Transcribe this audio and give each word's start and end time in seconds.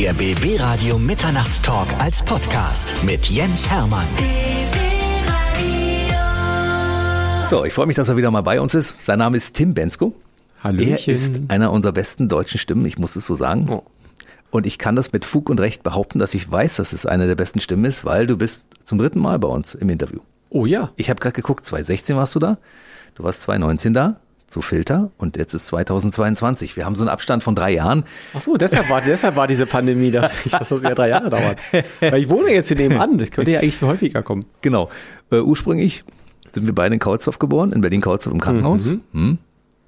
Der 0.00 0.12
BB 0.12 0.60
Radio 0.60 0.96
Mitternachtstalk 0.96 1.88
als 1.98 2.22
Podcast 2.22 2.94
mit 3.02 3.26
Jens 3.26 3.68
Hermann. 3.68 4.06
So, 7.50 7.64
ich 7.64 7.72
freue 7.72 7.86
mich, 7.86 7.96
dass 7.96 8.08
er 8.08 8.16
wieder 8.16 8.30
mal 8.30 8.42
bei 8.42 8.60
uns 8.60 8.76
ist. 8.76 9.04
Sein 9.04 9.18
Name 9.18 9.36
ist 9.36 9.56
Tim 9.56 9.74
Bensko. 9.74 10.14
Hallöchen. 10.62 11.08
Er 11.08 11.12
ist 11.12 11.40
einer 11.48 11.72
unserer 11.72 11.90
besten 11.90 12.28
deutschen 12.28 12.58
Stimmen, 12.58 12.86
ich 12.86 12.96
muss 12.96 13.16
es 13.16 13.26
so 13.26 13.34
sagen. 13.34 13.68
Oh. 13.68 13.82
Und 14.52 14.66
ich 14.66 14.78
kann 14.78 14.94
das 14.94 15.10
mit 15.10 15.24
Fug 15.24 15.50
und 15.50 15.58
Recht 15.58 15.82
behaupten, 15.82 16.20
dass 16.20 16.32
ich 16.32 16.48
weiß, 16.48 16.76
dass 16.76 16.92
es 16.92 17.04
eine 17.04 17.26
der 17.26 17.34
besten 17.34 17.58
Stimmen 17.58 17.84
ist, 17.84 18.04
weil 18.04 18.28
du 18.28 18.36
bist 18.36 18.68
zum 18.84 18.98
dritten 18.98 19.18
Mal 19.18 19.40
bei 19.40 19.48
uns 19.48 19.74
im 19.74 19.90
Interview. 19.90 20.20
Oh 20.48 20.64
ja. 20.64 20.92
Ich 20.94 21.10
habe 21.10 21.18
gerade 21.18 21.34
geguckt, 21.34 21.66
2016 21.66 22.14
warst 22.14 22.36
du 22.36 22.38
da, 22.38 22.58
du 23.16 23.24
warst 23.24 23.40
2019 23.40 23.94
da, 23.94 24.20
zu 24.48 24.62
Filter 24.62 25.10
und 25.18 25.36
jetzt 25.36 25.54
ist 25.54 25.66
2022. 25.68 26.76
Wir 26.76 26.84
haben 26.86 26.94
so 26.94 27.02
einen 27.02 27.10
Abstand 27.10 27.42
von 27.42 27.54
drei 27.54 27.72
Jahren. 27.72 28.04
Ach 28.34 28.40
so, 28.40 28.56
deshalb 28.56 28.88
war, 28.90 29.00
deshalb 29.00 29.36
war 29.36 29.46
diese 29.46 29.66
Pandemie, 29.66 30.10
dass, 30.10 30.32
ich, 30.46 30.52
dass 30.52 30.70
das 30.70 30.80
wieder 30.80 30.94
drei 30.94 31.08
Jahre 31.10 31.30
dauert. 31.30 31.58
Weil 32.00 32.16
ich 32.18 32.28
wohne 32.28 32.50
jetzt 32.52 32.68
hier 32.68 32.76
nebenan. 32.76 33.18
Das 33.18 33.30
könnte 33.30 33.50
ja 33.50 33.60
eigentlich 33.60 33.76
viel 33.76 33.88
häufiger 33.88 34.22
kommen. 34.22 34.44
Genau. 34.62 34.88
Äh, 35.30 35.40
ursprünglich 35.40 36.04
sind 36.52 36.66
wir 36.66 36.74
beide 36.74 36.94
in 36.94 36.98
Kaulsdorf 36.98 37.38
geboren, 37.38 37.72
in 37.72 37.82
Berlin-Kaulsdorf 37.82 38.32
im 38.32 38.40
Krankenhaus. 38.40 38.86
Mhm. 38.86 39.00
Hm. 39.12 39.38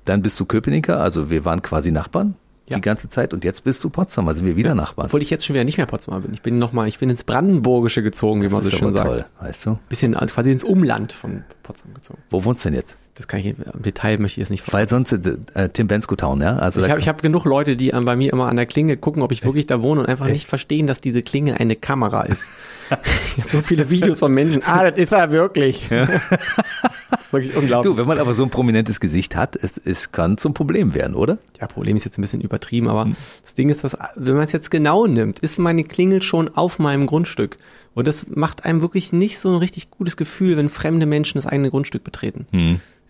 Dann 0.05 0.23
bist 0.23 0.39
du 0.41 0.45
Köpenicker, 0.45 1.01
also 1.01 1.31
wir 1.31 1.45
waren 1.45 1.63
quasi 1.63 1.91
Nachbarn 1.91 2.35
Ja. 2.69 2.77
die 2.77 2.83
ganze 2.83 3.09
Zeit 3.09 3.33
und 3.33 3.45
jetzt 3.45 3.65
bist 3.65 3.83
du 3.85 3.89
Potsdamer, 3.91 4.35
sind 4.35 4.45
wir 4.47 4.57
wieder 4.57 4.75
Nachbarn. 4.75 5.07
Obwohl 5.07 5.23
ich 5.23 5.31
jetzt 5.31 5.47
schon 5.47 5.55
wieder 5.55 5.65
nicht 5.65 5.77
mehr 5.79 5.87
Potsdamer 5.87 6.21
bin. 6.21 6.35
Ich 6.35 6.43
bin 6.43 6.59
noch 6.59 6.73
mal, 6.73 6.87
ich 6.89 6.99
bin 6.99 7.09
ins 7.09 7.25
Brandenburgische 7.25 8.03
gezogen, 8.03 8.43
wie 8.43 8.49
man 8.49 8.63
das 8.63 8.71
so 8.71 8.77
schön 8.77 8.93
sagt. 8.93 9.07
toll, 9.07 9.25
weißt 9.41 9.67
du? 9.67 9.79
Bisschen 9.89 10.15
also 10.15 10.35
quasi 10.35 10.53
ins 10.53 10.65
Umland 10.65 11.13
von 11.13 11.45
Potsdam 11.63 11.95
gezogen. 11.95 12.19
Wo 12.31 12.45
wohnst 12.45 12.65
du 12.65 12.69
denn 12.71 12.77
jetzt? 12.77 12.97
Das 13.21 13.29
kann 13.29 13.41
ich 13.41 13.49
im 13.49 13.57
Detail 13.83 14.17
möchte 14.17 14.41
ich 14.41 14.49
jetzt 14.49 14.49
nicht 14.49 14.73
Weil 14.73 14.89
sonst 14.89 15.13
äh, 15.13 15.37
äh, 15.53 15.69
Tim 15.69 15.89
Bensko 15.89 16.17
Town, 16.17 16.41
ja? 16.41 16.57
Also 16.57 16.81
Ich 16.81 16.91
habe 16.91 17.03
hab 17.03 17.21
genug 17.21 17.45
Leute, 17.45 17.77
die 17.77 17.93
an, 17.93 18.07
bei 18.07 18.17
mir 18.17 18.33
immer 18.33 18.49
an 18.49 18.57
der 18.57 18.65
Klingel 18.65 18.97
gucken, 18.97 19.21
ob 19.21 19.31
ich 19.31 19.45
wirklich 19.45 19.67
da 19.67 19.83
wohne 19.83 20.01
und 20.01 20.07
einfach 20.07 20.27
nicht 20.29 20.49
verstehen, 20.49 20.87
dass 20.87 21.03
diese 21.03 21.21
Klingel 21.21 21.57
eine 21.57 21.77
Kamera 21.77 22.23
ist. 22.23 22.45
ich 23.37 23.43
habe 23.43 23.51
so 23.51 23.61
viele 23.61 23.91
Videos 23.91 24.21
von 24.21 24.33
Menschen. 24.33 24.63
Ah, 24.65 24.91
das 24.91 24.99
ist 24.99 25.13
er 25.13 25.31
wirklich. 25.33 25.91
ist 25.91 27.31
wirklich 27.31 27.55
unglaublich. 27.55 27.93
du, 27.93 28.01
wenn 28.01 28.09
man 28.09 28.19
aber 28.19 28.33
so 28.33 28.43
ein 28.43 28.49
prominentes 28.49 29.01
Gesicht 29.01 29.37
hat, 29.37 29.55
es, 29.55 29.79
es 29.85 30.13
kann 30.13 30.39
zum 30.39 30.55
Problem 30.55 30.95
werden, 30.95 31.15
oder? 31.15 31.37
ja, 31.61 31.67
Problem 31.67 31.97
ist 31.97 32.05
jetzt 32.05 32.19
ein 32.19 32.23
bisschen 32.23 32.41
übertrieben, 32.41 32.89
aber 32.89 33.07
das 33.45 33.55
Ding 33.55 33.69
ist, 33.69 33.85
dass, 33.85 33.97
wenn 34.17 34.35
man 34.35 34.45
es 34.45 34.53
jetzt 34.53 34.71
genau 34.71 35.07
nimmt, 35.07 35.41
ist 35.41 35.59
meine 35.59 35.85
Klingel 35.85 36.23
schon 36.23 36.49
auf 36.57 36.79
meinem 36.79 37.07
Grundstück. 37.07 37.59
Und 37.95 38.07
das 38.07 38.27
macht 38.29 38.65
einem 38.65 38.81
wirklich 38.81 39.13
nicht 39.13 39.39
so 39.39 39.51
ein 39.51 39.57
richtig 39.57 39.91
gutes 39.91 40.17
Gefühl, 40.17 40.57
wenn 40.57 40.69
fremde 40.69 41.07
Menschen 41.07 41.39
das 41.39 41.47
eigene 41.47 41.71
Grundstück 41.71 42.05
betreten. 42.05 42.47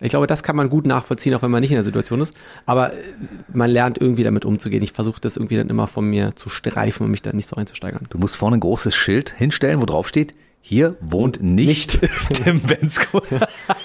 Ich 0.03 0.09
glaube, 0.09 0.25
das 0.25 0.41
kann 0.41 0.55
man 0.55 0.69
gut 0.69 0.87
nachvollziehen, 0.87 1.35
auch 1.35 1.43
wenn 1.43 1.51
man 1.51 1.61
nicht 1.61 1.69
in 1.69 1.75
der 1.75 1.83
Situation 1.83 2.21
ist. 2.21 2.35
Aber 2.65 2.91
äh, 2.91 2.95
man 3.53 3.69
lernt 3.69 3.99
irgendwie 3.99 4.23
damit 4.23 4.45
umzugehen. 4.45 4.81
Ich 4.83 4.93
versuche 4.93 5.21
das 5.21 5.37
irgendwie 5.37 5.57
dann 5.57 5.69
immer 5.69 5.85
von 5.85 6.05
mir 6.05 6.35
zu 6.35 6.49
streifen 6.49 7.05
und 7.05 7.11
mich 7.11 7.21
da 7.21 7.31
nicht 7.33 7.47
so 7.47 7.55
reinzusteigern. 7.55 8.07
Du 8.09 8.17
musst 8.17 8.35
vorne 8.35 8.57
ein 8.57 8.61
großes 8.61 8.95
Schild 8.95 9.29
hinstellen, 9.29 9.79
wo 9.79 9.85
drauf 9.85 10.07
steht, 10.07 10.33
hier 10.61 10.95
wohnt 11.01 11.41
nicht, 11.41 11.99
Tim 12.33 12.61
Bensko. 12.61 13.21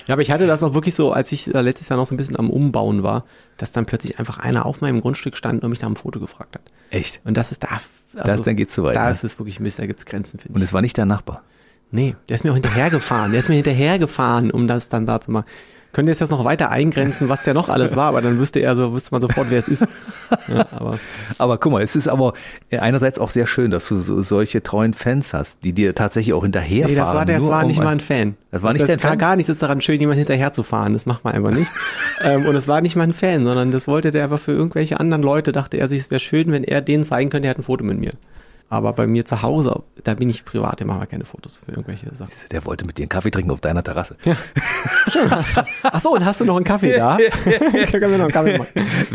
Ja, 0.06 0.12
aber 0.12 0.22
ich 0.22 0.30
hatte 0.30 0.46
das 0.46 0.62
auch 0.62 0.74
wirklich 0.74 0.94
so, 0.94 1.12
als 1.12 1.32
ich 1.32 1.52
äh, 1.54 1.60
letztes 1.60 1.88
Jahr 1.88 1.98
noch 1.98 2.06
so 2.06 2.14
ein 2.14 2.18
bisschen 2.18 2.38
am 2.38 2.50
Umbauen 2.50 3.02
war, 3.02 3.24
dass 3.56 3.72
dann 3.72 3.86
plötzlich 3.86 4.18
einfach 4.18 4.38
einer 4.38 4.66
auf 4.66 4.80
meinem 4.82 5.00
Grundstück 5.00 5.36
stand 5.36 5.64
und 5.64 5.70
mich 5.70 5.80
nach 5.80 5.86
einem 5.86 5.96
Foto 5.96 6.20
gefragt 6.20 6.54
hat. 6.54 6.62
Echt? 6.90 7.20
Und 7.24 7.36
das 7.36 7.50
ist 7.50 7.62
da. 7.64 7.80
Also, 8.14 8.42
dann 8.42 8.56
geht's 8.56 8.72
zu 8.74 8.82
weit, 8.84 8.94
Da 8.96 9.06
ne? 9.06 9.10
ist 9.10 9.24
es 9.24 9.38
wirklich 9.38 9.58
Mist, 9.60 9.78
da 9.78 9.86
gibt's 9.86 10.06
Grenzen, 10.06 10.38
finde 10.38 10.54
Und 10.54 10.62
ich. 10.62 10.68
es 10.68 10.72
war 10.72 10.80
nicht 10.82 10.96
dein 10.96 11.08
Nachbar. 11.08 11.42
Nee, 11.90 12.16
der 12.28 12.34
ist 12.34 12.44
mir 12.44 12.50
auch 12.50 12.54
hinterhergefahren. 12.56 13.30
Der 13.30 13.40
ist 13.40 13.48
mir 13.48 13.54
hinterhergefahren, 13.54 14.50
um 14.50 14.66
das 14.68 14.88
dann 14.88 15.06
da 15.06 15.20
zu 15.20 15.30
machen. 15.30 15.46
Könnte 15.92 16.12
jetzt 16.12 16.30
noch 16.30 16.44
weiter 16.44 16.70
eingrenzen, 16.70 17.28
was 17.28 17.42
der 17.42 17.54
noch 17.54 17.68
alles 17.68 17.96
war, 17.96 18.08
aber 18.08 18.20
dann 18.20 18.38
wüsste 18.38 18.60
er 18.60 18.76
so, 18.76 18.92
wüsste 18.92 19.12
man 19.12 19.22
sofort, 19.22 19.50
wer 19.50 19.58
es 19.58 19.68
ist. 19.68 19.86
Ja, 20.48 20.66
aber 20.72 20.98
Aber 21.38 21.58
guck 21.58 21.72
mal, 21.72 21.82
es 21.82 21.96
ist 21.96 22.08
aber 22.08 22.32
einerseits 22.70 23.18
auch 23.18 23.30
sehr 23.30 23.46
schön, 23.46 23.70
dass 23.70 23.88
du 23.88 23.98
so, 23.98 24.22
solche 24.22 24.62
treuen 24.62 24.92
Fans 24.92 25.34
hast, 25.34 25.64
die 25.64 25.72
dir 25.72 25.94
tatsächlich 25.94 26.34
auch 26.34 26.42
hinterherfahren. 26.42 26.94
nee, 26.94 27.00
das 27.00 27.14
war, 27.14 27.24
der, 27.24 27.38
das 27.38 27.48
war 27.48 27.62
um 27.62 27.68
nicht 27.68 27.82
mal 27.82 27.90
ein 27.90 28.00
Fan. 28.00 28.36
Das 28.50 28.62
war 28.62 28.72
nicht 28.72 28.82
das 28.82 29.02
war 29.02 29.10
Fan? 29.10 29.18
gar 29.18 29.36
nichts 29.36 29.50
ist 29.50 29.62
daran 29.62 29.80
schön, 29.80 30.00
jemand 30.00 30.18
hinterher 30.18 30.52
zu 30.52 30.62
fahren. 30.62 30.92
Das 30.92 31.06
macht 31.06 31.24
man 31.24 31.34
einfach 31.34 31.50
nicht. 31.50 31.70
ähm, 32.22 32.46
und 32.46 32.56
es 32.56 32.68
war 32.68 32.80
nicht 32.80 32.96
mal 32.96 33.04
ein 33.04 33.12
Fan, 33.12 33.44
sondern 33.44 33.70
das 33.70 33.86
wollte 33.86 34.10
der 34.10 34.24
einfach 34.24 34.40
für 34.40 34.52
irgendwelche 34.52 34.98
anderen 35.00 35.22
Leute, 35.22 35.52
dachte 35.52 35.76
er 35.76 35.88
sich, 35.88 36.00
es 36.00 36.10
wäre 36.10 36.20
schön, 36.20 36.52
wenn 36.52 36.64
er 36.64 36.80
denen 36.80 37.04
zeigen 37.04 37.30
könnte, 37.30 37.48
er 37.48 37.50
hat 37.50 37.58
ein 37.58 37.62
Foto 37.62 37.84
mit 37.84 37.98
mir. 37.98 38.12
Aber 38.68 38.92
bei 38.94 39.06
mir 39.06 39.24
zu 39.24 39.42
Hause, 39.42 39.82
da 40.02 40.14
bin 40.14 40.28
ich 40.28 40.44
privat, 40.44 40.80
der 40.80 40.88
macht 40.88 40.98
mal 40.98 41.06
keine 41.06 41.24
Fotos 41.24 41.60
für 41.64 41.70
irgendwelche 41.70 42.12
Sachen. 42.16 42.32
Der 42.50 42.64
wollte 42.64 42.84
mit 42.84 42.98
dir 42.98 43.02
einen 43.02 43.08
Kaffee 43.08 43.30
trinken 43.30 43.52
auf 43.52 43.60
deiner 43.60 43.84
Terrasse. 43.84 44.16
Ach 45.82 46.00
so, 46.00 46.14
und 46.14 46.24
hast 46.24 46.40
du 46.40 46.44
noch 46.44 46.56
einen 46.56 46.64
Kaffee 46.64 46.96
da? 46.96 47.16
Können 47.90 48.10
wir 48.10 48.18
noch 48.18 48.24
einen 48.24 48.32
Kaffee 48.32 48.58
machen? 48.58 48.70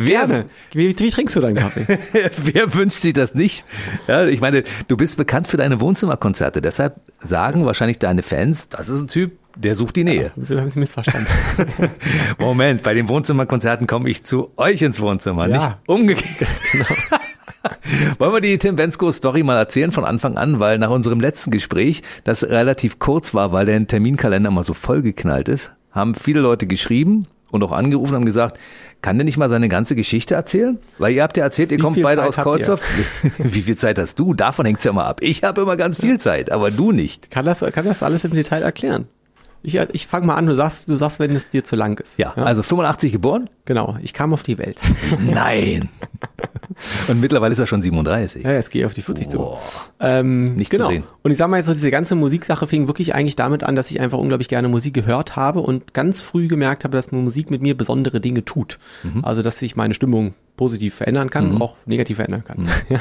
Gerne. 0.06 0.45
Wie, 0.72 0.97
wie 0.97 1.09
trinkst 1.09 1.35
du 1.35 1.41
deinen 1.41 1.56
Kaffee? 1.57 1.85
Wer 2.38 2.73
wünscht 2.73 3.00
sich 3.00 3.13
das 3.13 3.35
nicht? 3.35 3.66
Ja, 4.07 4.25
ich 4.25 4.39
meine, 4.39 4.63
du 4.88 4.95
bist 4.95 5.17
bekannt 5.17 5.47
für 5.50 5.57
deine 5.57 5.81
Wohnzimmerkonzerte. 5.81 6.62
Deshalb 6.62 6.95
sagen 7.22 7.66
wahrscheinlich 7.66 8.00
deine 8.00 8.23
Fans, 8.23 8.69
das 8.69 8.88
ist 8.89 9.01
ein 9.01 9.07
Typ, 9.07 9.33
der 9.57 9.75
sucht 9.75 9.97
die 9.97 10.06
Nähe. 10.06 10.31
So 10.38 10.57
habe 10.57 10.69
ich 10.69 10.75
missverstanden. 10.78 11.28
Moment, 12.39 12.83
bei 12.83 12.94
den 12.94 13.09
Wohnzimmerkonzerten 13.09 13.85
komme 13.85 14.09
ich 14.09 14.23
zu 14.23 14.51
euch 14.56 14.81
ins 14.81 15.01
Wohnzimmer, 15.01 15.47
Ja. 15.47 15.57
nicht 15.57 15.78
umgekehrt. 15.88 16.47
Wollen 18.17 18.33
wir 18.33 18.41
die 18.41 18.57
Tim 18.57 18.75
Bensko 18.75 19.11
Story 19.11 19.44
mal 19.44 19.57
erzählen 19.57 19.91
von 19.91 20.05
Anfang 20.05 20.38
an, 20.38 20.59
weil 20.59 20.77
nach 20.77 20.89
unserem 20.89 21.19
letzten 21.19 21.51
Gespräch, 21.51 22.01
das 22.23 22.44
relativ 22.44 22.99
kurz 22.99 23.33
war, 23.33 23.51
weil 23.51 23.66
der 23.66 23.85
Terminkalender 23.88 24.51
mal 24.51 24.63
so 24.63 24.73
vollgeknallt 24.73 25.49
ist, 25.49 25.71
haben 25.91 26.16
viele 26.16 26.39
Leute 26.39 26.67
geschrieben 26.67 27.27
und 27.51 27.63
auch 27.63 27.71
angerufen 27.71 28.11
und 28.11 28.16
haben 28.16 28.25
gesagt, 28.25 28.59
kann 29.01 29.17
der 29.17 29.25
nicht 29.25 29.38
mal 29.38 29.50
seine 29.50 29.67
ganze 29.67 29.95
Geschichte 29.95 30.35
erzählen? 30.35 30.77
Weil 30.97 31.13
ihr 31.13 31.23
habt 31.23 31.38
ja 31.38 31.44
erzählt, 31.44 31.71
ihr 31.71 31.79
Wie 31.79 31.81
kommt 31.81 32.01
beide 32.01 32.21
Zeit 32.21 32.29
aus? 32.29 32.35
Kreuzhoff. 32.35 32.81
Wie 33.38 33.61
viel 33.61 33.75
Zeit 33.75 33.97
hast 33.97 34.19
du? 34.19 34.33
Davon 34.33 34.66
hängt's 34.66 34.83
ja 34.83 34.94
mal 34.94 35.05
ab. 35.05 35.21
Ich 35.21 35.44
habe 35.44 35.61
immer 35.61 35.75
ganz 35.75 36.00
viel 36.00 36.19
Zeit, 36.19 36.51
aber 36.51 36.71
du 36.71 36.91
nicht. 36.91 37.31
Kann 37.31 37.45
das, 37.45 37.59
kann 37.59 37.85
das 37.85 38.03
alles 38.03 38.23
im 38.25 38.31
Detail 38.31 38.61
erklären? 38.61 39.07
Ich, 39.63 39.75
ich 39.75 40.07
fange 40.07 40.25
mal 40.25 40.35
an, 40.35 40.47
du 40.47 40.55
sagst, 40.55 40.89
du 40.89 40.95
sagst, 40.95 41.19
wenn 41.19 41.35
es 41.35 41.49
dir 41.49 41.63
zu 41.63 41.75
lang 41.75 41.99
ist. 41.99 42.17
Ja, 42.17 42.33
also 42.33 42.63
85 42.63 43.11
geboren? 43.11 43.45
Genau, 43.66 43.97
ich 44.01 44.13
kam 44.13 44.33
auf 44.33 44.41
die 44.44 44.57
Welt. 44.57 44.79
Nein. 45.19 45.89
Und 47.07 47.22
mittlerweile 47.22 47.51
ist 47.51 47.59
er 47.59 47.67
schon 47.67 47.81
37. 47.81 48.44
Ja, 48.44 48.51
jetzt 48.53 48.71
gehe 48.71 48.81
ich 48.81 48.85
auf 48.85 48.94
die 48.94 49.01
40 49.01 49.27
Boah. 49.29 49.59
zu. 49.59 49.79
Ähm, 50.00 50.55
Nicht 50.55 50.71
zu 50.71 50.77
genau. 50.77 50.89
sehen. 50.89 51.03
Und 51.21 51.31
ich 51.31 51.38
sag 51.38 51.47
mal 51.50 51.57
jetzt 51.57 51.67
so, 51.67 51.73
diese 51.73 51.91
ganze 51.91 52.16
Musiksache 52.16 52.66
fing 52.66 52.88
wirklich 52.88 53.13
eigentlich 53.13 53.35
damit 53.35 53.63
an, 53.63 53.75
dass 53.75 53.91
ich 53.91 54.00
einfach 54.00 54.17
unglaublich 54.17 54.47
gerne 54.47 54.67
Musik 54.67 54.94
gehört 54.94 55.35
habe 55.35 55.59
und 55.59 55.94
ganz 55.94 56.21
früh 56.21 56.47
gemerkt 56.47 56.83
habe, 56.83 56.95
dass 56.97 57.11
Musik 57.11 57.51
mit 57.51 57.61
mir 57.61 57.77
besondere 57.77 58.19
Dinge 58.19 58.44
tut. 58.45 58.79
Mhm. 59.03 59.23
Also, 59.23 59.41
dass 59.41 59.59
sich 59.59 59.75
meine 59.75 59.94
Stimmung 59.94 60.33
positiv 60.57 60.95
verändern 60.95 61.29
kann, 61.29 61.61
auch 61.61 61.75
negativ 61.85 62.17
verändern 62.17 62.44
kann. 62.44 62.61
Mhm. 62.63 62.67
Ja. 62.89 63.00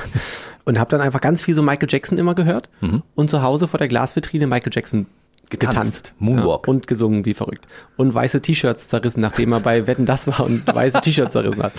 Und 0.64 0.78
habe 0.78 0.90
dann 0.90 1.00
einfach 1.00 1.20
ganz 1.20 1.42
viel 1.42 1.54
so 1.54 1.62
Michael 1.62 1.88
Jackson 1.90 2.18
immer 2.18 2.34
gehört 2.34 2.68
Mhm. 2.80 3.02
und 3.14 3.30
zu 3.30 3.42
Hause 3.42 3.66
vor 3.66 3.78
der 3.78 3.88
Glasvitrine 3.88 4.46
Michael 4.46 4.72
Jackson 4.74 5.06
Getanzt. 5.50 5.76
getanzt. 5.76 6.14
Moonwalk. 6.18 6.66
Ja, 6.66 6.70
und 6.72 6.86
gesungen 6.86 7.24
wie 7.26 7.34
verrückt. 7.34 7.66
Und 7.96 8.14
weiße 8.14 8.40
T-Shirts 8.40 8.88
zerrissen, 8.88 9.20
nachdem 9.20 9.52
er 9.52 9.60
bei 9.60 9.86
Wetten 9.86 10.06
das 10.06 10.26
war 10.28 10.40
und 10.46 10.66
weiße 10.66 11.00
T-Shirts 11.00 11.32
zerrissen 11.32 11.62
hat. 11.62 11.72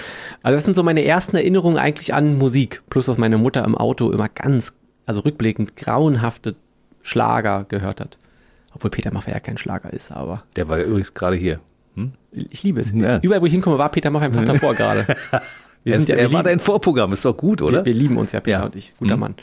Also 0.43 0.55
das 0.57 0.65
sind 0.65 0.75
so 0.75 0.83
meine 0.83 1.03
ersten 1.05 1.35
Erinnerungen 1.37 1.77
eigentlich 1.77 2.13
an 2.13 2.37
Musik. 2.37 2.81
Plus, 2.89 3.05
dass 3.05 3.17
meine 3.17 3.37
Mutter 3.37 3.63
im 3.65 3.75
Auto 3.77 4.11
immer 4.11 4.27
ganz, 4.29 4.73
also 5.05 5.21
rückblickend, 5.21 5.75
grauenhafte 5.77 6.55
Schlager 7.01 7.65
gehört 7.67 8.01
hat. 8.01 8.17
Obwohl 8.73 8.91
Peter 8.91 9.11
Maffay 9.13 9.31
ja 9.31 9.39
kein 9.39 9.57
Schlager 9.57 9.91
ist, 9.91 10.11
aber 10.11 10.43
Der 10.55 10.67
war 10.69 10.77
ja 10.77 10.85
übrigens 10.85 11.13
gerade 11.13 11.35
hier. 11.35 11.59
ich 12.31 12.63
liebe 12.63 12.79
es. 12.81 12.91
Ja. 12.93 13.19
Überall, 13.21 13.41
wo 13.41 13.45
ich 13.45 13.51
hinkomme, 13.53 13.77
war 13.77 13.89
Peter 13.89 14.09
Maffay 14.09 14.25
einfach 14.25 14.45
davor 14.45 14.75
gerade. 14.75 15.05
Wir, 15.83 15.95
Er, 15.95 15.99
sind 15.99 16.09
ja, 16.09 16.15
er 16.15 16.25
war 16.31 16.41
lieben, 16.41 16.43
dein 16.43 16.59
Vorprogramm, 16.59 17.11
ist 17.11 17.25
doch 17.25 17.35
gut, 17.35 17.59
oder? 17.63 17.79
wir, 17.79 17.85
wir 17.85 17.93
lieben 17.99 18.17
uns 18.17 18.33
ja, 18.33 18.39
Peter 18.39 18.59
Ja. 18.59 18.65
und 18.65 18.75
ich. 18.75 18.93
Guter 18.99 19.17
Mann. 19.17 19.33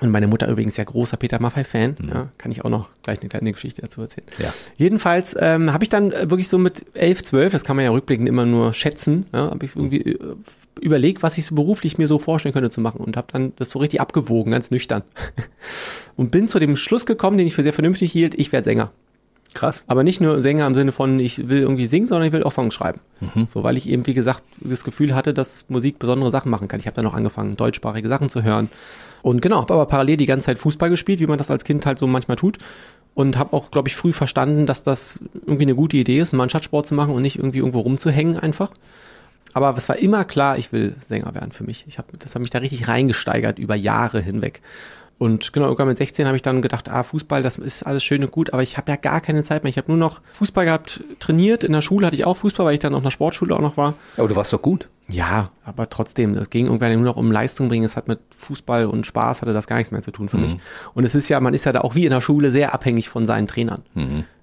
Und 0.00 0.10
meine 0.10 0.26
Mutter 0.26 0.48
übrigens 0.48 0.76
ja 0.76 0.84
großer 0.84 1.16
Peter 1.16 1.40
Maffay-Fan. 1.40 1.96
Ja, 2.10 2.28
kann 2.36 2.52
ich 2.52 2.64
auch 2.64 2.70
noch 2.70 2.88
gleich 3.02 3.20
eine 3.20 3.28
kleine 3.28 3.52
Geschichte 3.52 3.80
dazu 3.80 4.02
erzählen. 4.02 4.26
Ja. 4.38 4.52
Jedenfalls 4.76 5.36
ähm, 5.38 5.72
habe 5.72 5.84
ich 5.84 5.88
dann 5.88 6.12
äh, 6.12 6.28
wirklich 6.28 6.48
so 6.48 6.58
mit 6.58 6.84
11, 6.94 7.22
12, 7.22 7.52
das 7.52 7.64
kann 7.64 7.76
man 7.76 7.84
ja 7.84 7.90
rückblickend 7.90 8.28
immer 8.28 8.44
nur 8.44 8.74
schätzen, 8.74 9.26
ja, 9.32 9.50
habe 9.50 9.64
ich 9.64 9.74
irgendwie 9.74 10.02
äh, 10.02 10.18
überlegt, 10.80 11.22
was 11.22 11.38
ich 11.38 11.46
so 11.46 11.54
beruflich 11.54 11.96
mir 11.96 12.08
so 12.08 12.18
vorstellen 12.18 12.52
könnte 12.52 12.70
zu 12.70 12.80
machen 12.80 13.00
und 13.00 13.16
habe 13.16 13.28
dann 13.32 13.52
das 13.56 13.70
so 13.70 13.78
richtig 13.78 14.00
abgewogen, 14.00 14.52
ganz 14.52 14.70
nüchtern. 14.70 15.02
und 16.16 16.30
bin 16.30 16.48
zu 16.48 16.58
dem 16.58 16.76
Schluss 16.76 17.06
gekommen, 17.06 17.38
den 17.38 17.46
ich 17.46 17.54
für 17.54 17.62
sehr 17.62 17.72
vernünftig 17.72 18.12
hielt, 18.12 18.34
ich 18.34 18.52
werde 18.52 18.64
Sänger. 18.64 18.92
Krass. 19.56 19.84
Aber 19.86 20.04
nicht 20.04 20.20
nur 20.20 20.42
Sänger 20.42 20.66
im 20.66 20.74
Sinne 20.74 20.92
von, 20.92 21.18
ich 21.18 21.48
will 21.48 21.60
irgendwie 21.60 21.86
singen, 21.86 22.06
sondern 22.06 22.28
ich 22.28 22.32
will 22.34 22.42
auch 22.42 22.52
Songs 22.52 22.74
schreiben. 22.74 23.00
So, 23.46 23.64
weil 23.64 23.78
ich 23.78 23.88
eben, 23.88 24.06
wie 24.06 24.12
gesagt, 24.12 24.42
das 24.60 24.84
Gefühl 24.84 25.14
hatte, 25.14 25.32
dass 25.32 25.64
Musik 25.70 25.98
besondere 25.98 26.30
Sachen 26.30 26.50
machen 26.50 26.68
kann. 26.68 26.78
Ich 26.78 26.86
habe 26.86 26.94
dann 26.94 27.06
noch 27.06 27.14
angefangen, 27.14 27.56
deutschsprachige 27.56 28.06
Sachen 28.06 28.28
zu 28.28 28.42
hören. 28.42 28.68
Und 29.22 29.40
genau, 29.40 29.62
habe 29.62 29.72
aber 29.72 29.86
parallel 29.86 30.18
die 30.18 30.26
ganze 30.26 30.44
Zeit 30.44 30.58
Fußball 30.58 30.90
gespielt, 30.90 31.20
wie 31.20 31.26
man 31.26 31.38
das 31.38 31.50
als 31.50 31.64
Kind 31.64 31.86
halt 31.86 31.98
so 31.98 32.06
manchmal 32.06 32.36
tut. 32.36 32.58
Und 33.14 33.38
habe 33.38 33.56
auch, 33.56 33.70
glaube 33.70 33.88
ich, 33.88 33.96
früh 33.96 34.12
verstanden, 34.12 34.66
dass 34.66 34.82
das 34.82 35.20
irgendwie 35.46 35.62
eine 35.62 35.74
gute 35.74 35.96
Idee 35.96 36.18
ist, 36.18 36.34
einen 36.34 36.38
Mannschaftssport 36.38 36.86
zu 36.86 36.94
machen 36.94 37.14
und 37.14 37.22
nicht 37.22 37.38
irgendwie 37.38 37.58
irgendwo 37.58 37.80
rumzuhängen 37.80 38.38
einfach. 38.38 38.72
Aber 39.54 39.74
es 39.74 39.88
war 39.88 39.96
immer 39.96 40.26
klar, 40.26 40.58
ich 40.58 40.70
will 40.70 40.96
Sänger 41.02 41.34
werden 41.34 41.50
für 41.50 41.64
mich. 41.64 41.86
Ich 41.88 41.96
hab, 41.96 42.06
das 42.18 42.34
hat 42.34 42.42
mich 42.42 42.50
da 42.50 42.58
richtig 42.58 42.88
reingesteigert 42.88 43.58
über 43.58 43.74
Jahre 43.74 44.20
hinweg. 44.20 44.60
Und 45.18 45.52
genau, 45.54 45.66
irgendwann 45.66 45.88
mit 45.88 45.98
16 45.98 46.26
habe 46.26 46.36
ich 46.36 46.42
dann 46.42 46.60
gedacht, 46.60 46.90
ah, 46.90 47.02
Fußball, 47.02 47.42
das 47.42 47.56
ist 47.56 47.84
alles 47.84 48.04
schön 48.04 48.22
und 48.22 48.32
gut, 48.32 48.52
aber 48.52 48.62
ich 48.62 48.76
habe 48.76 48.90
ja 48.90 48.96
gar 48.96 49.22
keine 49.22 49.42
Zeit 49.42 49.64
mehr. 49.64 49.70
Ich 49.70 49.78
habe 49.78 49.90
nur 49.90 49.96
noch 49.96 50.20
Fußball 50.32 50.66
gehabt, 50.66 51.02
trainiert. 51.20 51.64
In 51.64 51.72
der 51.72 51.80
Schule 51.80 52.06
hatte 52.06 52.16
ich 52.16 52.26
auch 52.26 52.36
Fußball, 52.36 52.66
weil 52.66 52.74
ich 52.74 52.80
dann 52.80 52.94
auf 52.94 53.00
einer 53.00 53.10
Sportschule 53.10 53.54
auch 53.56 53.60
noch 53.60 53.78
war. 53.78 53.94
Aber 54.18 54.28
du 54.28 54.36
warst 54.36 54.52
doch 54.52 54.60
gut. 54.60 54.88
Ja, 55.08 55.50
aber 55.64 55.88
trotzdem, 55.88 56.34
das 56.34 56.50
ging 56.50 56.66
irgendwann 56.66 56.92
nur 56.94 57.04
noch 57.04 57.16
um 57.16 57.32
Leistung 57.32 57.68
bringen. 57.68 57.84
Es 57.84 57.96
hat 57.96 58.08
mit 58.08 58.18
Fußball 58.36 58.86
und 58.86 59.06
Spaß 59.06 59.40
hatte 59.40 59.54
das 59.54 59.66
gar 59.66 59.76
nichts 59.76 59.92
mehr 59.92 60.02
zu 60.02 60.10
tun 60.10 60.28
für 60.28 60.36
mich. 60.36 60.56
Und 60.94 61.04
es 61.04 61.14
ist 61.14 61.28
ja, 61.28 61.40
man 61.40 61.54
ist 61.54 61.64
ja 61.64 61.72
da 61.72 61.82
auch 61.82 61.94
wie 61.94 62.04
in 62.04 62.10
der 62.10 62.20
Schule 62.20 62.50
sehr 62.50 62.74
abhängig 62.74 63.08
von 63.08 63.24
seinen 63.24 63.46
Trainern 63.46 63.82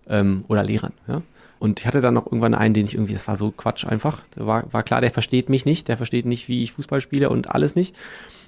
ähm, 0.08 0.46
oder 0.48 0.64
Lehrern. 0.64 0.94
Ja? 1.08 1.22
Und 1.60 1.82
ich 1.82 1.88
hatte 1.88 2.02
dann 2.02 2.14
noch 2.14 2.26
irgendwann 2.26 2.56
einen, 2.56 2.74
den 2.74 2.86
ich 2.86 2.96
irgendwie, 2.96 3.14
das 3.14 3.28
war 3.28 3.38
so 3.38 3.52
Quatsch 3.52 3.86
einfach. 3.86 4.22
War, 4.36 4.72
war 4.74 4.84
klar, 4.84 5.02
der 5.02 5.12
versteht 5.12 5.50
mich 5.50 5.66
nicht, 5.66 5.88
der 5.88 5.98
versteht 5.98 6.26
nicht, 6.26 6.48
wie 6.48 6.64
ich 6.64 6.74
Fußball 6.74 7.00
spiele 7.00 7.30
und 7.30 7.52
alles 7.52 7.76
nicht. 7.76 7.96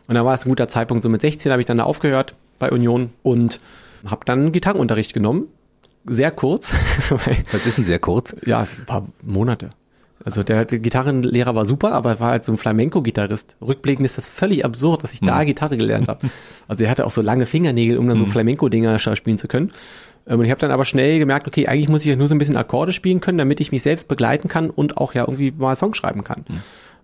Und 0.07 0.15
dann 0.15 0.25
war 0.25 0.33
es 0.33 0.45
ein 0.45 0.49
guter 0.49 0.67
Zeitpunkt. 0.67 1.03
So 1.03 1.09
mit 1.09 1.21
16 1.21 1.51
habe 1.51 1.61
ich 1.61 1.65
dann 1.65 1.77
da 1.77 1.83
aufgehört 1.83 2.35
bei 2.59 2.71
Union 2.71 3.09
und 3.23 3.59
habe 4.05 4.21
dann 4.25 4.51
Gitarrenunterricht 4.51 5.13
genommen. 5.13 5.47
Sehr 6.07 6.31
kurz. 6.31 6.71
Das 7.51 7.65
ist 7.65 7.77
ein 7.79 7.85
sehr 7.85 7.99
kurz. 7.99 8.35
ja, 8.45 8.59
ein 8.61 8.85
paar 8.85 9.07
Monate. 9.23 9.71
Also 10.23 10.43
der, 10.43 10.65
Gitarrenlehrer 10.65 11.53
war 11.55 11.65
super, 11.65 11.91
aber 11.91 12.11
er 12.11 12.19
war 12.19 12.29
halt 12.31 12.43
so 12.43 12.51
ein 12.51 12.57
Flamenco-Gitarrist. 12.57 13.57
Rückblickend 13.61 14.05
ist 14.05 14.17
das 14.17 14.27
völlig 14.27 14.63
absurd, 14.65 15.03
dass 15.03 15.13
ich 15.13 15.19
da 15.19 15.43
Gitarre 15.43 15.77
gelernt 15.77 16.07
habe. 16.07 16.27
Also 16.67 16.83
er 16.83 16.89
hatte 16.89 17.05
auch 17.05 17.11
so 17.11 17.21
lange 17.21 17.45
Fingernägel, 17.45 17.97
um 17.97 18.07
dann 18.07 18.17
so 18.17 18.25
Flamenco-Dinger 18.25 18.97
spielen 18.97 19.37
zu 19.37 19.47
können. 19.47 19.71
Ähm, 20.27 20.39
Und 20.39 20.45
ich 20.45 20.51
habe 20.51 20.59
dann 20.59 20.71
aber 20.71 20.83
schnell 20.85 21.19
gemerkt, 21.19 21.47
okay, 21.47 21.67
eigentlich 21.67 21.89
muss 21.89 22.01
ich 22.01 22.07
ja 22.07 22.15
nur 22.15 22.27
so 22.27 22.33
ein 22.33 22.39
bisschen 22.39 22.57
Akkorde 22.57 22.91
spielen 22.91 23.21
können, 23.21 23.37
damit 23.37 23.59
ich 23.59 23.71
mich 23.71 23.83
selbst 23.83 24.07
begleiten 24.07 24.47
kann 24.47 24.71
und 24.71 24.97
auch 24.97 25.13
ja 25.13 25.23
irgendwie 25.23 25.51
mal 25.51 25.75
Songs 25.75 25.97
schreiben 25.97 26.23
kann. 26.23 26.43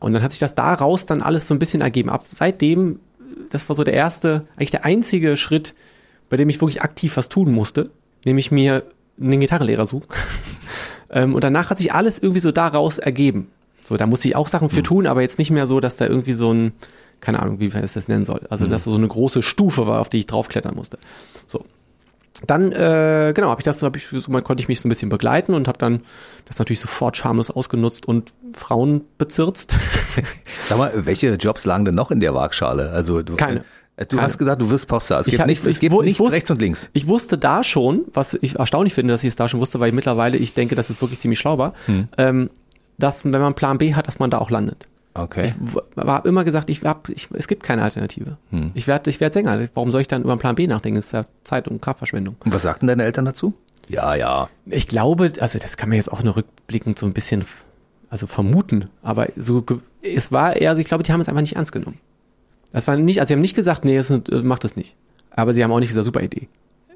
Und 0.01 0.13
dann 0.13 0.23
hat 0.23 0.31
sich 0.31 0.39
das 0.39 0.55
daraus 0.55 1.05
dann 1.05 1.21
alles 1.21 1.47
so 1.47 1.53
ein 1.53 1.59
bisschen 1.59 1.81
ergeben. 1.81 2.09
Ab 2.09 2.25
seitdem, 2.27 2.99
das 3.51 3.69
war 3.69 3.75
so 3.75 3.83
der 3.83 3.93
erste, 3.93 4.47
eigentlich 4.57 4.71
der 4.71 4.83
einzige 4.83 5.37
Schritt, 5.37 5.75
bei 6.29 6.37
dem 6.37 6.49
ich 6.49 6.59
wirklich 6.59 6.81
aktiv 6.81 7.15
was 7.17 7.29
tun 7.29 7.51
musste, 7.51 7.91
nämlich 8.25 8.51
mir 8.51 8.83
einen 9.21 9.39
Gitarrenlehrer 9.39 9.85
suchen. 9.85 10.07
ähm, 11.11 11.35
und 11.35 11.43
danach 11.43 11.69
hat 11.69 11.77
sich 11.77 11.93
alles 11.93 12.17
irgendwie 12.17 12.39
so 12.39 12.51
daraus 12.51 12.97
ergeben. 12.97 13.47
So, 13.83 13.95
da 13.95 14.07
musste 14.07 14.27
ich 14.27 14.35
auch 14.35 14.47
Sachen 14.47 14.69
für 14.69 14.83
tun, 14.83 15.05
aber 15.05 15.21
jetzt 15.21 15.37
nicht 15.37 15.51
mehr 15.51 15.67
so, 15.67 15.79
dass 15.79 15.97
da 15.97 16.07
irgendwie 16.07 16.33
so 16.33 16.51
ein, 16.51 16.71
keine 17.19 17.39
Ahnung, 17.39 17.59
wie 17.59 17.69
man 17.69 17.83
es 17.83 17.93
das 17.93 18.07
nennen 18.07 18.25
soll. 18.25 18.41
Also, 18.49 18.65
dass 18.65 18.85
so 18.85 18.95
eine 18.95 19.07
große 19.07 19.41
Stufe 19.41 19.85
war, 19.85 20.01
auf 20.01 20.09
die 20.09 20.17
ich 20.17 20.27
draufklettern 20.27 20.75
musste. 20.75 20.97
So. 21.45 21.65
Dann, 22.47 22.71
äh, 22.71 23.33
genau, 23.35 23.49
habe 23.49 23.61
ich 23.61 23.65
das, 23.65 23.79
so, 23.79 23.85
hab 23.85 23.95
ich, 23.95 24.07
so 24.07 24.31
konnte 24.41 24.61
ich 24.61 24.67
mich 24.67 24.79
so 24.81 24.87
ein 24.87 24.89
bisschen 24.89 25.09
begleiten 25.09 25.53
und 25.53 25.67
habe 25.67 25.77
dann 25.77 26.01
das 26.45 26.57
natürlich 26.59 26.79
sofort 26.79 27.15
schamlos 27.17 27.51
ausgenutzt 27.51 28.07
und 28.07 28.31
Frauen 28.53 29.01
bezirzt. 29.17 29.77
Sag 30.67 30.77
mal, 30.77 30.91
welche 31.05 31.33
Jobs 31.35 31.65
lagen 31.65 31.85
denn 31.85 31.95
noch 31.95 32.09
in 32.09 32.19
der 32.19 32.33
Waagschale? 32.33 32.89
Also 32.91 33.21
du, 33.21 33.35
Keine. 33.35 33.59
äh, 33.95 34.05
Du 34.05 34.15
Keine. 34.15 34.21
hast 34.23 34.37
gesagt, 34.39 34.61
du 34.61 34.69
wirst 34.71 34.87
Popstar. 34.87 35.19
Es 35.19 35.27
Ich 35.27 35.35
gibt 35.35 35.45
nichts, 35.45 35.65
ich- 35.67 35.75
es 35.75 35.79
gibt 35.81 35.93
ich 35.93 36.01
nichts 36.01 36.19
wusste- 36.19 36.33
rechts 36.35 36.49
und 36.51 36.61
links. 36.61 36.89
Ich 36.93 37.07
wusste 37.07 37.37
da 37.37 37.63
schon, 37.63 38.05
was 38.13 38.33
ich 38.41 38.57
erstaunlich 38.57 38.93
finde, 38.95 39.13
dass 39.13 39.23
ich 39.23 39.27
es 39.29 39.35
da 39.35 39.47
schon 39.47 39.59
wusste, 39.59 39.79
weil 39.79 39.91
mittlerweile 39.91 40.37
ich 40.37 40.53
denke, 40.55 40.73
dass 40.75 40.89
es 40.89 41.01
wirklich 41.01 41.19
ziemlich 41.19 41.37
schlau 41.39 41.57
war, 41.59 41.73
ähm, 42.17 42.49
dass 42.97 43.23
wenn 43.25 43.31
man 43.41 43.53
Plan 43.53 43.77
B 43.77 43.93
hat, 43.93 44.07
dass 44.07 44.17
man 44.19 44.31
da 44.31 44.37
auch 44.39 44.49
landet. 44.49 44.87
Okay. 45.13 45.53
Ich 45.53 45.97
habe 45.97 46.27
immer 46.29 46.43
gesagt, 46.43 46.69
ich 46.69 46.83
hab, 46.83 47.09
ich, 47.09 47.29
es 47.33 47.47
gibt 47.47 47.63
keine 47.63 47.83
Alternative. 47.83 48.37
Ich 48.73 48.87
werde 48.87 49.09
ich 49.09 49.19
werd 49.19 49.33
Sänger. 49.33 49.59
Warum 49.73 49.91
soll 49.91 50.01
ich 50.01 50.07
dann 50.07 50.21
über 50.21 50.31
einen 50.31 50.39
Plan 50.39 50.55
B 50.55 50.67
nachdenken? 50.67 50.97
Das 50.97 51.05
ist 51.07 51.11
ja 51.11 51.25
Zeit- 51.43 51.67
und 51.67 51.81
Kraftverschwendung. 51.81 52.35
und 52.45 52.53
was 52.53 52.61
sagten 52.61 52.87
deine 52.87 53.03
Eltern 53.03 53.25
dazu? 53.25 53.53
Ja, 53.89 54.15
ja. 54.15 54.49
Ich 54.65 54.87
glaube, 54.87 55.33
also 55.39 55.59
das 55.59 55.75
kann 55.75 55.89
man 55.89 55.97
jetzt 55.97 56.11
auch 56.11 56.23
nur 56.23 56.37
rückblickend 56.37 56.97
so 56.97 57.05
ein 57.05 57.13
bisschen 57.13 57.45
also 58.09 58.27
vermuten, 58.27 58.89
aber 59.01 59.27
so 59.37 59.63
es 60.01 60.31
war 60.31 60.55
eher, 60.55 60.69
also 60.71 60.81
ich 60.81 60.87
glaube, 60.87 61.03
die 61.03 61.11
haben 61.13 61.21
es 61.21 61.29
einfach 61.29 61.41
nicht 61.41 61.55
ernst 61.55 61.71
genommen. 61.71 61.97
Das 62.71 62.87
war 62.87 62.97
nicht, 62.97 63.19
also 63.19 63.29
sie 63.29 63.33
haben 63.35 63.41
nicht 63.41 63.55
gesagt, 63.55 63.85
nee, 63.85 63.95
das 63.95 64.11
äh, 64.11 64.21
mach 64.43 64.59
das 64.59 64.75
nicht. 64.75 64.95
Aber 65.29 65.53
sie 65.53 65.63
haben 65.63 65.71
auch 65.71 65.79
nicht 65.79 65.89
gesagt, 65.89 66.05
super 66.05 66.21
Idee. 66.21 66.47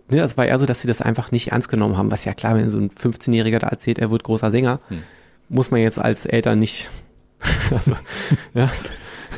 Ne, 0.09 0.19
es 0.21 0.37
war 0.37 0.45
eher 0.45 0.59
so, 0.59 0.65
dass 0.65 0.81
sie 0.81 0.87
das 0.87 1.01
einfach 1.01 1.31
nicht 1.31 1.51
ernst 1.51 1.69
genommen 1.69 1.97
haben, 1.97 2.11
was 2.11 2.25
ja 2.25 2.33
klar, 2.33 2.55
wenn 2.55 2.69
so 2.69 2.77
ein 2.77 2.91
15-Jähriger 2.91 3.59
da 3.59 3.67
erzählt, 3.67 3.97
er 3.97 4.11
wird 4.11 4.23
großer 4.23 4.51
Sänger, 4.51 4.79
muss 5.49 5.71
man 5.71 5.81
jetzt 5.81 5.99
als 5.99 6.25
Eltern 6.25 6.59
nicht, 6.59 6.89
also, 7.71 7.93
ja. 8.53 8.69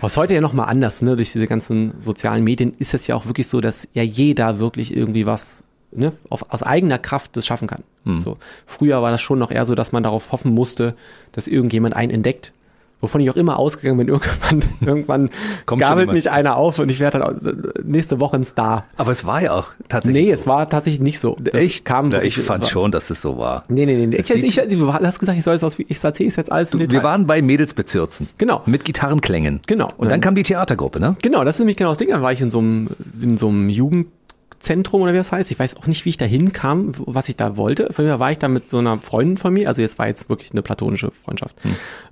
Ist 0.01 0.17
heute 0.17 0.35
ja 0.35 0.41
nochmal 0.41 0.69
anders, 0.69 1.01
ne? 1.01 1.15
Durch 1.15 1.31
diese 1.31 1.47
ganzen 1.47 1.99
sozialen 1.99 2.43
Medien 2.43 2.73
ist 2.77 2.93
es 2.93 3.07
ja 3.07 3.15
auch 3.15 3.25
wirklich 3.25 3.47
so, 3.47 3.61
dass 3.61 3.87
ja 3.93 4.03
jeder 4.03 4.59
wirklich 4.59 4.95
irgendwie 4.95 5.25
was 5.25 5.63
ne, 5.91 6.13
auf, 6.29 6.51
aus 6.53 6.63
eigener 6.63 6.99
Kraft 6.99 7.35
das 7.35 7.45
schaffen 7.45 7.67
kann. 7.67 7.83
So. 8.17 8.37
Früher 8.65 9.01
war 9.01 9.11
das 9.11 9.21
schon 9.21 9.39
noch 9.39 9.51
eher 9.51 9.65
so, 9.65 9.75
dass 9.75 9.91
man 9.91 10.03
darauf 10.03 10.31
hoffen 10.31 10.53
musste, 10.53 10.95
dass 11.31 11.47
irgendjemand 11.47 11.95
einen 11.95 12.11
entdeckt. 12.11 12.53
Wovon 12.99 13.21
ich 13.21 13.29
auch 13.29 13.35
immer 13.35 13.59
ausgegangen 13.59 13.97
bin, 13.97 14.07
irgendwann, 14.09 14.63
irgendwann 14.81 15.29
Kommt 15.65 15.81
gabelt 15.81 16.11
mich 16.11 16.31
einer 16.31 16.55
auf 16.55 16.79
und 16.79 16.89
ich 16.89 16.99
werde 16.99 17.19
dann 17.19 17.35
auch 17.35 17.83
nächste 17.83 18.19
Woche 18.19 18.37
ein 18.37 18.45
Star. 18.45 18.85
Aber 18.97 19.11
es 19.11 19.25
war 19.25 19.41
ja 19.41 19.53
auch 19.53 19.67
tatsächlich. 19.87 20.25
Nee, 20.25 20.29
so. 20.29 20.33
es 20.33 20.47
war 20.47 20.67
tatsächlich 20.69 21.01
nicht 21.01 21.19
so. 21.19 21.37
Das 21.39 21.53
Echt? 21.53 21.85
kam 21.85 22.09
Na, 22.09 22.23
ich 22.23 22.37
fand 22.37 22.67
schon, 22.67 22.91
dass 22.91 23.09
es 23.09 23.21
so 23.21 23.37
war. 23.37 23.63
Nee, 23.69 23.85
nee, 23.85 24.05
nee. 24.05 24.15
Ich, 24.15 24.29
ich, 24.31 24.57
ich, 24.57 24.77
du 24.77 24.93
hast 24.93 25.19
gesagt, 25.19 25.37
ich 25.37 25.43
soll 25.43 25.55
es 25.55 25.63
aus, 25.63 25.77
ich 25.77 26.03
erzähle 26.03 26.29
es 26.29 26.35
jetzt 26.35 26.51
alles 26.51 26.73
im 26.73 26.79
Wir 26.79 26.87
Detail. 26.87 27.03
waren 27.03 27.27
bei 27.27 27.41
Mädelsbezirzen. 27.41 28.29
Genau. 28.37 28.63
Mit 28.65 28.83
Gitarrenklängen. 28.83 29.61
Genau. 29.67 29.91
Und 29.97 30.11
dann 30.11 30.21
kam 30.21 30.33
die 30.33 30.43
Theatergruppe, 30.43 30.99
ne? 30.99 31.15
Genau, 31.21 31.43
das 31.43 31.57
ist 31.57 31.59
nämlich 31.59 31.77
genau 31.77 31.91
das 31.91 31.99
Ding. 31.99 32.09
Dann 32.09 32.21
war 32.23 32.31
ich 32.31 32.41
in 32.41 32.49
so 32.49 32.59
einem, 32.59 32.89
in 33.21 33.37
so 33.37 33.49
einem 33.49 33.69
Jugendzentrum 34.57 35.01
oder 35.01 35.13
wie 35.13 35.17
das 35.17 35.31
heißt. 35.31 35.51
Ich 35.51 35.59
weiß 35.59 35.77
auch 35.77 35.87
nicht, 35.87 36.05
wie 36.05 36.09
ich 36.09 36.17
da 36.17 36.25
hinkam, 36.25 36.91
was 36.97 37.29
ich 37.29 37.35
da 37.35 37.57
wollte. 37.57 37.83
Jeden 37.83 37.93
Fall 37.93 38.19
war 38.19 38.31
ich 38.31 38.39
da 38.39 38.47
mit 38.47 38.69
so 38.69 38.77
einer 38.79 38.99
Freundin 39.01 39.37
von 39.37 39.53
mir. 39.53 39.67
Also 39.67 39.81
jetzt 39.81 39.99
war 39.99 40.07
jetzt 40.07 40.29
wirklich 40.29 40.51
eine 40.51 40.61
platonische 40.61 41.11
Freundschaft. 41.11 41.55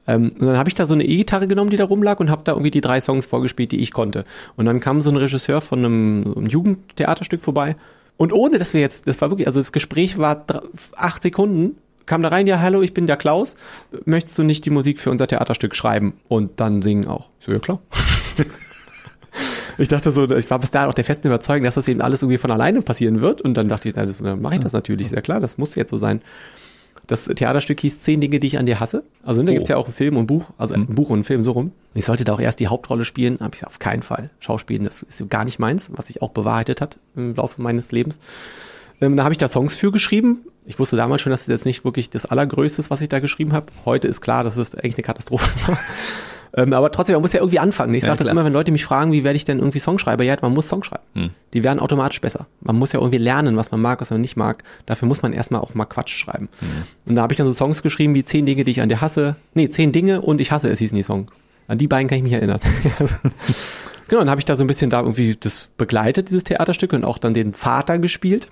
Ähm, 0.07 0.31
und 0.39 0.45
dann 0.45 0.57
habe 0.57 0.69
ich 0.69 0.75
da 0.75 0.85
so 0.85 0.93
eine 0.93 1.03
E-Gitarre 1.03 1.47
genommen, 1.47 1.69
die 1.69 1.77
da 1.77 1.85
rumlag 1.85 2.19
und 2.19 2.29
habe 2.29 2.43
da 2.43 2.53
irgendwie 2.53 2.71
die 2.71 2.81
drei 2.81 3.01
Songs 3.01 3.25
vorgespielt, 3.25 3.71
die 3.71 3.81
ich 3.81 3.91
konnte. 3.91 4.25
Und 4.55 4.65
dann 4.65 4.79
kam 4.79 5.01
so 5.01 5.09
ein 5.09 5.17
Regisseur 5.17 5.61
von 5.61 5.79
einem, 5.79 6.33
einem 6.35 6.47
Jugendtheaterstück 6.47 7.41
vorbei. 7.41 7.75
Und 8.17 8.31
ohne, 8.31 8.59
dass 8.59 8.73
wir 8.73 8.81
jetzt, 8.81 9.07
das 9.07 9.19
war 9.21 9.29
wirklich, 9.29 9.47
also 9.47 9.59
das 9.59 9.71
Gespräch 9.71 10.17
war 10.17 10.45
acht 10.95 11.23
Sekunden, 11.23 11.77
kam 12.05 12.21
da 12.21 12.29
rein, 12.29 12.47
ja, 12.47 12.59
hallo, 12.59 12.81
ich 12.81 12.93
bin 12.93 13.07
der 13.07 13.17
Klaus. 13.17 13.55
Möchtest 14.05 14.37
du 14.37 14.43
nicht 14.43 14.63
die 14.65 14.69
Musik 14.69 14.99
für 14.99 15.09
unser 15.09 15.27
Theaterstück 15.27 15.75
schreiben 15.75 16.13
und 16.27 16.59
dann 16.59 16.81
singen 16.83 17.07
auch? 17.07 17.29
Ich 17.39 17.47
So, 17.47 17.51
ja 17.51 17.59
klar. 17.59 17.79
Ich 19.77 19.87
dachte 19.89 20.11
so, 20.11 20.29
ich 20.35 20.49
war 20.49 20.59
bis 20.59 20.71
dahin 20.71 20.89
auch 20.89 20.93
der 20.93 21.03
festen 21.05 21.27
Überzeugung, 21.27 21.63
dass 21.65 21.75
das 21.75 21.87
eben 21.87 22.01
alles 22.01 22.21
irgendwie 22.21 22.37
von 22.37 22.51
alleine 22.51 22.81
passieren 22.81 23.21
wird. 23.21 23.41
Und 23.41 23.55
dann 23.55 23.67
dachte 23.67 23.89
ich, 23.89 23.95
na, 23.95 24.05
das, 24.05 24.17
dann 24.19 24.41
mache 24.41 24.55
ich 24.55 24.59
das 24.61 24.73
natürlich, 24.73 25.09
sehr 25.09 25.21
klar, 25.21 25.39
das 25.39 25.57
muss 25.57 25.75
jetzt 25.75 25.89
so 25.91 25.97
sein. 25.97 26.21
Das 27.07 27.25
Theaterstück 27.25 27.79
hieß 27.81 28.01
Zehn 28.01 28.19
Dinge, 28.19 28.39
die 28.39 28.47
ich 28.47 28.57
an 28.57 28.65
dir 28.65 28.79
hasse. 28.79 29.03
Also 29.23 29.43
da 29.43 29.51
Oh. 29.51 29.53
gibt's 29.53 29.69
ja 29.69 29.77
auch 29.77 29.87
ein 29.87 29.93
Film 29.93 30.17
und 30.17 30.23
ein 30.23 30.27
Buch, 30.27 30.49
also 30.57 30.73
ein 30.73 30.87
Buch 30.87 31.09
und 31.11 31.19
ein 31.19 31.23
Film 31.23 31.43
so 31.43 31.51
rum. 31.51 31.71
Ich 31.93 32.05
sollte 32.05 32.23
da 32.23 32.33
auch 32.33 32.39
erst 32.39 32.59
die 32.59 32.67
Hauptrolle 32.67 33.05
spielen, 33.05 33.37
habe 33.41 33.49
ich 33.53 33.59
gesagt, 33.59 33.73
auf 33.73 33.79
keinen 33.79 34.01
Fall. 34.01 34.31
Schauspielen, 34.39 34.85
das 34.85 35.03
ist 35.03 35.29
gar 35.29 35.45
nicht 35.45 35.59
meins, 35.59 35.89
was 35.93 36.07
sich 36.07 36.21
auch 36.23 36.31
bewahrheitet 36.31 36.81
hat 36.81 36.97
im 37.15 37.35
Laufe 37.35 37.61
meines 37.61 37.91
Lebens. 37.91 38.17
Ähm, 39.01 39.15
da 39.17 39.23
habe 39.23 39.33
ich 39.33 39.37
da 39.37 39.47
Songs 39.49 39.75
für 39.75 39.91
geschrieben. 39.91 40.45
Ich 40.65 40.79
wusste 40.79 40.95
damals 40.95 41.21
schon, 41.21 41.29
dass 41.29 41.41
es 41.41 41.47
jetzt 41.47 41.65
nicht 41.65 41.85
wirklich 41.85 42.09
das 42.09 42.25
Allergrößte 42.25 42.81
ist, 42.81 42.89
was 42.89 43.01
ich 43.01 43.09
da 43.09 43.19
geschrieben 43.19 43.53
habe. 43.53 43.67
Heute 43.83 44.07
ist 44.07 44.21
klar, 44.21 44.43
dass 44.43 44.57
es 44.57 44.73
eigentlich 44.73 44.95
eine 44.95 45.03
Katastrophe 45.03 45.47
war. 45.67 45.77
Ähm, 46.55 46.73
aber 46.73 46.91
trotzdem, 46.91 47.13
man 47.15 47.21
muss 47.21 47.33
ja 47.33 47.39
irgendwie 47.39 47.59
anfangen. 47.59 47.93
Ich 47.93 48.03
Ja, 48.03 48.07
sage 48.07 48.23
das 48.23 48.31
immer, 48.31 48.45
wenn 48.45 48.53
Leute 48.53 48.71
mich 48.71 48.85
fragen, 48.85 49.11
wie 49.11 49.23
werde 49.23 49.35
ich 49.35 49.45
denn 49.45 49.59
irgendwie 49.59 49.79
Songschreiber? 49.79 50.23
Ja, 50.23 50.35
man 50.41 50.53
muss 50.53 50.67
Song 50.67 50.83
schreiben. 50.83 51.31
Die 51.53 51.63
werden 51.63 51.79
automatisch 51.79 52.21
besser. 52.21 52.47
Man 52.61 52.77
muss 52.77 52.91
ja 52.91 52.99
irgendwie 52.99 53.17
lernen, 53.17 53.57
was 53.57 53.71
man 53.71 53.81
mag, 53.81 54.01
was 54.01 54.09
man 54.09 54.21
nicht 54.21 54.35
mag. 54.37 54.63
Dafür 54.85 55.07
muss 55.07 55.21
man 55.21 55.33
erstmal 55.33 55.61
auch 55.61 55.73
mal 55.75 55.85
Quatsch 55.85 56.15
schreiben. 56.17 56.49
Und 57.05 57.15
da 57.15 57.21
habe 57.21 57.33
ich 57.33 57.37
dann 57.37 57.47
so 57.47 57.53
Songs 57.53 57.83
geschrieben 57.83 58.13
wie 58.13 58.23
zehn 58.23 58.45
Dinge, 58.45 58.63
die 58.63 58.71
ich 58.71 58.81
an 58.81 58.89
dir 58.89 59.01
hasse. 59.01 59.35
Nee, 59.53 59.69
zehn 59.69 59.91
Dinge 59.91 60.21
und 60.21 60.41
ich 60.41 60.51
hasse 60.51 60.69
es 60.69 60.79
hießen 60.79 60.95
die 60.95 61.03
Songs. 61.03 61.31
An 61.67 61.77
die 61.77 61.87
beiden 61.87 62.07
kann 62.07 62.17
ich 62.17 62.23
mich 62.23 62.33
erinnern. 62.33 62.59
Genau, 64.07 64.21
dann 64.21 64.29
habe 64.29 64.39
ich 64.39 64.45
da 64.45 64.55
so 64.55 64.63
ein 64.63 64.67
bisschen 64.67 64.89
da 64.89 64.99
irgendwie 65.01 65.35
das 65.35 65.71
begleitet, 65.77 66.29
dieses 66.29 66.43
Theaterstück, 66.43 66.93
und 66.93 67.05
auch 67.05 67.17
dann 67.17 67.33
den 67.33 67.53
Vater 67.53 67.97
gespielt. 67.97 68.49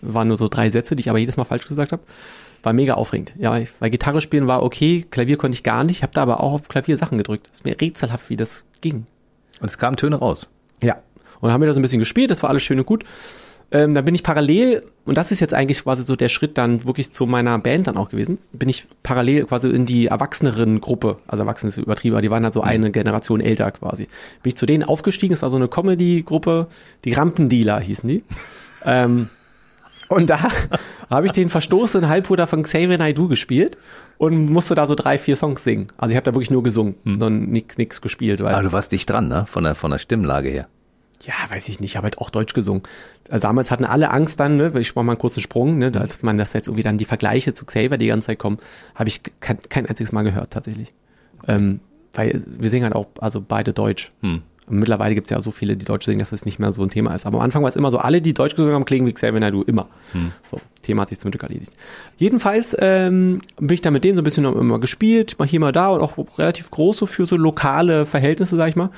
Waren 0.00 0.28
nur 0.28 0.36
so 0.36 0.48
drei 0.48 0.70
Sätze, 0.70 0.96
die 0.96 1.00
ich 1.00 1.10
aber 1.10 1.18
jedes 1.18 1.36
Mal 1.36 1.44
falsch 1.44 1.66
gesagt 1.66 1.92
habe. 1.92 2.02
War 2.62 2.72
mega 2.72 2.94
aufregend. 2.94 3.32
Ja, 3.38 3.58
weil 3.80 3.90
Gitarre 3.90 4.20
spielen 4.20 4.46
war 4.46 4.62
okay, 4.62 5.04
Klavier 5.10 5.36
konnte 5.36 5.54
ich 5.54 5.62
gar 5.62 5.84
nicht, 5.84 6.02
habe 6.02 6.12
da 6.12 6.22
aber 6.22 6.40
auch 6.40 6.52
auf 6.52 6.68
Klavier 6.68 6.96
Sachen 6.96 7.18
gedrückt. 7.18 7.48
ist 7.52 7.64
mir 7.64 7.80
rätselhaft, 7.80 8.30
wie 8.30 8.36
das 8.36 8.64
ging. 8.80 9.06
Und 9.60 9.70
es 9.70 9.78
kamen 9.78 9.96
Töne 9.96 10.16
raus. 10.16 10.48
Ja. 10.82 10.94
Und 11.40 11.48
dann 11.48 11.52
haben 11.52 11.60
wir 11.60 11.66
da 11.66 11.74
so 11.74 11.80
ein 11.80 11.82
bisschen 11.82 11.98
gespielt, 11.98 12.30
das 12.30 12.42
war 12.42 12.50
alles 12.50 12.62
schön 12.62 12.78
und 12.78 12.86
gut. 12.86 13.04
Ähm, 13.72 13.94
dann 13.94 14.04
bin 14.04 14.14
ich 14.14 14.22
parallel, 14.22 14.84
und 15.06 15.16
das 15.16 15.32
ist 15.32 15.40
jetzt 15.40 15.54
eigentlich 15.54 15.82
quasi 15.82 16.02
so 16.02 16.14
der 16.14 16.28
Schritt 16.28 16.58
dann 16.58 16.84
wirklich 16.84 17.10
zu 17.10 17.24
meiner 17.24 17.58
Band 17.58 17.86
dann 17.86 17.96
auch 17.96 18.10
gewesen, 18.10 18.36
bin 18.52 18.68
ich 18.68 18.86
parallel 19.02 19.46
quasi 19.46 19.70
in 19.70 19.86
die 19.86 20.08
erwachseneren 20.08 20.82
Gruppe, 20.82 21.16
also 21.26 21.42
Erwachsene 21.42 21.68
ist 21.70 21.78
übertrieben, 21.78 22.14
aber 22.14 22.20
die 22.20 22.30
waren 22.30 22.44
halt 22.44 22.52
so 22.52 22.60
eine 22.60 22.90
Generation 22.90 23.40
älter 23.40 23.70
quasi. 23.70 24.08
Bin 24.42 24.50
ich 24.50 24.56
zu 24.56 24.66
denen 24.66 24.82
aufgestiegen, 24.82 25.32
es 25.32 25.40
war 25.40 25.48
so 25.48 25.56
eine 25.56 25.68
Comedy-Gruppe, 25.68 26.66
die 27.06 27.14
Rampendealer 27.14 27.80
hießen 27.80 28.08
die. 28.08 28.24
ähm, 28.84 29.30
und 30.12 30.30
da 30.30 30.38
habe 31.10 31.26
ich 31.26 31.32
den 31.32 31.48
verstoßenen 31.48 32.08
Halbbruder 32.08 32.46
von 32.46 32.62
Xavier 32.62 32.98
Naidoo 32.98 33.28
gespielt 33.28 33.76
und 34.18 34.50
musste 34.50 34.74
da 34.74 34.86
so 34.86 34.94
drei, 34.94 35.18
vier 35.18 35.36
Songs 35.36 35.64
singen. 35.64 35.88
Also 35.98 36.12
ich 36.12 36.16
habe 36.16 36.24
da 36.24 36.34
wirklich 36.34 36.50
nur 36.50 36.62
gesungen 36.62 36.94
und 37.04 37.50
nix, 37.50 37.78
nix 37.78 38.00
gespielt. 38.00 38.42
Weil 38.42 38.54
Aber 38.54 38.62
du 38.62 38.72
warst 38.72 38.92
dicht 38.92 39.08
dran, 39.10 39.28
ne? 39.28 39.46
Von 39.46 39.64
der, 39.64 39.74
von 39.74 39.90
der 39.90 39.98
Stimmlage 39.98 40.48
her. 40.48 40.68
ja, 41.24 41.34
weiß 41.48 41.68
ich 41.68 41.80
nicht, 41.80 41.92
ich 41.92 41.96
habe 41.96 42.04
halt 42.06 42.18
auch 42.18 42.30
Deutsch 42.30 42.52
gesungen. 42.54 42.82
Also 43.30 43.46
damals 43.46 43.70
hatten 43.70 43.84
alle 43.84 44.10
Angst 44.10 44.40
dann, 44.40 44.56
ne, 44.56 44.72
ich 44.78 44.94
mache 44.94 45.04
mal 45.04 45.12
einen 45.12 45.18
kurzen 45.20 45.40
Sprung, 45.40 45.78
ne, 45.78 45.92
als 45.98 46.22
man 46.22 46.36
das 46.38 46.52
jetzt 46.52 46.66
irgendwie 46.68 46.82
dann 46.82 46.98
die 46.98 47.04
Vergleiche 47.04 47.54
zu 47.54 47.64
Xavier 47.64 47.96
die 47.98 48.08
ganze 48.08 48.26
Zeit 48.26 48.38
kommen, 48.38 48.58
habe 48.94 49.08
ich 49.08 49.22
kein, 49.40 49.58
kein 49.68 49.86
einziges 49.86 50.12
Mal 50.12 50.22
gehört 50.22 50.52
tatsächlich. 50.52 50.92
Ähm, 51.46 51.80
weil 52.12 52.42
wir 52.46 52.70
singen 52.70 52.84
halt 52.84 52.94
auch, 52.94 53.06
also 53.20 53.40
beide 53.40 53.72
Deutsch. 53.72 54.12
Und 54.72 54.78
mittlerweile 54.78 55.14
gibt 55.14 55.26
es 55.26 55.30
ja 55.30 55.38
so 55.38 55.50
viele, 55.50 55.76
die 55.76 55.84
Deutsch 55.84 56.06
singen, 56.06 56.20
dass 56.20 56.30
das 56.30 56.46
nicht 56.46 56.58
mehr 56.58 56.72
so 56.72 56.82
ein 56.82 56.88
Thema 56.88 57.14
ist. 57.14 57.26
Aber 57.26 57.36
am 57.36 57.44
Anfang 57.44 57.60
war 57.60 57.68
es 57.68 57.76
immer 57.76 57.90
so, 57.90 57.98
alle, 57.98 58.22
die 58.22 58.32
Deutsch 58.32 58.56
gesungen 58.56 58.74
haben, 58.74 58.86
klingen 58.86 59.06
wie 59.06 59.12
Xavier 59.12 59.38
Naidoo, 59.38 59.60
immer. 59.64 59.86
Hm. 60.12 60.32
So, 60.50 60.62
Thema 60.80 61.02
hat 61.02 61.10
sich 61.10 61.20
zum 61.20 61.30
Glück 61.30 61.42
erledigt. 61.42 61.74
Jedenfalls 62.16 62.74
ähm, 62.80 63.42
bin 63.60 63.74
ich 63.74 63.82
da 63.82 63.90
mit 63.90 64.02
denen 64.02 64.16
so 64.16 64.22
ein 64.22 64.24
bisschen 64.24 64.46
immer 64.46 64.80
gespielt, 64.80 65.38
mal 65.38 65.46
hier, 65.46 65.60
mal 65.60 65.72
da 65.72 65.90
und 65.90 66.00
auch 66.00 66.16
relativ 66.38 66.70
groß 66.70 66.96
so 66.96 67.04
für 67.04 67.26
so 67.26 67.36
lokale 67.36 68.06
Verhältnisse, 68.06 68.56
sag 68.56 68.70
ich 68.70 68.76
mal. 68.76 68.88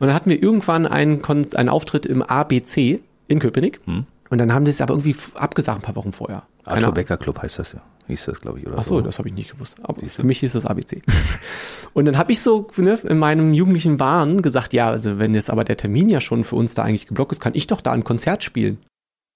Und 0.00 0.08
dann 0.08 0.14
hatten 0.14 0.28
wir 0.28 0.42
irgendwann 0.42 0.86
einen, 0.86 1.22
Kon 1.22 1.46
einen 1.54 1.68
Auftritt 1.68 2.04
im 2.04 2.22
ABC 2.22 2.98
in 3.28 3.38
Köpenick. 3.38 3.78
Hm. 3.84 4.06
Und 4.28 4.38
dann 4.38 4.52
haben 4.52 4.64
die 4.64 4.70
es 4.70 4.80
aber 4.80 4.94
irgendwie 4.94 5.14
abgesagt 5.36 5.78
ein 5.78 5.82
paar 5.82 5.94
Wochen 5.94 6.10
vorher. 6.10 6.42
Arthur. 6.64 6.92
Becker 6.92 7.16
Club 7.16 7.42
heißt 7.42 7.58
das 7.58 7.72
ja. 7.72 7.82
Hieß 8.08 8.24
das, 8.26 8.40
glaube 8.40 8.58
ich, 8.58 8.66
oder 8.66 8.78
Ach 8.78 8.84
so, 8.84 9.00
das 9.00 9.18
habe 9.18 9.28
ich 9.28 9.34
nicht 9.34 9.52
gewusst. 9.52 9.76
Aber 9.82 10.00
Siehst 10.00 10.18
du? 10.18 10.22
für 10.22 10.26
mich 10.26 10.40
hieß 10.40 10.52
das 10.52 10.66
ABC. 10.66 11.02
und 11.94 12.04
dann 12.04 12.18
habe 12.18 12.32
ich 12.32 12.40
so 12.40 12.68
ne, 12.76 12.98
in 13.04 13.18
meinem 13.18 13.54
jugendlichen 13.54 14.00
Wahn 14.00 14.42
gesagt, 14.42 14.72
ja, 14.72 14.90
also 14.90 15.18
wenn 15.18 15.34
jetzt 15.34 15.50
aber 15.50 15.64
der 15.64 15.76
Termin 15.76 16.10
ja 16.10 16.20
schon 16.20 16.42
für 16.44 16.56
uns 16.56 16.74
da 16.74 16.82
eigentlich 16.82 17.06
geblockt 17.06 17.32
ist, 17.32 17.40
kann 17.40 17.54
ich 17.54 17.68
doch 17.68 17.80
da 17.80 17.92
ein 17.92 18.02
Konzert 18.02 18.42
spielen. 18.42 18.78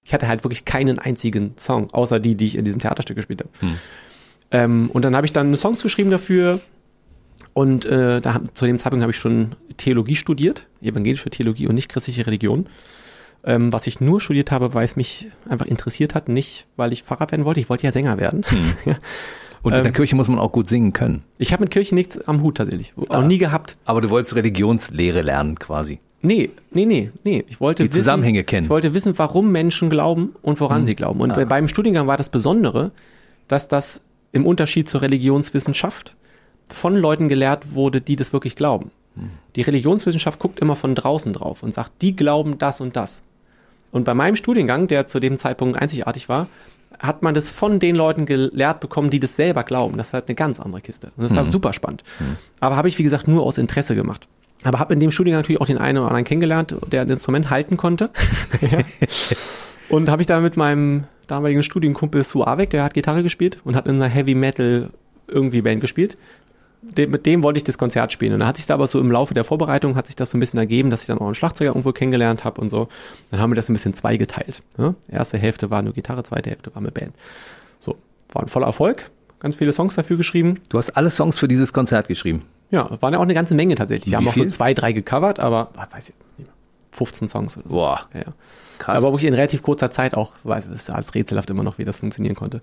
Ich 0.04 0.12
hatte 0.12 0.28
halt 0.28 0.45
wirklich 0.45 0.64
keinen 0.64 0.99
einzigen 0.99 1.54
Song, 1.56 1.88
außer 1.92 2.18
die, 2.21 2.35
die 2.35 2.47
ich 2.47 2.56
in 2.56 2.64
diesem 2.64 2.80
Theaterstück 2.80 3.16
gespielt 3.16 3.40
habe. 3.40 3.50
Hm. 3.61 3.78
Ähm, 4.50 4.90
und 4.92 5.04
dann 5.04 5.16
habe 5.16 5.26
ich 5.26 5.33
dann 5.33 5.56
Songs 5.56 5.83
geschrieben 5.83 6.11
dafür. 6.11 6.61
Und 7.54 7.87
äh, 7.87 8.21
da, 8.21 8.40
zu 8.54 8.66
dem 8.66 8.76
Zeitpunkt 8.78 9.02
habe 9.02 9.12
ich 9.12 9.18
schon 9.18 9.54
Theologie 9.76 10.16
studiert, 10.16 10.66
evangelische 10.83 11.30
Theologie 11.30 11.66
und 11.66 11.75
nicht 11.75 11.88
christliche 11.88 12.26
Religion. 12.26 12.66
Ähm, 13.45 13.73
was 13.73 13.87
ich 13.87 14.00
nur 14.00 14.21
studiert 14.21 14.50
habe, 14.50 14.75
weil 14.75 14.85
es 14.85 14.97
mich 14.97 15.28
einfach 15.49 15.66
interessiert 15.66 16.14
hat, 16.14 16.28
nicht 16.28 16.66
weil 16.76 16.93
ich 16.93 17.02
Pfarrer 17.05 17.31
werden 17.31 17.45
wollte. 17.45 17.61
Ich 17.61 17.69
wollte 17.69 17.85
ja 17.85 17.93
Sänger 17.93 18.19
werden. 18.19 18.43
Ja. 18.85 18.97
Und 19.62 19.73
in 19.73 19.78
der 19.83 19.87
Ähm, 19.87 19.93
Kirche 19.95 20.14
muss 20.14 20.28
man 20.28 20.38
auch 20.38 20.52
gut 20.52 20.69
singen 20.69 20.93
können. 20.93 21.25
Ich 21.38 21.52
habe 21.52 21.64
mit 21.64 21.73
Kirche 21.73 21.95
nichts 21.95 22.19
am 22.28 22.40
Hut 22.43 22.57
tatsächlich. 22.59 22.93
Auch 23.09 23.11
Ah. 23.16 23.23
nie 23.23 23.38
gehabt. 23.38 23.76
Aber 23.85 24.00
du 24.00 24.11
wolltest 24.11 24.37
Religionslehre 24.37 25.23
lernen 25.23 25.59
quasi. 25.59 25.99
Nee, 26.23 26.50
nee, 26.73 26.85
nee, 26.87 27.11
nee. 27.25 27.45
Ich 27.49 27.61
wollte 27.61 27.83
Die 27.85 27.90
Zusammenhänge 27.90 28.38
wissen, 28.40 28.47
kennen. 28.47 28.64
Ich 28.64 28.71
wollte 28.71 28.95
wissen, 28.95 29.19
warum 29.19 29.50
Menschen 29.50 29.90
glauben 29.90 30.35
und 30.43 30.61
woran 30.61 30.87
sie 30.87 30.95
glauben. 30.95 31.21
Und 31.21 31.33
Ah. 31.33 31.45
beim 31.45 31.66
Studiengang 31.66 32.07
war 32.07 32.16
das 32.16 32.28
Besondere, 32.28 32.93
dass 33.49 33.66
das 33.66 34.02
im 34.33 34.47
Unterschied 34.47 34.88
zur 34.88 35.02
Religionswissenschaft 35.02 36.14
von 36.69 36.95
Leuten 36.97 37.28
gelehrt 37.28 37.75
wurde, 37.75 38.00
die 38.00 38.14
das 38.16 38.33
wirklich 38.33 38.55
glauben. 38.57 38.90
Die 39.54 39.62
Religionswissenschaft 39.62 40.38
guckt 40.38 40.61
immer 40.61 40.76
von 40.76 40.94
draußen 40.94 41.32
drauf 41.32 41.62
und 41.62 41.73
sagt, 41.73 42.02
die 42.02 42.14
glauben 42.14 42.58
das 42.58 42.80
und 42.80 42.96
das. 42.96 43.23
Und 43.92 44.04
bei 44.04 44.14
meinem 44.14 44.37
Studiengang, 44.37 44.88
der 44.88 45.06
zu 45.06 45.20
dem 45.20 45.38
Zeitpunkt 45.38 45.80
einzigartig 45.80 46.28
war, 46.28 46.49
hat 46.99 47.23
man 47.23 47.35
das 47.35 47.50
von 47.50 47.78
den 47.78 47.96
Leuten 47.96 48.26
gelehrt 48.26 48.80
bekommen, 48.80 49.11
die 49.11 49.20
das 49.20 49.37
selber 49.37 49.64
glauben. 49.64 49.96
Das 49.96 50.08
ist 50.08 50.12
halt 50.12 50.28
eine 50.28 50.35
ganz 50.35 50.61
andere 50.61 50.80
Kiste. 50.80 51.12
Und 51.16 51.25
das 51.25 51.35
war 51.35 51.50
super 51.50 51.73
spannend. 51.73 52.02
Aber 52.61 52.76
habe 52.76 52.88
ich, 52.88 52.99
wie 52.99 53.02
gesagt, 53.02 53.28
nur 53.28 53.42
aus 53.44 53.58
Interesse 53.58 53.94
gemacht. 53.94 54.26
Aber 54.64 54.78
habe 54.78 54.94
in 54.94 55.00
dem 55.00 55.11
Studiengang 55.11 55.40
natürlich 55.40 55.61
auch 55.61 55.66
den 55.66 55.78
einen 55.78 55.99
oder 55.99 56.08
anderen 56.08 56.25
kennengelernt, 56.25 56.75
der 56.90 57.02
ein 57.02 57.11
Instrument 57.11 57.50
halten 57.50 57.76
konnte. 57.76 58.11
Und 59.88 60.08
habe 60.08 60.23
ich 60.23 60.26
da 60.26 60.40
mit 60.40 60.56
meinem 60.56 61.04
damaligen 61.26 61.62
Studienkumpel 61.62 62.25
Suavek, 62.25 62.70
der 62.70 62.82
hat 62.82 62.94
Gitarre 62.94 63.23
gespielt 63.23 63.58
und 63.64 63.76
hat 63.76 63.87
in 63.87 63.96
einer 63.96 64.08
Heavy 64.08 64.35
Metal 64.35 64.90
irgendwie 65.28 65.62
Band 65.62 65.80
gespielt. 65.80 66.16
Dem, 66.83 67.11
mit 67.11 67.26
dem 67.26 67.42
wollte 67.42 67.56
ich 67.59 67.64
das 67.64 67.78
Konzert 67.78 68.12
spielen. 68.12 68.33
Und 68.35 68.40
dann 68.40 68.49
hat 68.49 68.56
sich 68.56 68.66
da 68.66 68.75
aber 68.75 68.87
so 68.87 69.00
im 69.00 69.11
Laufe 69.11 69.35
der 69.35 69.45
Vorbereitung 69.45 69.97
hat 69.97 70.06
sich 70.06 70.14
das 70.16 70.30
so 70.30 70.37
ein 70.37 70.40
bisschen 70.40 70.59
ergeben, 70.59 70.90
dass 70.90 71.00
ich 71.00 71.06
dann 71.09 71.18
auch 71.18 71.26
einen 71.26 71.35
Schlagzeuger 71.35 71.71
irgendwo 71.71 71.92
kennengelernt 71.92 72.45
habe 72.45 72.61
und 72.61 72.68
so. 72.68 72.88
Dann 73.30 73.40
haben 73.40 73.50
wir 73.50 73.56
das 73.56 73.68
ein 73.68 73.73
bisschen 73.73 73.95
zweigeteilt. 73.95 74.62
Ja? 74.78 74.95
Erste 75.09 75.38
Hälfte 75.38 75.71
war 75.71 75.83
nur 75.83 75.95
Gitarre, 75.95 76.23
zweite 76.23 76.50
Hälfte 76.50 76.73
war 76.75 76.83
mit 76.83 76.95
Band. 76.95 77.12
So, 77.80 77.97
war 78.33 78.42
ein 78.42 78.49
voller 78.49 78.66
Erfolg. 78.66 79.11
Ganz 79.40 79.56
viele 79.56 79.73
Songs 79.73 79.95
dafür 79.97 80.16
geschrieben. 80.16 80.61
Du 80.68 80.78
hast 80.78 80.90
alle 80.90 81.11
Songs 81.11 81.38
für 81.38 81.49
dieses 81.49 81.73
Konzert 81.73 82.09
geschrieben. 82.09 82.42
Ja, 82.71 82.88
waren 83.02 83.12
ja 83.12 83.18
auch 83.18 83.25
eine 83.25 83.35
ganze 83.35 83.54
Menge 83.54 83.75
tatsächlich. 83.75 84.06
Wir 84.06 84.12
Wie 84.12 84.16
haben 84.16 84.28
auch 84.28 84.35
so 84.35 84.42
viel? 84.42 84.50
zwei, 84.50 84.73
drei 84.75 84.92
gecovert, 84.92 85.40
aber 85.40 85.71
ah, 85.76 85.87
weiß 85.90 86.09
ich 86.11 86.14
nicht 86.38 86.47
mehr. 86.47 86.54
15 86.92 87.28
Songs 87.28 87.56
oder 87.59 87.68
so. 87.68 87.76
Boah, 87.76 88.06
Ja, 88.14 88.21
ja. 88.21 88.26
krass. 88.78 88.97
Aber 88.97 89.12
wirklich 89.12 89.28
in 89.28 89.35
relativ 89.35 89.62
kurzer 89.62 89.90
Zeit 89.90 90.14
auch, 90.14 90.33
weiß 90.45 90.66
ich, 90.66 90.73
ist 90.75 90.88
alles 90.90 91.14
rätselhaft 91.14 91.50
immer 91.50 91.62
noch, 91.62 91.76
wie 91.78 91.85
das 91.85 91.97
funktionieren 91.99 92.35
konnte. 92.35 92.62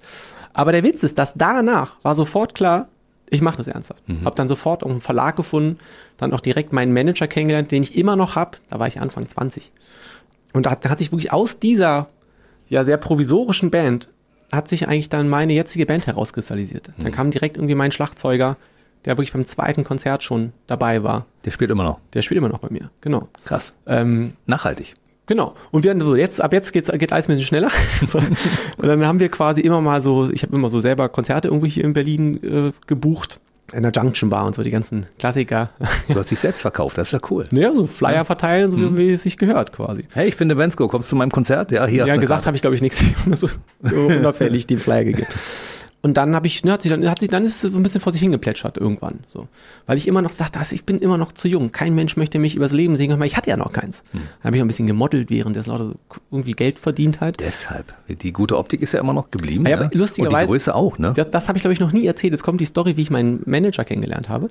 Aber 0.54 0.72
der 0.72 0.84
Witz 0.84 1.04
ist, 1.04 1.18
dass 1.20 1.34
danach 1.36 1.98
war 2.02 2.16
sofort 2.16 2.56
klar, 2.56 2.88
ich 3.34 3.42
mache 3.42 3.58
das 3.58 3.68
ernsthaft. 3.68 4.04
Hab 4.24 4.36
dann 4.36 4.48
sofort 4.48 4.84
auch 4.84 4.90
einen 4.90 5.02
Verlag 5.02 5.36
gefunden, 5.36 5.78
dann 6.18 6.34
auch 6.34 6.40
direkt 6.40 6.74
meinen 6.74 6.94
Manager 6.94 7.28
kennengelernt, 7.28 7.72
den 7.72 7.84
ich 7.84 7.98
immer 7.98 8.16
noch 8.16 8.36
hab. 8.36 8.60
Da 8.70 8.80
war 8.80 8.88
ich 8.88 9.00
Anfang 9.00 9.28
20. 9.28 9.72
Und 10.54 10.66
da 10.66 10.72
hat, 10.72 10.86
da 10.86 10.90
hat 10.90 11.00
sich 11.00 11.12
wirklich 11.12 11.32
aus 11.32 11.60
dieser 11.60 12.10
ja 12.70 12.84
sehr 12.84 12.98
provisorischen 12.98 13.72
Band 13.72 14.10
hat 14.52 14.68
sich 14.68 14.88
eigentlich 14.88 15.10
dann 15.10 15.30
meine 15.30 15.54
jetzige 15.54 15.86
Band 15.86 16.06
herauskristallisiert. 16.06 16.92
Dann 16.98 17.12
kam 17.12 17.32
direkt 17.32 17.58
irgendwie 17.58 17.74
mein 17.74 17.92
Schlagzeuger, 17.92 18.56
der 19.06 19.18
wirklich 19.18 19.34
beim 19.34 19.46
zweiten 19.46 19.84
Konzert 19.84 20.24
schon 20.24 20.54
dabei 20.68 21.04
war. 21.04 21.26
Der 21.44 21.52
spielt 21.52 21.72
immer 21.72 21.84
noch. 21.84 22.00
Der 22.14 22.22
spielt 22.22 22.38
immer 22.38 22.50
noch 22.50 22.60
bei 22.60 22.70
mir. 22.70 22.92
Genau. 23.02 23.30
Krass. 23.46 23.74
Ähm, 23.88 24.34
Nachhaltig. 24.46 24.96
Genau. 25.26 25.54
Und 25.72 25.84
wir 25.84 25.92
haben 25.92 26.00
so, 26.02 26.16
jetzt, 26.16 26.42
ab 26.42 26.52
jetzt 26.54 26.74
geht's, 26.74 26.92
geht 26.92 27.14
alles 27.14 27.28
ein 27.28 27.32
bisschen 27.34 27.46
schneller. 27.46 27.70
Und 28.78 28.86
dann 28.88 29.06
haben 29.08 29.20
wir 29.20 29.30
quasi 29.30 29.62
immer 29.62 29.80
mal 29.82 30.02
so, 30.02 30.30
ich 30.30 30.44
habe 30.44 30.56
immer 30.56 30.70
so 30.70 30.80
selber 30.82 31.08
Konzerte 31.10 31.48
irgendwo 31.48 31.66
hier 31.66 31.86
in 31.86 31.94
Berlin 31.94 32.44
äh, 32.44 32.72
gebucht. 32.88 33.40
In 33.74 33.82
der 33.84 33.92
Junction 33.92 34.30
Bar 34.30 34.46
und 34.46 34.54
so, 34.54 34.62
die 34.62 34.70
ganzen 34.70 35.08
Klassiker. 35.18 35.70
Du 36.08 36.16
hast 36.16 36.30
dich 36.30 36.40
selbst 36.40 36.62
verkauft, 36.62 36.98
das 36.98 37.08
ist 37.08 37.14
ja 37.14 37.20
cool. 37.32 37.48
naja, 37.52 37.74
so 37.74 37.86
Flyer 37.86 38.24
verteilen, 38.26 38.70
so 38.70 38.98
wie 38.98 39.12
es 39.12 39.24
sich 39.24 39.38
gehört 39.38 39.72
quasi. 39.72 40.04
Hey, 40.14 40.28
ich 40.28 40.38
bin 40.38 40.50
der 40.50 40.56
Bensko, 40.56 40.88
kommst 40.88 41.08
du 41.08 41.12
zu 41.12 41.16
meinem 41.16 41.32
Konzert? 41.32 41.72
Ja, 41.72 41.88
hier 41.88 42.02
hast 42.02 42.10
Ja, 42.10 42.14
du 42.14 42.20
eine 42.20 42.22
gesagt 42.22 42.46
habe 42.46 42.56
ich, 42.56 42.62
glaube 42.62 42.76
ich, 42.76 42.82
nichts. 42.82 43.04
so, 43.32 43.48
so 43.82 43.96
unauffällig 43.96 44.68
den 44.68 44.78
Flyer 44.78 45.06
gegeben. 45.06 45.28
Und 46.06 46.18
dann 46.18 46.36
habe 46.36 46.48
ich, 46.48 46.66
ne, 46.66 46.74
hat 46.74 46.82
sich 46.82 46.92
dann, 46.92 47.10
hat 47.10 47.20
sich, 47.20 47.30
dann 47.30 47.46
ist 47.46 47.64
es 47.64 47.72
so 47.72 47.78
ein 47.80 47.82
bisschen 47.82 48.02
vor 48.02 48.12
sich 48.12 48.22
hingeplätschert 48.22 48.76
irgendwann, 48.78 49.22
so. 49.26 49.48
Weil 49.86 49.98
ich 49.98 50.06
immer 50.06 50.22
noch 50.22 50.34
dachte, 50.34 50.60
ich 50.76 50.84
bin 50.84 51.00
immer 51.00 51.18
noch 51.18 51.32
zu 51.32 51.48
jung. 51.48 51.72
Kein 51.72 51.96
Mensch 51.96 52.18
möchte 52.18 52.40
mich 52.40 52.58
übers 52.58 52.74
Leben 52.74 53.00
aber 53.14 53.26
ich 53.26 53.38
hatte 53.38 53.50
ja 53.50 53.56
noch 53.56 53.72
keins. 53.72 54.04
Hm. 54.12 54.20
Dann 54.20 54.44
habe 54.44 54.58
ich 54.58 54.62
auch 54.62 54.66
ein 54.66 54.68
bisschen 54.68 54.88
gemodelt, 54.88 55.30
während 55.30 55.56
das 55.56 55.66
Leute 55.66 55.86
so 55.86 55.96
irgendwie 56.30 56.52
Geld 56.52 56.78
verdient 56.78 57.22
hat. 57.22 57.40
Deshalb. 57.40 57.94
Die 58.10 58.34
gute 58.34 58.58
Optik 58.58 58.82
ist 58.82 58.92
ja 58.92 59.00
immer 59.00 59.14
noch 59.14 59.32
geblieben. 59.32 59.66
Ja, 59.66 59.78
ne? 59.78 59.90
lustigerweise- 59.94 60.36
Und 60.36 60.42
die 60.42 60.48
Größe 60.52 60.76
auch, 60.76 60.98
ne? 61.00 61.14
Das, 61.16 61.30
das 61.30 61.48
habe 61.48 61.58
ich, 61.58 61.62
glaube 61.64 61.74
ich, 61.74 61.80
noch 61.80 61.94
nie 61.94 62.06
erzählt. 62.06 62.34
Jetzt 62.34 62.44
kommt 62.44 62.60
die 62.60 62.66
Story, 62.66 62.98
wie 62.98 63.02
ich 63.02 63.10
meinen 63.10 63.42
Manager 63.46 63.86
kennengelernt 63.86 64.28
habe. 64.28 64.50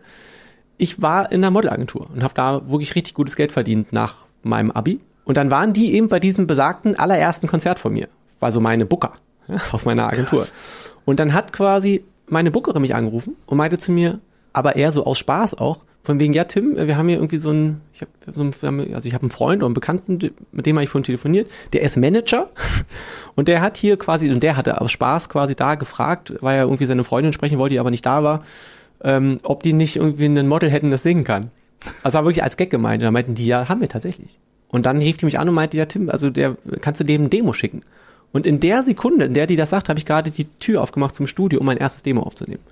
Ich 0.78 1.02
war 1.02 1.30
in 1.32 1.44
einer 1.44 1.50
Modelagentur 1.50 2.08
und 2.14 2.22
habe 2.22 2.32
da 2.34 2.66
wirklich 2.70 2.94
richtig 2.94 3.12
gutes 3.12 3.36
Geld 3.36 3.52
verdient 3.52 3.92
nach 3.92 4.14
meinem 4.42 4.70
Abi. 4.70 5.00
Und 5.24 5.36
dann 5.36 5.50
waren 5.50 5.74
die 5.74 5.92
eben 5.94 6.08
bei 6.08 6.18
diesem 6.18 6.46
besagten 6.46 6.98
allerersten 6.98 7.46
Konzert 7.46 7.78
von 7.78 7.92
mir. 7.92 8.08
War 8.40 8.52
so 8.52 8.60
meine 8.60 8.86
Booker 8.86 9.12
ja, 9.48 9.56
aus 9.72 9.84
meiner 9.84 10.06
Agentur. 10.08 10.40
Krass. 10.40 10.52
Und 11.04 11.20
dann 11.20 11.32
hat 11.32 11.52
quasi 11.52 12.04
meine 12.26 12.50
Bookerin 12.50 12.82
mich 12.82 12.94
angerufen 12.94 13.36
und 13.46 13.58
meinte 13.58 13.78
zu 13.78 13.92
mir, 13.92 14.20
aber 14.52 14.76
eher 14.76 14.92
so 14.92 15.04
aus 15.04 15.18
Spaß 15.18 15.58
auch, 15.58 15.80
von 16.04 16.18
wegen, 16.18 16.32
ja, 16.32 16.44
Tim, 16.44 16.74
wir 16.76 16.96
haben 16.96 17.06
hier 17.06 17.18
irgendwie 17.18 17.36
so 17.36 17.50
einen, 17.50 17.80
ich 17.94 18.00
habe 18.00 18.10
so 18.32 18.42
einen, 18.42 18.92
also 18.92 19.06
ich 19.06 19.14
habe 19.14 19.22
einen 19.22 19.30
Freund 19.30 19.62
oder 19.62 19.66
einen 19.66 19.74
Bekannten, 19.74 20.18
mit 20.50 20.66
dem 20.66 20.76
habe 20.76 20.82
ich 20.82 20.90
vorhin 20.90 21.04
telefoniert, 21.04 21.48
der 21.72 21.82
ist 21.82 21.96
Manager 21.96 22.50
und 23.36 23.46
der 23.46 23.60
hat 23.60 23.76
hier 23.76 23.96
quasi, 23.96 24.28
und 24.30 24.42
der 24.42 24.56
hatte 24.56 24.80
aus 24.80 24.90
Spaß 24.90 25.28
quasi 25.28 25.54
da 25.54 25.76
gefragt, 25.76 26.34
weil 26.40 26.56
er 26.56 26.64
irgendwie 26.64 26.86
seine 26.86 27.04
Freundin 27.04 27.32
sprechen 27.32 27.58
wollte, 27.58 27.74
die 27.74 27.78
aber 27.78 27.92
nicht 27.92 28.04
da 28.04 28.24
war, 28.24 28.42
ähm, 29.04 29.38
ob 29.44 29.62
die 29.62 29.72
nicht 29.72 29.96
irgendwie 29.96 30.26
ein 30.26 30.48
Model 30.48 30.70
hätten, 30.70 30.90
das 30.90 31.04
singen 31.04 31.24
kann. 31.24 31.50
Also 32.02 32.18
war 32.18 32.24
wirklich 32.24 32.42
als 32.42 32.56
Gag 32.56 32.70
gemeint. 32.70 33.00
Und 33.00 33.06
dann 33.06 33.12
meinten 33.12 33.34
die, 33.34 33.46
ja, 33.46 33.68
haben 33.68 33.80
wir 33.80 33.88
tatsächlich. 33.88 34.38
Und 34.68 34.86
dann 34.86 34.98
rief 34.98 35.18
die 35.18 35.24
mich 35.24 35.38
an 35.38 35.48
und 35.48 35.54
meinte, 35.54 35.76
ja, 35.76 35.86
Tim, 35.86 36.08
also 36.08 36.30
der, 36.30 36.56
kannst 36.80 37.00
du 37.00 37.04
dem 37.04 37.24
ein 37.24 37.30
Demo 37.30 37.52
schicken? 37.52 37.82
Und 38.32 38.46
in 38.46 38.60
der 38.60 38.82
Sekunde, 38.82 39.26
in 39.26 39.34
der 39.34 39.46
die 39.46 39.56
das 39.56 39.70
sagt, 39.70 39.88
habe 39.88 39.98
ich 39.98 40.06
gerade 40.06 40.30
die 40.30 40.44
Tür 40.44 40.82
aufgemacht 40.82 41.14
zum 41.14 41.26
Studio, 41.26 41.60
um 41.60 41.66
mein 41.66 41.76
erstes 41.76 42.02
Demo 42.02 42.22
aufzunehmen. 42.22 42.62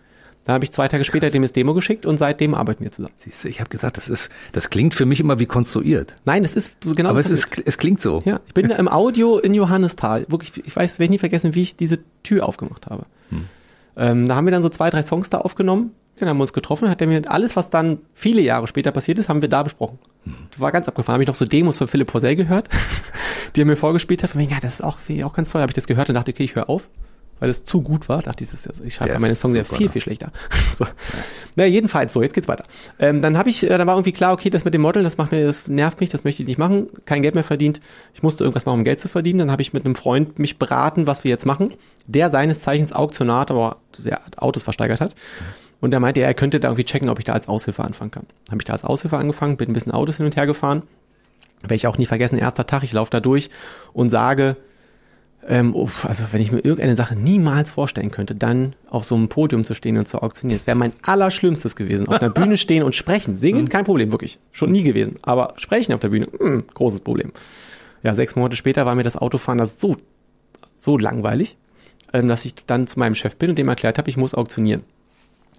Da 0.44 0.54
habe 0.54 0.64
ich 0.64 0.72
zwei 0.72 0.88
Tage 0.88 1.04
später 1.04 1.28
dem 1.28 1.42
das 1.42 1.52
Demo 1.52 1.74
geschickt 1.74 2.06
und 2.06 2.18
seitdem 2.18 2.54
arbeiten 2.54 2.82
wir 2.82 2.90
zusammen. 2.90 3.14
Siehst 3.18 3.44
du, 3.44 3.48
ich 3.48 3.60
habe 3.60 3.68
gesagt, 3.68 3.98
das 3.98 4.08
ist, 4.08 4.30
das 4.52 4.70
klingt 4.70 4.94
für 4.94 5.04
mich 5.04 5.20
immer 5.20 5.38
wie 5.38 5.44
konstruiert. 5.44 6.14
Nein, 6.24 6.44
es 6.44 6.56
ist 6.56 6.72
genau 6.96 7.10
Aber 7.10 7.20
es 7.20 7.30
ist, 7.30 7.60
es 7.64 7.76
klingt 7.76 8.00
so. 8.00 8.22
Ja, 8.24 8.40
ich 8.46 8.54
bin 8.54 8.68
da 8.68 8.76
im 8.76 8.88
Audio 8.88 9.38
in 9.38 9.52
Johannisthal. 9.52 10.24
Wirklich, 10.28 10.66
ich 10.66 10.74
weiß, 10.74 10.98
werde 10.98 11.04
ich 11.04 11.10
nie 11.10 11.18
vergessen, 11.18 11.54
wie 11.54 11.62
ich 11.62 11.76
diese 11.76 11.98
Tür 12.22 12.48
aufgemacht 12.48 12.86
habe. 12.86 13.04
Ähm, 13.96 14.28
da 14.28 14.36
haben 14.36 14.46
wir 14.46 14.50
dann 14.50 14.62
so 14.62 14.70
zwei, 14.70 14.88
drei 14.88 15.02
Songs 15.02 15.28
da 15.28 15.38
aufgenommen. 15.38 15.92
Dann 16.20 16.30
haben 16.30 16.38
wir 16.38 16.42
uns 16.42 16.52
getroffen, 16.52 16.88
hat 16.88 17.00
er 17.00 17.06
mir 17.06 17.22
alles, 17.30 17.56
was 17.56 17.70
dann 17.70 17.98
viele 18.14 18.40
Jahre 18.40 18.66
später 18.66 18.92
passiert 18.92 19.18
ist, 19.18 19.28
haben 19.28 19.42
wir 19.42 19.48
da 19.48 19.62
besprochen. 19.62 19.98
Das 20.50 20.60
war 20.60 20.72
ganz 20.72 20.88
abgefahren. 20.88 21.14
Habe 21.14 21.22
ich 21.22 21.28
noch 21.28 21.34
so 21.34 21.44
Demos 21.44 21.78
von 21.78 21.88
Philipp 21.88 22.08
Porzell 22.08 22.36
gehört, 22.36 22.68
die 23.56 23.62
er 23.62 23.66
mir 23.66 23.76
vorgespielt 23.76 24.22
hat. 24.22 24.30
Von 24.30 24.40
wegen, 24.40 24.50
ja, 24.50 24.58
das 24.60 24.74
ist 24.74 24.84
auch, 24.84 24.98
auch 25.24 25.32
ganz 25.32 25.50
toll. 25.50 25.62
Habe 25.62 25.70
ich 25.70 25.74
das 25.74 25.86
gehört 25.86 26.08
und 26.08 26.14
dachte, 26.14 26.30
okay, 26.30 26.44
ich 26.44 26.54
höre 26.54 26.68
auf, 26.68 26.88
weil 27.38 27.48
das 27.48 27.64
zu 27.64 27.80
gut 27.80 28.08
war. 28.08 28.20
Dachte 28.20 28.44
ich, 28.44 28.50
also 28.50 28.84
ich 28.84 28.94
schreibe 28.94 29.14
ja 29.14 29.18
meine 29.18 29.34
Songs 29.34 29.56
ja 29.56 29.64
viel, 29.64 29.86
ne? 29.86 29.92
viel 29.92 30.02
schlechter. 30.02 30.30
so. 30.78 30.86
Na, 31.56 31.64
jedenfalls, 31.64 32.12
so, 32.12 32.22
jetzt 32.22 32.34
geht's 32.34 32.48
weiter. 32.48 32.64
Ähm, 32.98 33.22
dann 33.22 33.36
habe 33.38 33.48
ich, 33.48 33.64
äh, 33.64 33.76
dann 33.76 33.86
war 33.86 33.94
irgendwie 33.94 34.12
klar, 34.12 34.32
okay, 34.32 34.50
das 34.50 34.64
mit 34.64 34.74
dem 34.74 34.82
Model, 34.82 35.02
das 35.02 35.16
macht 35.16 35.32
mir, 35.32 35.44
das 35.44 35.66
nervt 35.66 36.00
mich, 36.00 36.10
das 36.10 36.22
möchte 36.22 36.42
ich 36.42 36.48
nicht 36.48 36.58
machen. 36.58 36.88
Kein 37.06 37.22
Geld 37.22 37.34
mehr 37.34 37.44
verdient. 37.44 37.80
Ich 38.14 38.22
musste 38.22 38.44
irgendwas 38.44 38.66
machen, 38.66 38.78
um 38.78 38.84
Geld 38.84 39.00
zu 39.00 39.08
verdienen. 39.08 39.38
Dann 39.38 39.50
habe 39.50 39.62
ich 39.62 39.72
mit 39.72 39.84
einem 39.84 39.94
Freund 39.94 40.38
mich 40.38 40.58
beraten, 40.58 41.06
was 41.06 41.24
wir 41.24 41.30
jetzt 41.30 41.46
machen. 41.46 41.70
Der 42.06 42.30
seines 42.30 42.60
Zeichens 42.60 42.92
Auktionat, 42.92 43.50
aber 43.50 43.78
der 43.98 44.20
Autos 44.36 44.62
versteigert 44.62 45.00
hat. 45.00 45.14
Und 45.80 45.92
der 45.92 46.00
meinte, 46.00 46.20
er 46.20 46.34
könnte 46.34 46.60
da 46.60 46.68
irgendwie 46.68 46.84
checken, 46.84 47.08
ob 47.08 47.18
ich 47.18 47.24
da 47.24 47.32
als 47.32 47.48
Aushilfe 47.48 47.82
anfangen 47.82 48.10
kann. 48.10 48.26
Habe 48.50 48.60
ich 48.60 48.66
da 48.66 48.74
als 48.74 48.84
Aushilfe 48.84 49.16
angefangen, 49.16 49.56
bin 49.56 49.70
ein 49.70 49.72
bisschen 49.72 49.92
Autos 49.92 50.18
hin 50.18 50.26
und 50.26 50.36
her 50.36 50.46
gefahren. 50.46 50.82
Werde 51.62 51.74
ich 51.74 51.86
auch 51.86 51.98
nie 51.98 52.06
vergessen, 52.06 52.38
erster 52.38 52.66
Tag, 52.66 52.82
ich 52.82 52.92
laufe 52.92 53.10
da 53.10 53.20
durch 53.20 53.50
und 53.92 54.10
sage, 54.10 54.56
Ähm, 55.48 55.74
uff, 55.74 56.04
also 56.04 56.24
wenn 56.32 56.42
ich 56.42 56.52
mir 56.52 56.58
irgendeine 56.58 56.94
Sache 56.94 57.16
niemals 57.16 57.70
vorstellen 57.70 58.10
könnte, 58.10 58.34
dann 58.34 58.74
auf 58.90 59.04
so 59.04 59.14
einem 59.14 59.28
Podium 59.28 59.64
zu 59.64 59.72
stehen 59.72 59.96
und 59.96 60.06
zu 60.06 60.20
auktionieren. 60.22 60.58
Das 60.58 60.66
wäre 60.66 60.76
mein 60.76 60.92
Allerschlimmstes 61.02 61.76
gewesen. 61.76 62.08
Auf 62.08 62.20
einer 62.20 62.28
Bühne 62.28 62.58
stehen 62.58 62.82
und 62.82 62.94
sprechen. 62.94 63.38
Singen, 63.38 63.70
kein 63.70 63.86
Problem, 63.86 64.12
wirklich. 64.12 64.38
Schon 64.52 64.70
nie 64.70 64.82
gewesen. 64.82 65.16
Aber 65.22 65.54
sprechen 65.56 65.94
auf 65.94 66.00
der 66.00 66.10
Bühne, 66.10 66.28
mh, 66.38 66.64
großes 66.74 67.00
Problem. 67.00 67.32
Ja, 68.02 68.14
sechs 68.14 68.36
Monate 68.36 68.54
später 68.56 68.84
war 68.84 68.94
mir 68.94 69.02
das 69.02 69.16
Autofahren 69.16 69.56
das 69.56 69.80
so, 69.80 69.96
so 70.76 70.98
langweilig, 70.98 71.56
ähm, 72.12 72.28
dass 72.28 72.44
ich 72.44 72.54
dann 72.66 72.86
zu 72.86 72.98
meinem 72.98 73.14
Chef 73.14 73.36
bin 73.36 73.48
und 73.48 73.56
dem 73.58 73.68
erklärt 73.68 73.96
habe, 73.96 74.10
ich 74.10 74.18
muss 74.18 74.34
auktionieren. 74.34 74.82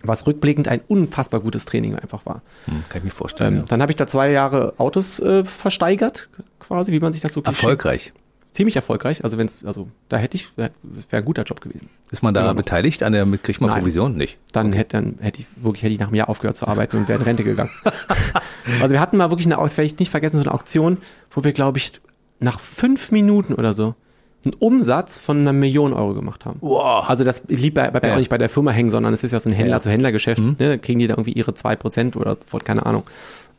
Was 0.03 0.25
rückblickend 0.25 0.67
ein 0.67 0.81
unfassbar 0.87 1.41
gutes 1.41 1.65
Training 1.65 1.95
einfach 1.95 2.25
war. 2.25 2.41
Hm, 2.65 2.83
kann 2.89 2.99
ich 2.99 3.03
mir 3.03 3.11
vorstellen. 3.11 3.53
Ähm, 3.53 3.59
ja. 3.59 3.65
Dann 3.67 3.81
habe 3.81 3.91
ich 3.91 3.95
da 3.95 4.07
zwei 4.07 4.31
Jahre 4.31 4.73
Autos 4.77 5.19
äh, 5.19 5.43
versteigert, 5.43 6.29
quasi, 6.59 6.91
wie 6.91 6.99
man 6.99 7.13
sich 7.13 7.21
das 7.21 7.33
so 7.33 7.41
Erfolgreich. 7.43 8.13
Ziemlich 8.53 8.75
erfolgreich. 8.75 9.23
Also 9.23 9.37
wenn's, 9.37 9.63
also 9.63 9.87
da 10.09 10.17
hätte 10.17 10.35
ich, 10.35 10.57
wäre 10.57 10.71
ein 11.11 11.25
guter 11.25 11.43
Job 11.43 11.61
gewesen. 11.61 11.89
Ist 12.09 12.21
man 12.21 12.33
da 12.33 12.41
Immer 12.41 12.49
noch. 12.49 12.57
beteiligt 12.57 13.01
an 13.01 13.13
der, 13.13 13.25
kriegt 13.37 13.61
man 13.61 13.69
Nein. 13.69 13.79
Provision? 13.79 14.17
Nicht. 14.17 14.39
Dann 14.51 14.73
hätte 14.73 14.97
dann 14.97 15.19
hätte 15.21 15.39
ich 15.39 15.47
wirklich 15.55 15.83
hätte 15.83 15.93
ich 15.93 15.99
nach 15.99 16.07
einem 16.07 16.15
Jahr 16.15 16.27
aufgehört 16.27 16.57
zu 16.57 16.67
arbeiten 16.67 16.97
und 16.97 17.07
wäre 17.07 17.19
in 17.19 17.23
Rente 17.23 17.45
gegangen. 17.45 17.69
also 18.81 18.91
wir 18.91 18.99
hatten 18.99 19.15
mal 19.15 19.29
wirklich 19.29 19.45
eine, 19.45 19.55
das 19.55 19.77
werde 19.77 19.85
ich 19.85 19.97
nicht 19.97 20.11
vergessen, 20.11 20.37
so 20.37 20.43
eine 20.43 20.53
Auktion, 20.53 20.97
wo 21.29 21.45
wir 21.45 21.53
glaube 21.53 21.77
ich 21.77 21.93
nach 22.39 22.59
fünf 22.59 23.11
Minuten 23.11 23.53
oder 23.53 23.73
so 23.73 23.95
einen 24.43 24.53
Umsatz 24.59 25.19
von 25.19 25.37
einer 25.39 25.53
Million 25.53 25.93
Euro 25.93 26.13
gemacht 26.13 26.45
haben. 26.45 26.57
Wow. 26.61 27.07
Also 27.07 27.23
das 27.23 27.43
liegt 27.47 27.75
bei, 27.75 27.89
bleibt 27.89 28.05
ja 28.05 28.13
auch 28.13 28.17
nicht 28.17 28.29
bei 28.29 28.37
der 28.37 28.49
Firma 28.49 28.71
hängen, 28.71 28.89
sondern 28.89 29.13
es 29.13 29.23
ist 29.23 29.31
ja 29.31 29.39
so 29.39 29.49
ein. 29.49 29.55
Händler-zu-Händler-Geschäft. 29.55 30.41
Mhm. 30.41 30.55
Ne? 30.59 30.69
Da 30.69 30.77
kriegen 30.77 30.99
die 30.99 31.07
da 31.07 31.13
irgendwie 31.13 31.33
ihre 31.33 31.51
2% 31.51 32.15
oder 32.17 32.35
keine 32.63 32.85
Ahnung. 32.85 33.03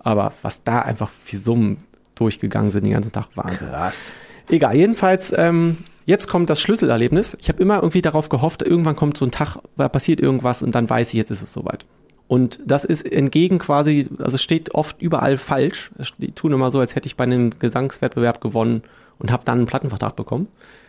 Aber 0.00 0.32
was 0.42 0.64
da 0.64 0.80
einfach 0.80 1.10
wie 1.26 1.36
Summen 1.36 1.76
durchgegangen 2.16 2.70
sind 2.70 2.84
den 2.84 2.92
ganzen 2.92 3.12
Tag, 3.12 3.28
Wahnsinn. 3.34 3.68
Krass. 3.68 4.12
Egal, 4.48 4.74
jedenfalls, 4.76 5.32
ähm, 5.36 5.78
jetzt 6.04 6.26
kommt 6.28 6.50
das 6.50 6.60
Schlüsselerlebnis. 6.60 7.36
Ich 7.40 7.48
habe 7.48 7.62
immer 7.62 7.76
irgendwie 7.76 8.02
darauf 8.02 8.28
gehofft, 8.28 8.62
irgendwann 8.62 8.96
kommt 8.96 9.16
so 9.16 9.24
ein 9.24 9.30
Tag, 9.30 9.58
da 9.76 9.88
passiert 9.88 10.20
irgendwas 10.20 10.62
und 10.62 10.74
dann 10.74 10.90
weiß 10.90 11.08
ich, 11.08 11.14
jetzt 11.14 11.30
ist 11.30 11.42
es 11.42 11.52
soweit. 11.52 11.86
Und 12.26 12.58
das 12.66 12.84
ist 12.84 13.02
entgegen 13.10 13.58
quasi, 13.58 14.08
also 14.18 14.34
es 14.34 14.42
steht 14.42 14.74
oft 14.74 15.00
überall 15.02 15.36
falsch. 15.36 15.90
Es- 15.98 16.12
Die 16.18 16.32
tun 16.32 16.52
immer 16.52 16.70
so, 16.70 16.80
als 16.80 16.94
hätte 16.96 17.06
ich 17.06 17.16
bei 17.16 17.24
einem 17.24 17.50
Gesangswettbewerb 17.58 18.40
gewonnen 18.40 18.82
und 19.22 19.30
habe 19.32 19.44
dann 19.44 19.58
einen 19.58 19.66
Plattenvertrag 19.66 20.16
bekommen. 20.16 20.48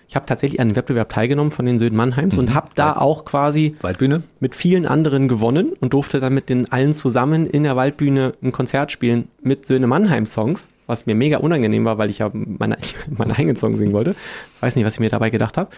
Ich 0.10 0.16
habe 0.16 0.25
tatsächlich 0.25 0.60
an 0.60 0.68
einem 0.68 0.75
Wettbewerb 0.75 1.10
teilgenommen 1.10 1.52
von 1.52 1.66
den 1.66 1.80
Söhnen 1.80 1.96
Mannheims 1.96 2.38
und 2.38 2.54
habe 2.54 2.70
da 2.75 2.98
auch 2.98 3.25
quasi 3.25 3.75
Waldbühne? 3.82 4.24
mit 4.40 4.54
vielen 4.54 4.86
anderen 4.86 5.28
gewonnen 5.28 5.74
und 5.80 5.94
durfte 5.94 6.20
dann 6.20 6.34
mit 6.34 6.50
den 6.50 6.72
allen 6.72 6.94
zusammen 6.94 7.48
in 7.48 7.63
der 7.63 7.75
Waldbühne 7.75 8.34
ein 8.44 8.52
Konzert 8.52 8.92
spielen 8.92 9.30
mit 9.42 9.66
Söhne 9.66 9.88
Mannheim 9.88 10.25
Songs, 10.25 10.70
was 10.88 11.06
mir 11.06 11.16
mega 11.16 11.38
unangenehm 11.38 11.86
war, 11.86 11.98
weil 11.98 12.10
ich 12.10 12.20
ja 12.20 12.30
meine, 12.34 12.78
meine 13.10 13.34
eigenen 13.38 13.56
Songs 13.56 13.78
singen 13.78 13.94
wollte. 13.94 14.16
Weiß 14.60 14.75
nicht, 14.75 14.86
was 14.86 14.96
ich 14.96 15.00
mir 15.00 15.10
dabei 15.10 15.30
gedacht 15.30 15.58
habe. 15.58 15.70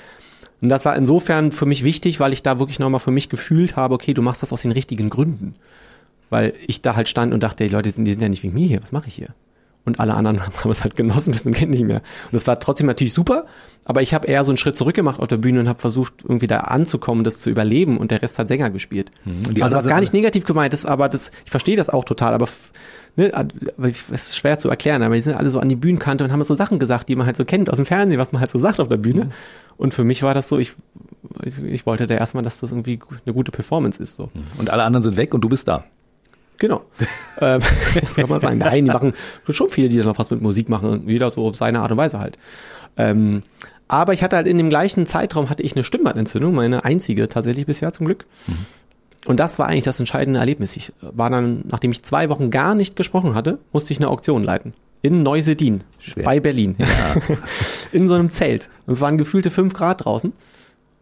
Und 0.61 0.69
das 0.69 0.85
war 0.85 0.95
insofern 0.95 1.51
für 1.51 1.65
mich 1.65 1.83
wichtig, 1.83 2.19
weil 2.19 2.33
ich 2.33 2.41
da 2.41 2.59
wirklich 2.59 2.79
nochmal 2.79 3.01
für 3.01 3.11
mich 3.11 3.29
gefühlt 3.29 3.75
habe, 3.75 3.93
okay, 3.93 4.13
du 4.13 4.21
machst 4.21 4.41
das 4.41 4.51
aus 4.51 4.63
den 4.63 4.71
richtigen 4.71 5.09
Gründen. 5.09 5.53
Weil 6.29 6.53
ich 6.65 6.81
da 6.81 6.95
halt 6.95 7.07
stand 7.07 7.33
und 7.33 7.43
dachte, 7.43 7.63
die 7.63 7.69
Leute 7.69 7.91
sind, 7.91 8.05
die 8.05 8.11
sind 8.11 8.21
ja 8.21 8.29
nicht 8.29 8.41
wegen 8.41 8.55
mir 8.55 8.67
hier, 8.67 8.81
was 8.81 8.91
mache 8.91 9.07
ich 9.07 9.13
hier? 9.13 9.27
Und 9.85 9.99
alle 9.99 10.15
anderen 10.15 10.41
haben 10.63 10.71
es 10.71 10.83
halt 10.83 10.95
genossen 10.95 11.31
bis 11.31 11.43
zum 11.43 11.53
Kind 11.53 11.71
nicht 11.71 11.83
mehr. 11.85 11.97
Und 11.97 12.33
das 12.33 12.47
war 12.47 12.59
trotzdem 12.59 12.87
natürlich 12.87 13.13
super, 13.13 13.45
aber 13.85 14.01
ich 14.01 14.13
habe 14.13 14.27
eher 14.27 14.43
so 14.43 14.51
einen 14.51 14.57
Schritt 14.57 14.75
zurück 14.75 14.95
gemacht 14.95 15.19
auf 15.19 15.27
der 15.27 15.37
Bühne 15.37 15.59
und 15.59 15.67
habe 15.69 15.79
versucht, 15.79 16.13
irgendwie 16.23 16.47
da 16.47 16.57
anzukommen, 16.57 17.23
das 17.23 17.39
zu 17.39 17.49
überleben 17.51 17.97
und 17.97 18.09
der 18.11 18.21
Rest 18.21 18.39
hat 18.39 18.47
Sänger 18.47 18.71
gespielt. 18.71 19.11
Mhm. 19.25 19.61
Also 19.61 19.75
was 19.75 19.87
gar 19.87 19.99
nicht 19.99 20.11
negativ 20.13 20.45
gemeint 20.45 20.73
ist, 20.73 20.85
aber 20.85 21.07
das, 21.07 21.31
ich 21.45 21.51
verstehe 21.51 21.75
das 21.77 21.89
auch 21.89 22.03
total, 22.03 22.33
aber 22.33 22.47
ne, 23.15 23.31
ich- 23.87 24.03
es 24.11 24.29
ist 24.29 24.37
schwer 24.37 24.57
zu 24.57 24.69
erklären, 24.69 25.03
aber 25.03 25.13
die 25.15 25.21
sind 25.21 25.35
alle 25.35 25.49
so 25.51 25.59
an 25.59 25.69
die 25.69 25.75
Bühnenkante 25.75 26.23
und 26.23 26.31
haben 26.31 26.43
so 26.43 26.55
Sachen 26.55 26.79
gesagt, 26.79 27.07
die 27.09 27.15
man 27.15 27.27
halt 27.27 27.37
so 27.37 27.45
kennt 27.45 27.69
aus 27.69 27.75
dem 27.75 27.85
Fernsehen, 27.85 28.19
was 28.19 28.31
man 28.31 28.39
halt 28.39 28.49
so 28.49 28.57
sagt 28.57 28.79
auf 28.79 28.87
der 28.89 28.97
Mhm. 28.97 29.01
Bühne. 29.03 29.29
Und 29.77 29.93
für 29.93 30.03
mich 30.03 30.23
war 30.23 30.33
das 30.33 30.47
so, 30.47 30.57
ich, 30.57 30.73
ich, 31.43 31.59
ich 31.61 31.85
wollte 31.85 32.07
da 32.07 32.15
erstmal, 32.15 32.43
dass 32.43 32.59
das 32.61 32.71
irgendwie 32.71 32.97
eine 33.25 33.33
gute 33.33 33.51
Performance 33.51 34.01
ist. 34.01 34.15
So. 34.15 34.31
Und 34.57 34.69
alle 34.71 34.83
anderen 34.83 35.03
sind 35.03 35.17
weg 35.17 35.33
und 35.33 35.41
du 35.41 35.49
bist 35.49 35.67
da. 35.67 35.83
Genau. 36.57 36.81
ähm, 37.41 37.61
das 38.01 38.15
kann 38.15 38.29
man 38.29 38.39
sagen. 38.39 38.57
Nein, 38.57 38.85
die 38.85 38.91
machen 38.91 39.13
schon 39.49 39.69
viele, 39.69 39.89
die 39.89 39.97
da 39.97 40.05
noch 40.05 40.17
was 40.17 40.31
mit 40.31 40.41
Musik 40.41 40.69
machen. 40.69 41.03
Jeder 41.07 41.29
so 41.29 41.47
auf 41.47 41.55
seine 41.55 41.79
Art 41.79 41.91
und 41.91 41.97
Weise 41.97 42.19
halt. 42.19 42.37
Ähm, 42.97 43.43
aber 43.87 44.13
ich 44.13 44.23
hatte 44.23 44.35
halt 44.35 44.47
in 44.47 44.57
dem 44.57 44.69
gleichen 44.69 45.05
Zeitraum 45.05 45.49
hatte 45.49 45.63
ich 45.63 45.75
eine 45.75 45.83
Stimmbandentzündung, 45.83 46.53
meine 46.53 46.85
einzige 46.85 47.29
tatsächlich 47.29 47.65
bisher 47.65 47.93
zum 47.93 48.07
Glück. 48.07 48.25
Und 49.25 49.39
das 49.39 49.59
war 49.59 49.67
eigentlich 49.67 49.83
das 49.83 49.99
entscheidende 49.99 50.39
Erlebnis. 50.39 50.75
Ich 50.75 50.93
war 51.01 51.29
dann, 51.29 51.63
nachdem 51.67 51.91
ich 51.91 52.03
zwei 52.03 52.29
Wochen 52.29 52.51
gar 52.51 52.75
nicht 52.75 52.95
gesprochen 52.95 53.35
hatte, 53.35 53.59
musste 53.73 53.91
ich 53.93 53.99
eine 53.99 54.07
Auktion 54.07 54.43
leiten. 54.43 54.73
In 55.01 55.23
Neusedin, 55.23 55.83
Schwer. 55.99 56.23
bei 56.23 56.39
Berlin. 56.39 56.77
in 57.91 58.07
so 58.07 58.15
einem 58.15 58.31
Zelt. 58.31 58.69
Und 58.87 58.93
es 58.93 59.01
waren 59.01 59.17
gefühlte 59.17 59.51
fünf 59.51 59.73
Grad 59.73 60.05
draußen. 60.05 60.33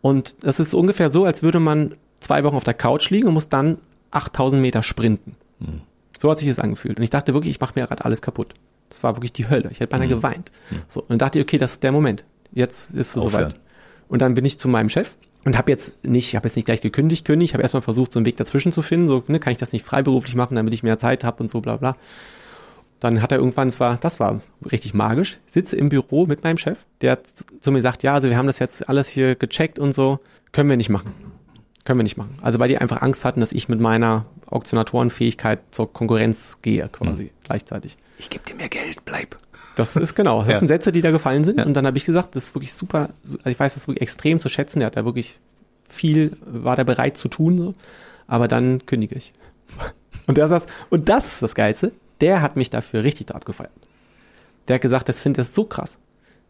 Und 0.01 0.35
das 0.41 0.59
ist 0.59 0.73
ungefähr 0.73 1.09
so, 1.09 1.23
als 1.23 1.43
würde 1.43 1.59
man 1.59 1.95
zwei 2.19 2.43
Wochen 2.43 2.55
auf 2.55 2.63
der 2.63 2.73
Couch 2.73 3.09
liegen 3.09 3.27
und 3.27 3.33
muss 3.33 3.49
dann 3.49 3.77
8000 4.15 4.61
Meter 4.61 4.83
sprinten. 4.83 5.35
So 6.19 6.31
hat 6.31 6.39
sich 6.39 6.47
das 6.47 6.59
angefühlt. 6.59 6.97
Und 6.97 7.03
ich 7.03 7.09
dachte 7.09 7.33
wirklich, 7.33 7.51
ich 7.51 7.59
mache 7.59 7.73
mir 7.75 7.87
gerade 7.87 8.05
alles 8.05 8.21
kaputt. 8.21 8.53
Das 8.89 9.03
war 9.03 9.15
wirklich 9.15 9.33
die 9.33 9.49
Hölle. 9.49 9.69
Ich 9.71 9.79
hätte 9.79 9.89
beinahe 9.89 10.07
geweint. 10.07 10.51
So, 10.87 11.03
und 11.07 11.21
dachte 11.21 11.39
ich, 11.39 11.43
okay, 11.43 11.57
das 11.57 11.73
ist 11.73 11.83
der 11.83 11.91
Moment. 11.91 12.25
Jetzt 12.51 12.91
ist 12.91 13.15
es 13.15 13.23
soweit. 13.23 13.55
Und 14.07 14.21
dann 14.21 14.35
bin 14.35 14.45
ich 14.45 14.59
zu 14.59 14.67
meinem 14.67 14.89
Chef 14.89 15.17
und 15.43 15.57
habe 15.57 15.71
jetzt 15.71 16.05
nicht, 16.05 16.29
ich 16.29 16.35
habe 16.35 16.47
jetzt 16.47 16.55
nicht 16.55 16.65
gleich 16.65 16.81
gekündigt, 16.81 17.25
kündigt, 17.25 17.49
ich 17.49 17.53
habe 17.53 17.63
erstmal 17.63 17.81
versucht, 17.81 18.13
so 18.13 18.19
einen 18.19 18.25
Weg 18.25 18.37
dazwischen 18.37 18.71
zu 18.71 18.81
finden. 18.81 19.07
So, 19.07 19.23
ne, 19.27 19.39
kann 19.39 19.51
ich 19.51 19.57
das 19.57 19.71
nicht 19.71 19.85
freiberuflich 19.85 20.35
machen, 20.35 20.55
damit 20.55 20.73
ich 20.73 20.83
mehr 20.83 20.97
Zeit 20.97 21.23
habe 21.23 21.41
und 21.41 21.49
so, 21.49 21.61
bla 21.61 21.77
bla. 21.77 21.95
Dann 22.99 23.21
hat 23.21 23.31
er 23.31 23.39
irgendwann, 23.39 23.67
das 23.67 23.79
war, 23.79 23.97
das 23.97 24.19
war 24.19 24.39
richtig 24.71 24.93
magisch, 24.93 25.39
sitze 25.47 25.75
im 25.75 25.89
Büro 25.89 26.25
mit 26.25 26.43
meinem 26.43 26.57
Chef, 26.57 26.85
der 27.01 27.19
zu 27.59 27.71
mir 27.71 27.81
sagt, 27.81 28.03
ja, 28.03 28.13
also 28.13 28.29
wir 28.29 28.37
haben 28.37 28.47
das 28.47 28.59
jetzt 28.59 28.87
alles 28.87 29.09
hier 29.09 29.35
gecheckt 29.35 29.79
und 29.79 29.93
so, 29.93 30.19
können 30.53 30.69
wir 30.69 30.77
nicht 30.77 30.89
machen. 30.89 31.13
Können 31.85 31.99
wir 31.99 32.03
nicht 32.03 32.17
machen. 32.17 32.37
Also 32.41 32.59
weil 32.59 32.69
die 32.69 32.77
einfach 32.77 33.01
Angst 33.01 33.25
hatten, 33.25 33.41
dass 33.41 33.51
ich 33.51 33.67
mit 33.67 33.79
meiner 33.79 34.25
Auktionatorenfähigkeit 34.47 35.59
zur 35.71 35.91
Konkurrenz 35.91 36.59
gehe, 36.61 36.87
quasi 36.89 37.31
gleichzeitig. 37.43 37.97
Ich 38.19 38.29
gebe 38.29 38.45
dir 38.45 38.55
mehr 38.55 38.69
Geld, 38.69 39.03
bleib. 39.05 39.37
Das 39.75 39.95
ist 39.97 40.15
genau. 40.15 40.39
Das 40.39 40.47
Ja. 40.51 40.59
sind 40.59 40.67
Sätze, 40.69 40.91
die 40.91 41.01
da 41.01 41.11
gefallen 41.11 41.43
sind. 41.43 41.57
Ja. 41.59 41.65
Und 41.65 41.73
dann 41.73 41.85
habe 41.85 41.97
ich 41.97 42.05
gesagt, 42.05 42.35
das 42.35 42.45
ist 42.45 42.55
wirklich 42.55 42.73
super. 42.73 43.09
Also 43.23 43.37
ich 43.45 43.59
weiß 43.59 43.73
das 43.73 43.87
wirklich 43.87 44.01
extrem 44.01 44.39
zu 44.39 44.47
schätzen. 44.49 44.79
Der 44.79 44.87
hat 44.87 44.95
da 44.97 45.03
wirklich 45.05 45.39
viel, 45.89 46.37
war 46.45 46.75
da 46.75 46.83
bereit 46.83 47.17
zu 47.17 47.27
tun. 47.27 47.57
So. 47.57 47.73
Aber 48.27 48.47
dann 48.47 48.85
kündige 48.85 49.15
ich. 49.15 49.33
Und 50.27 50.37
der 50.37 50.47
saß, 50.47 50.67
und 50.89 51.09
das 51.09 51.27
ist 51.27 51.41
das 51.41 51.53
Geilste, 51.53 51.91
der 52.21 52.41
hat 52.41 52.55
mich 52.55 52.69
dafür 52.69 53.03
richtig 53.03 53.35
abgefeiert. 53.35 53.73
Der 54.69 54.75
hat 54.75 54.81
gesagt, 54.81 55.09
das 55.09 55.21
findet 55.21 55.39
er 55.39 55.43
so 55.43 55.65
krass. 55.65 55.97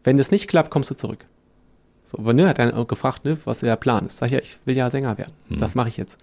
Wenn 0.04 0.16
das 0.16 0.30
nicht 0.30 0.46
klappt, 0.46 0.70
kommst 0.70 0.90
du 0.92 0.94
zurück. 0.94 1.26
So, 2.04 2.18
aber 2.18 2.32
ne, 2.32 2.48
hat 2.48 2.58
dann 2.58 2.72
auch 2.72 2.86
gefragt, 2.86 3.24
ne, 3.24 3.38
was 3.44 3.60
der 3.60 3.76
Plan 3.76 4.06
ist. 4.06 4.18
Sag 4.18 4.26
ich, 4.26 4.32
ja, 4.32 4.38
ich 4.40 4.58
will 4.64 4.76
ja 4.76 4.90
Sänger 4.90 5.18
werden. 5.18 5.32
Das 5.48 5.74
mache 5.74 5.88
ich 5.88 5.96
jetzt. 5.96 6.18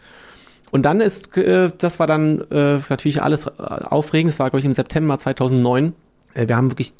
Und 0.71 0.83
dann 0.83 1.01
ist, 1.01 1.35
äh, 1.37 1.69
das 1.77 1.99
war 1.99 2.07
dann 2.07 2.41
äh, 2.49 2.79
natürlich 2.89 3.21
alles 3.21 3.47
äh, 3.47 3.51
aufregend. 3.59 4.31
Es 4.31 4.39
war, 4.39 4.49
glaube 4.49 4.59
ich, 4.59 4.65
im 4.65 4.73
September 4.73 5.17
2009. 5.17 5.93
Äh, 6.33 6.47
wir 6.47 6.55
haben 6.55 6.71
wirklich 6.71 6.93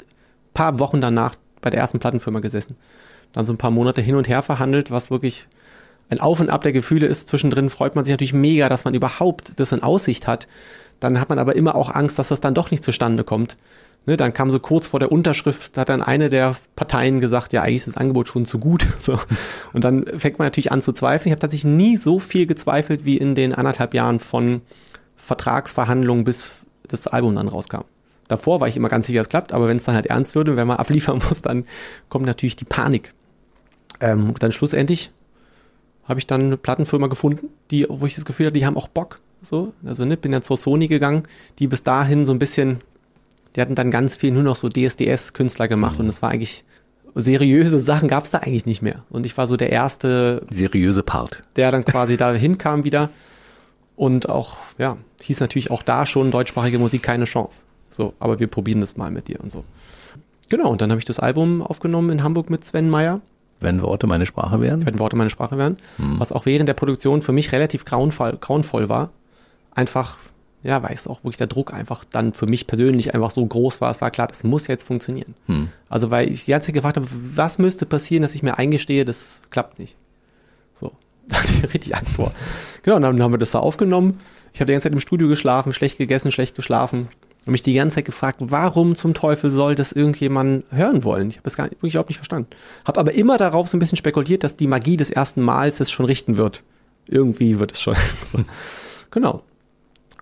paar 0.52 0.78
Wochen 0.78 1.00
danach 1.00 1.36
bei 1.62 1.70
der 1.70 1.80
ersten 1.80 1.98
Plattenfirma 1.98 2.40
gesessen. 2.40 2.76
Dann 3.32 3.46
so 3.46 3.52
ein 3.52 3.58
paar 3.58 3.70
Monate 3.70 4.02
hin 4.02 4.16
und 4.16 4.28
her 4.28 4.42
verhandelt, 4.42 4.90
was 4.90 5.10
wirklich 5.10 5.48
ein 6.10 6.20
Auf 6.20 6.40
und 6.40 6.50
Ab 6.50 6.62
der 6.62 6.72
Gefühle 6.72 7.06
ist. 7.06 7.28
Zwischendrin 7.28 7.70
freut 7.70 7.94
man 7.94 8.04
sich 8.04 8.12
natürlich 8.12 8.34
mega, 8.34 8.68
dass 8.68 8.84
man 8.84 8.92
überhaupt 8.92 9.58
das 9.58 9.72
in 9.72 9.82
Aussicht 9.82 10.26
hat. 10.26 10.46
Dann 11.02 11.18
hat 11.18 11.28
man 11.28 11.40
aber 11.40 11.56
immer 11.56 11.74
auch 11.74 11.92
Angst, 11.92 12.20
dass 12.20 12.28
das 12.28 12.40
dann 12.40 12.54
doch 12.54 12.70
nicht 12.70 12.84
zustande 12.84 13.24
kommt. 13.24 13.56
Ne, 14.06 14.16
dann 14.16 14.32
kam 14.32 14.52
so 14.52 14.60
kurz 14.60 14.88
vor 14.88 15.00
der 15.00 15.10
Unterschrift, 15.10 15.76
hat 15.76 15.88
dann 15.88 16.00
eine 16.00 16.28
der 16.28 16.54
Parteien 16.76 17.20
gesagt, 17.20 17.52
ja, 17.52 17.62
eigentlich 17.62 17.76
ist 17.76 17.88
das 17.88 17.96
Angebot 17.96 18.28
schon 18.28 18.44
zu 18.44 18.60
gut. 18.60 18.86
So. 19.00 19.18
Und 19.72 19.82
dann 19.82 20.06
fängt 20.18 20.38
man 20.38 20.46
natürlich 20.46 20.70
an 20.70 20.80
zu 20.80 20.92
zweifeln. 20.92 21.28
Ich 21.28 21.32
habe 21.32 21.40
tatsächlich 21.40 21.72
nie 21.72 21.96
so 21.96 22.20
viel 22.20 22.46
gezweifelt 22.46 23.04
wie 23.04 23.16
in 23.16 23.34
den 23.34 23.52
anderthalb 23.52 23.94
Jahren 23.94 24.20
von 24.20 24.60
Vertragsverhandlungen, 25.16 26.22
bis 26.22 26.64
das 26.86 27.08
Album 27.08 27.34
dann 27.34 27.48
rauskam. 27.48 27.82
Davor 28.28 28.60
war 28.60 28.68
ich 28.68 28.76
immer 28.76 28.88
ganz 28.88 29.08
sicher, 29.08 29.20
es 29.20 29.28
klappt, 29.28 29.52
aber 29.52 29.66
wenn 29.66 29.76
es 29.76 29.84
dann 29.84 29.96
halt 29.96 30.06
ernst 30.06 30.36
würde, 30.36 30.54
wenn 30.54 30.68
man 30.68 30.76
abliefern 30.78 31.20
muss, 31.28 31.42
dann 31.42 31.64
kommt 32.08 32.26
natürlich 32.26 32.54
die 32.54 32.64
Panik. 32.64 33.12
Ähm, 34.00 34.34
dann 34.38 34.52
schlussendlich 34.52 35.10
habe 36.04 36.20
ich 36.20 36.26
dann 36.26 36.42
eine 36.42 36.56
Plattenfirma 36.56 37.06
gefunden, 37.06 37.48
die, 37.70 37.86
wo 37.88 38.06
ich 38.06 38.14
das 38.14 38.24
Gefühl 38.24 38.46
hatte, 38.46 38.58
die 38.58 38.66
haben 38.66 38.76
auch 38.76 38.88
Bock. 38.88 39.20
So, 39.42 39.72
also 39.84 40.04
ne, 40.04 40.16
bin 40.16 40.32
dann 40.32 40.42
zur 40.42 40.56
Sony 40.56 40.86
gegangen, 40.86 41.24
die 41.58 41.66
bis 41.66 41.82
dahin 41.82 42.24
so 42.24 42.32
ein 42.32 42.38
bisschen, 42.38 42.80
die 43.56 43.60
hatten 43.60 43.74
dann 43.74 43.90
ganz 43.90 44.16
viel 44.16 44.30
nur 44.30 44.44
noch 44.44 44.56
so 44.56 44.68
DSDS-Künstler 44.68 45.66
gemacht 45.66 45.98
und 45.98 46.08
es 46.08 46.22
war 46.22 46.30
eigentlich 46.30 46.64
seriöse 47.14 47.80
Sachen 47.80 48.08
gab 48.08 48.24
es 48.24 48.30
da 48.30 48.38
eigentlich 48.38 48.66
nicht 48.66 48.82
mehr. 48.82 49.04
Und 49.10 49.26
ich 49.26 49.36
war 49.36 49.46
so 49.46 49.56
der 49.56 49.70
erste, 49.70 50.46
Seriöse 50.50 51.02
Part. 51.02 51.42
der 51.56 51.70
dann 51.70 51.84
quasi 51.84 52.16
da 52.16 52.32
hinkam 52.32 52.84
wieder. 52.84 53.10
Und 53.96 54.28
auch, 54.28 54.56
ja, 54.78 54.96
hieß 55.20 55.40
natürlich 55.40 55.70
auch 55.70 55.82
da 55.82 56.06
schon 56.06 56.30
deutschsprachige 56.30 56.78
Musik 56.78 57.02
keine 57.02 57.24
Chance. 57.24 57.64
So, 57.90 58.14
aber 58.18 58.40
wir 58.40 58.46
probieren 58.46 58.80
das 58.80 58.96
mal 58.96 59.10
mit 59.10 59.28
dir 59.28 59.40
und 59.40 59.52
so. 59.52 59.64
Genau, 60.48 60.70
und 60.70 60.80
dann 60.80 60.90
habe 60.90 60.98
ich 60.98 61.04
das 61.04 61.20
Album 61.20 61.62
aufgenommen 61.62 62.10
in 62.10 62.22
Hamburg 62.22 62.50
mit 62.50 62.64
Sven 62.64 62.88
Meyer, 62.88 63.20
Wenn 63.62 63.82
Worte 63.82 64.06
meine 64.06 64.26
Sprache 64.26 64.60
wären. 64.60 64.84
wenn 64.86 64.98
Worte 64.98 65.16
meine 65.16 65.30
Sprache 65.30 65.58
wären, 65.58 65.76
was 66.18 66.32
auch 66.32 66.46
während 66.46 66.68
der 66.68 66.74
Produktion 66.74 67.22
für 67.22 67.32
mich 67.32 67.52
relativ 67.52 67.84
grauenvoll, 67.84 68.36
grauenvoll 68.40 68.88
war. 68.88 69.10
Einfach, 69.74 70.18
ja, 70.62 70.82
weil 70.82 70.92
es 70.92 71.06
auch 71.06 71.24
wirklich 71.24 71.38
der 71.38 71.46
Druck 71.46 71.72
einfach 71.72 72.04
dann 72.04 72.32
für 72.34 72.46
mich 72.46 72.66
persönlich 72.66 73.14
einfach 73.14 73.30
so 73.30 73.44
groß 73.44 73.80
war. 73.80 73.90
Es 73.90 74.00
war 74.00 74.10
klar, 74.10 74.26
das 74.26 74.44
muss 74.44 74.66
jetzt 74.66 74.84
funktionieren. 74.84 75.34
Hm. 75.46 75.68
Also 75.88 76.10
weil 76.10 76.30
ich 76.30 76.44
die 76.44 76.50
ganze 76.50 76.66
Zeit 76.66 76.74
gefragt 76.74 76.96
habe, 76.96 77.08
was 77.10 77.58
müsste 77.58 77.86
passieren, 77.86 78.22
dass 78.22 78.34
ich 78.34 78.42
mir 78.42 78.58
eingestehe, 78.58 79.04
das 79.04 79.42
klappt 79.50 79.78
nicht. 79.78 79.96
So, 80.74 80.92
da 81.28 81.38
hatte 81.38 81.52
ich 81.52 81.74
richtig 81.74 81.96
Angst 81.96 82.16
vor. 82.16 82.32
Genau, 82.82 82.96
und 82.96 83.02
dann 83.02 83.22
haben 83.22 83.32
wir 83.32 83.38
das 83.38 83.52
da 83.52 83.60
aufgenommen. 83.60 84.20
Ich 84.52 84.60
habe 84.60 84.66
die 84.66 84.72
ganze 84.72 84.86
Zeit 84.86 84.92
im 84.92 85.00
Studio 85.00 85.28
geschlafen, 85.28 85.72
schlecht 85.72 85.98
gegessen, 85.98 86.30
schlecht 86.30 86.54
geschlafen. 86.54 87.08
Und 87.44 87.52
mich 87.52 87.62
die 87.62 87.74
ganze 87.74 87.96
Zeit 87.96 88.04
gefragt, 88.04 88.38
warum 88.40 88.94
zum 88.94 89.14
Teufel 89.14 89.50
soll 89.50 89.74
das 89.74 89.90
irgendjemand 89.90 90.64
hören 90.70 91.02
wollen? 91.02 91.28
Ich 91.28 91.38
habe 91.38 91.48
es 91.48 91.56
gar 91.56 91.64
nicht, 91.64 91.74
wirklich 91.74 91.94
überhaupt 91.94 92.10
nicht 92.10 92.18
verstanden. 92.18 92.48
Habe 92.84 93.00
aber 93.00 93.12
immer 93.14 93.36
darauf 93.36 93.66
so 93.66 93.76
ein 93.76 93.80
bisschen 93.80 93.98
spekuliert, 93.98 94.44
dass 94.44 94.56
die 94.56 94.68
Magie 94.68 94.96
des 94.96 95.10
ersten 95.10 95.42
Mals 95.42 95.80
es 95.80 95.90
schon 95.90 96.06
richten 96.06 96.36
wird. 96.36 96.62
Irgendwie 97.08 97.58
wird 97.58 97.72
es 97.72 97.80
schon. 97.80 97.96
genau. 99.10 99.42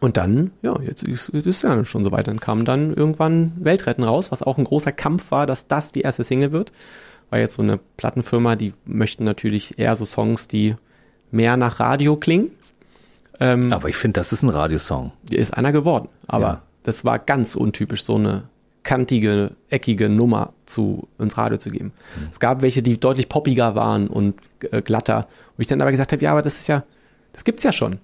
Und 0.00 0.16
dann, 0.16 0.52
ja, 0.62 0.80
jetzt 0.80 1.02
ist 1.02 1.28
es 1.28 1.60
ja 1.60 1.84
schon 1.84 2.04
soweit. 2.04 2.26
Dann 2.26 2.40
kam 2.40 2.64
dann 2.64 2.94
irgendwann 2.94 3.52
Weltretten 3.58 4.02
raus, 4.02 4.32
was 4.32 4.42
auch 4.42 4.56
ein 4.56 4.64
großer 4.64 4.92
Kampf 4.92 5.30
war, 5.30 5.46
dass 5.46 5.68
das 5.68 5.92
die 5.92 6.00
erste 6.00 6.24
Single 6.24 6.52
wird. 6.52 6.72
War 7.28 7.38
jetzt 7.38 7.54
so 7.54 7.62
eine 7.62 7.78
Plattenfirma, 7.98 8.56
die 8.56 8.72
möchten 8.86 9.24
natürlich 9.24 9.78
eher 9.78 9.94
so 9.96 10.06
Songs, 10.06 10.48
die 10.48 10.74
mehr 11.30 11.58
nach 11.58 11.80
Radio 11.80 12.16
klingen. 12.16 12.50
Ähm, 13.38 13.72
aber 13.74 13.90
ich 13.90 13.96
finde, 13.96 14.20
das 14.20 14.32
ist 14.32 14.42
ein 14.42 14.48
Radiosong. 14.48 15.12
Ist 15.28 15.56
einer 15.56 15.70
geworden. 15.70 16.08
Aber 16.26 16.46
ja. 16.46 16.62
Das 16.82 17.04
war 17.04 17.18
ganz 17.18 17.54
untypisch, 17.54 18.04
so 18.04 18.16
eine 18.16 18.44
kantige, 18.82 19.52
eckige 19.68 20.08
Nummer 20.08 20.52
zu 20.66 21.08
ins 21.18 21.36
Radio 21.36 21.58
zu 21.58 21.70
geben. 21.70 21.92
Mhm. 22.16 22.28
Es 22.30 22.40
gab 22.40 22.62
welche, 22.62 22.82
die 22.82 22.98
deutlich 22.98 23.28
poppiger 23.28 23.74
waren 23.74 24.08
und 24.08 24.36
äh, 24.70 24.82
glatter. 24.82 25.28
Wo 25.56 25.60
ich 25.60 25.66
dann 25.66 25.80
aber 25.80 25.90
gesagt 25.90 26.12
habe, 26.12 26.22
ja, 26.22 26.32
aber 26.32 26.42
das 26.42 26.58
ist 26.58 26.68
ja, 26.68 26.84
das 27.32 27.44
gibt's 27.44 27.62
ja 27.62 27.72
schon. 27.72 27.98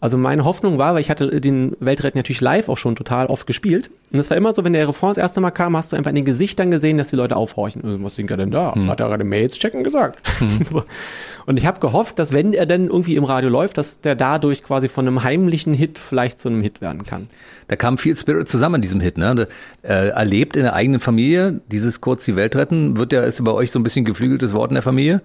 Also 0.00 0.18
meine 0.18 0.44
Hoffnung 0.44 0.78
war, 0.78 0.94
weil 0.94 1.00
ich 1.00 1.10
hatte 1.10 1.40
den 1.40 1.76
Weltretten 1.80 2.18
natürlich 2.18 2.40
live 2.40 2.68
auch 2.68 2.76
schon 2.76 2.96
total 2.96 3.26
oft 3.26 3.46
gespielt. 3.46 3.90
Und 4.12 4.18
es 4.18 4.30
war 4.30 4.36
immer 4.36 4.52
so, 4.52 4.64
wenn 4.64 4.72
der 4.72 4.86
Refrain 4.86 5.10
das 5.10 5.18
erste 5.18 5.40
Mal 5.40 5.50
kam, 5.50 5.76
hast 5.76 5.92
du 5.92 5.96
einfach 5.96 6.10
in 6.10 6.16
den 6.16 6.24
Gesichtern 6.24 6.70
gesehen, 6.70 6.98
dass 6.98 7.08
die 7.08 7.16
Leute 7.16 7.36
aufhorchen. 7.36 7.82
Und, 7.82 8.04
was 8.04 8.16
singt 8.16 8.30
er 8.30 8.36
denn 8.36 8.50
da? 8.50 8.74
Hm. 8.74 8.90
Hat 8.90 9.00
er 9.00 9.08
gerade 9.08 9.24
Mails 9.24 9.58
checken 9.58 9.82
gesagt? 9.82 10.18
Hm. 10.38 10.60
Und 11.46 11.58
ich 11.58 11.66
habe 11.66 11.78
gehofft, 11.78 12.18
dass 12.18 12.32
wenn 12.32 12.52
er 12.52 12.66
dann 12.66 12.88
irgendwie 12.88 13.14
im 13.14 13.24
Radio 13.24 13.48
läuft, 13.48 13.78
dass 13.78 14.00
der 14.00 14.16
dadurch 14.16 14.64
quasi 14.64 14.88
von 14.88 15.06
einem 15.06 15.22
heimlichen 15.22 15.74
Hit 15.74 15.98
vielleicht 15.98 16.40
zu 16.40 16.48
einem 16.48 16.60
Hit 16.60 16.80
werden 16.80 17.04
kann. 17.04 17.28
Da 17.68 17.76
kam 17.76 17.98
viel 17.98 18.16
Spirit 18.16 18.48
zusammen 18.48 18.76
in 18.76 18.82
diesem 18.82 19.00
Hit, 19.00 19.16
ne? 19.16 19.48
Äh, 19.82 20.08
erlebt 20.08 20.56
in 20.56 20.64
der 20.64 20.74
eigenen 20.74 21.00
Familie, 21.00 21.60
dieses 21.70 22.00
kurz 22.00 22.24
die 22.24 22.36
Welt 22.36 22.56
retten, 22.56 22.96
wird 22.96 23.12
ja, 23.12 23.22
ist 23.22 23.42
bei 23.44 23.52
euch 23.52 23.70
so 23.70 23.78
ein 23.78 23.84
bisschen 23.84 24.04
geflügeltes 24.04 24.54
Wort 24.54 24.70
in 24.70 24.74
der 24.74 24.82
Familie. 24.82 25.22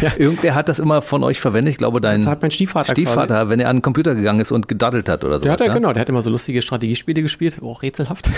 ja. 0.00 0.10
Irgendwer 0.18 0.54
hat 0.54 0.68
das 0.68 0.78
immer 0.80 1.02
von 1.02 1.22
euch 1.22 1.40
verwendet, 1.40 1.72
ich 1.72 1.78
glaube 1.78 2.00
dein 2.00 2.18
das 2.18 2.26
hat 2.26 2.42
mein 2.42 2.50
Stiefvater, 2.50 2.92
Stiefvater 2.92 3.34
quasi. 3.34 3.50
wenn 3.50 3.60
er 3.60 3.68
an 3.68 3.82
Computer 3.94 4.14
gegangen 4.14 4.40
ist 4.40 4.52
und 4.52 4.68
gedaddelt 4.68 5.08
hat 5.08 5.24
oder 5.24 5.38
so. 5.38 5.44
Der 5.44 5.52
hat 5.52 5.60
er, 5.60 5.68
ne? 5.68 5.74
genau, 5.74 5.92
der 5.92 6.00
hat 6.00 6.08
immer 6.08 6.20
so 6.20 6.30
lustige 6.30 6.60
Strategiespiele 6.60 7.22
gespielt, 7.22 7.62
auch 7.62 7.82
rätselhaft. 7.82 8.28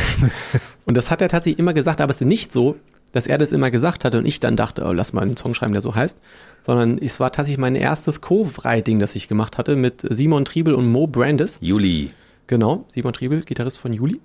und 0.85 0.97
das 0.97 1.11
hat 1.11 1.23
er 1.23 1.29
tatsächlich 1.29 1.59
immer 1.59 1.73
gesagt, 1.75 2.01
aber 2.01 2.11
es 2.11 2.21
ist 2.21 2.27
nicht 2.27 2.53
so, 2.53 2.77
dass 3.13 3.27
er 3.27 3.39
das 3.39 3.53
immer 3.53 3.71
gesagt 3.71 4.05
hatte 4.05 4.19
und 4.19 4.27
ich 4.27 4.39
dann 4.39 4.57
dachte, 4.57 4.85
oh, 4.85 4.93
lass 4.93 5.15
mal 5.15 5.23
einen 5.23 5.39
Song 5.39 5.55
schreiben, 5.55 5.73
der 5.73 5.81
so 5.81 5.95
heißt, 5.95 6.19
sondern 6.61 6.99
es 6.99 7.19
war 7.19 7.33
tatsächlich 7.33 7.59
mein 7.59 7.75
erstes 7.75 8.21
Co-Writing, 8.21 8.99
das 8.99 9.15
ich 9.17 9.29
gemacht 9.29 9.57
hatte 9.57 9.75
mit 9.75 10.05
Simon 10.09 10.45
Triebel 10.45 10.75
und 10.75 10.87
Mo 10.87 11.07
Brandis. 11.07 11.57
Juli. 11.63 12.11
Genau, 12.47 12.85
Simon 12.93 13.15
Triebel, 13.15 13.43
Gitarrist 13.43 13.79
von 13.79 13.95
Juli. 13.95 14.21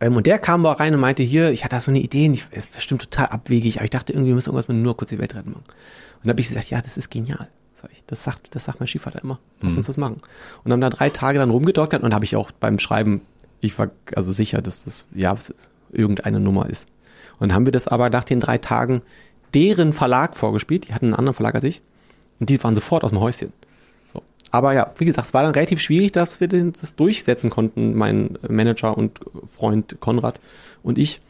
Ähm, 0.00 0.16
und 0.16 0.26
der 0.26 0.40
kam 0.40 0.62
mal 0.62 0.72
rein 0.72 0.94
und 0.94 1.00
meinte 1.00 1.22
hier, 1.22 1.52
ich 1.52 1.64
hatte 1.64 1.76
da 1.76 1.80
so 1.80 1.92
eine 1.92 2.00
Idee, 2.00 2.28
ich, 2.32 2.46
ist 2.50 2.72
bestimmt 2.72 3.02
total 3.02 3.26
abwegig, 3.26 3.76
aber 3.76 3.84
ich 3.84 3.90
dachte 3.90 4.12
irgendwie, 4.12 4.30
wir 4.30 4.34
müssen 4.34 4.48
irgendwas 4.48 4.68
mit 4.68 4.78
nur 4.78 4.96
kurz 4.96 5.10
die 5.10 5.18
Welt 5.18 5.36
retten 5.36 5.50
machen. 5.50 5.64
Und 5.66 6.26
da 6.26 6.30
habe 6.30 6.40
ich 6.40 6.48
gesagt, 6.48 6.70
ja, 6.70 6.80
das 6.80 6.96
ist 6.96 7.10
genial. 7.10 7.48
Das 8.06 8.24
sagt, 8.24 8.54
das 8.54 8.64
sagt 8.64 8.80
mein 8.80 8.86
Stiefvater 8.86 9.22
immer. 9.22 9.38
Lass 9.60 9.72
mhm. 9.72 9.78
uns 9.78 9.86
das 9.86 9.96
machen. 9.96 10.20
Und 10.64 10.72
haben 10.72 10.80
da 10.80 10.90
drei 10.90 11.10
Tage 11.10 11.38
dann 11.38 11.50
rumgedoktert 11.50 12.02
und 12.02 12.14
habe 12.14 12.24
ich 12.24 12.36
auch 12.36 12.50
beim 12.50 12.78
Schreiben, 12.78 13.22
ich 13.60 13.78
war 13.78 13.90
also 14.14 14.32
sicher, 14.32 14.60
dass 14.62 14.84
das, 14.84 15.06
ja, 15.14 15.32
was 15.32 15.50
ist, 15.50 15.70
irgendeine 15.92 16.40
Nummer 16.40 16.68
ist. 16.68 16.86
Und 17.38 17.48
dann 17.48 17.54
haben 17.54 17.66
wir 17.66 17.72
das 17.72 17.88
aber 17.88 18.10
nach 18.10 18.24
den 18.24 18.40
drei 18.40 18.58
Tagen 18.58 19.02
deren 19.54 19.92
Verlag 19.92 20.36
vorgespielt. 20.36 20.88
Die 20.88 20.94
hatten 20.94 21.06
einen 21.06 21.14
anderen 21.14 21.34
Verlag 21.34 21.54
als 21.54 21.64
ich. 21.64 21.82
Und 22.40 22.48
die 22.48 22.62
waren 22.62 22.74
sofort 22.74 23.04
aus 23.04 23.10
dem 23.10 23.20
Häuschen. 23.20 23.52
So. 24.12 24.22
Aber 24.50 24.72
ja, 24.72 24.92
wie 24.98 25.04
gesagt, 25.04 25.28
es 25.28 25.34
war 25.34 25.42
dann 25.42 25.52
relativ 25.52 25.80
schwierig, 25.80 26.12
dass 26.12 26.40
wir 26.40 26.48
das 26.48 26.96
durchsetzen 26.96 27.50
konnten, 27.50 27.94
mein 27.94 28.38
Manager 28.48 28.96
und 28.96 29.20
Freund 29.46 29.96
Konrad 30.00 30.40
und 30.82 30.98
ich, 30.98 31.20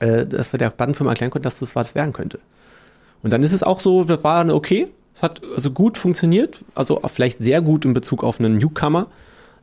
äh, 0.00 0.26
dass 0.26 0.52
wir 0.52 0.58
der 0.58 0.70
Plattenfirma 0.70 1.12
erklären 1.12 1.30
konnten, 1.30 1.44
dass 1.44 1.58
das 1.58 1.74
was 1.74 1.94
werden 1.94 2.12
könnte. 2.12 2.38
Und 3.22 3.32
dann 3.32 3.42
ist 3.42 3.52
es 3.52 3.62
auch 3.62 3.80
so, 3.80 4.04
das 4.04 4.22
war 4.24 4.48
okay. 4.54 4.88
Es 5.16 5.22
hat 5.22 5.40
also 5.56 5.70
gut 5.70 5.96
funktioniert, 5.96 6.60
also 6.74 7.00
vielleicht 7.06 7.42
sehr 7.42 7.62
gut 7.62 7.86
in 7.86 7.94
Bezug 7.94 8.22
auf 8.22 8.38
einen 8.38 8.58
Newcomer 8.58 9.06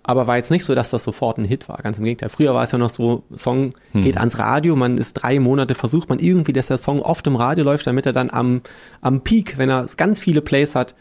aber 0.04 0.28
war 0.28 0.36
jetzt 0.36 0.52
nicht 0.52 0.66
so, 0.66 0.76
dass 0.76 0.90
das 0.90 1.04
sofort 1.04 1.38
ein 1.38 1.46
Hit 1.46 1.70
war. 1.70 1.78
Ganz 1.82 1.98
im 1.98 2.04
Gegenteil. 2.04 2.30
Früher 2.30 2.54
war 2.54 2.64
es 2.64 2.72
ja 2.72 2.78
noch 2.78 2.90
so, 2.90 3.24
Song 3.36 3.74
hm. 3.94 4.02
geht 4.02 4.18
ans 4.18 4.38
Radio, 4.38 4.76
man 4.76 4.98
ist 4.98 5.14
drei 5.14 5.40
Monate, 5.40 5.76
versucht 5.76 6.10
man 6.10 6.20
irgendwie, 6.20 6.54
dass 6.54 6.68
der 6.68 6.78
Song 6.78 7.02
oft 7.02 7.26
im 7.26 7.38
Radio 7.38 7.64
läuft, 7.64 7.88
damit 7.88 8.06
er 8.06 8.14
dann 8.14 8.30
am, 8.30 8.62
am 9.02 9.22
Peak, 9.22 9.58
wenn 9.58 9.70
er 9.70 9.88
ganz 9.96 10.20
viele 10.20 10.42
Plays 10.42 10.76
hat, 10.76 10.94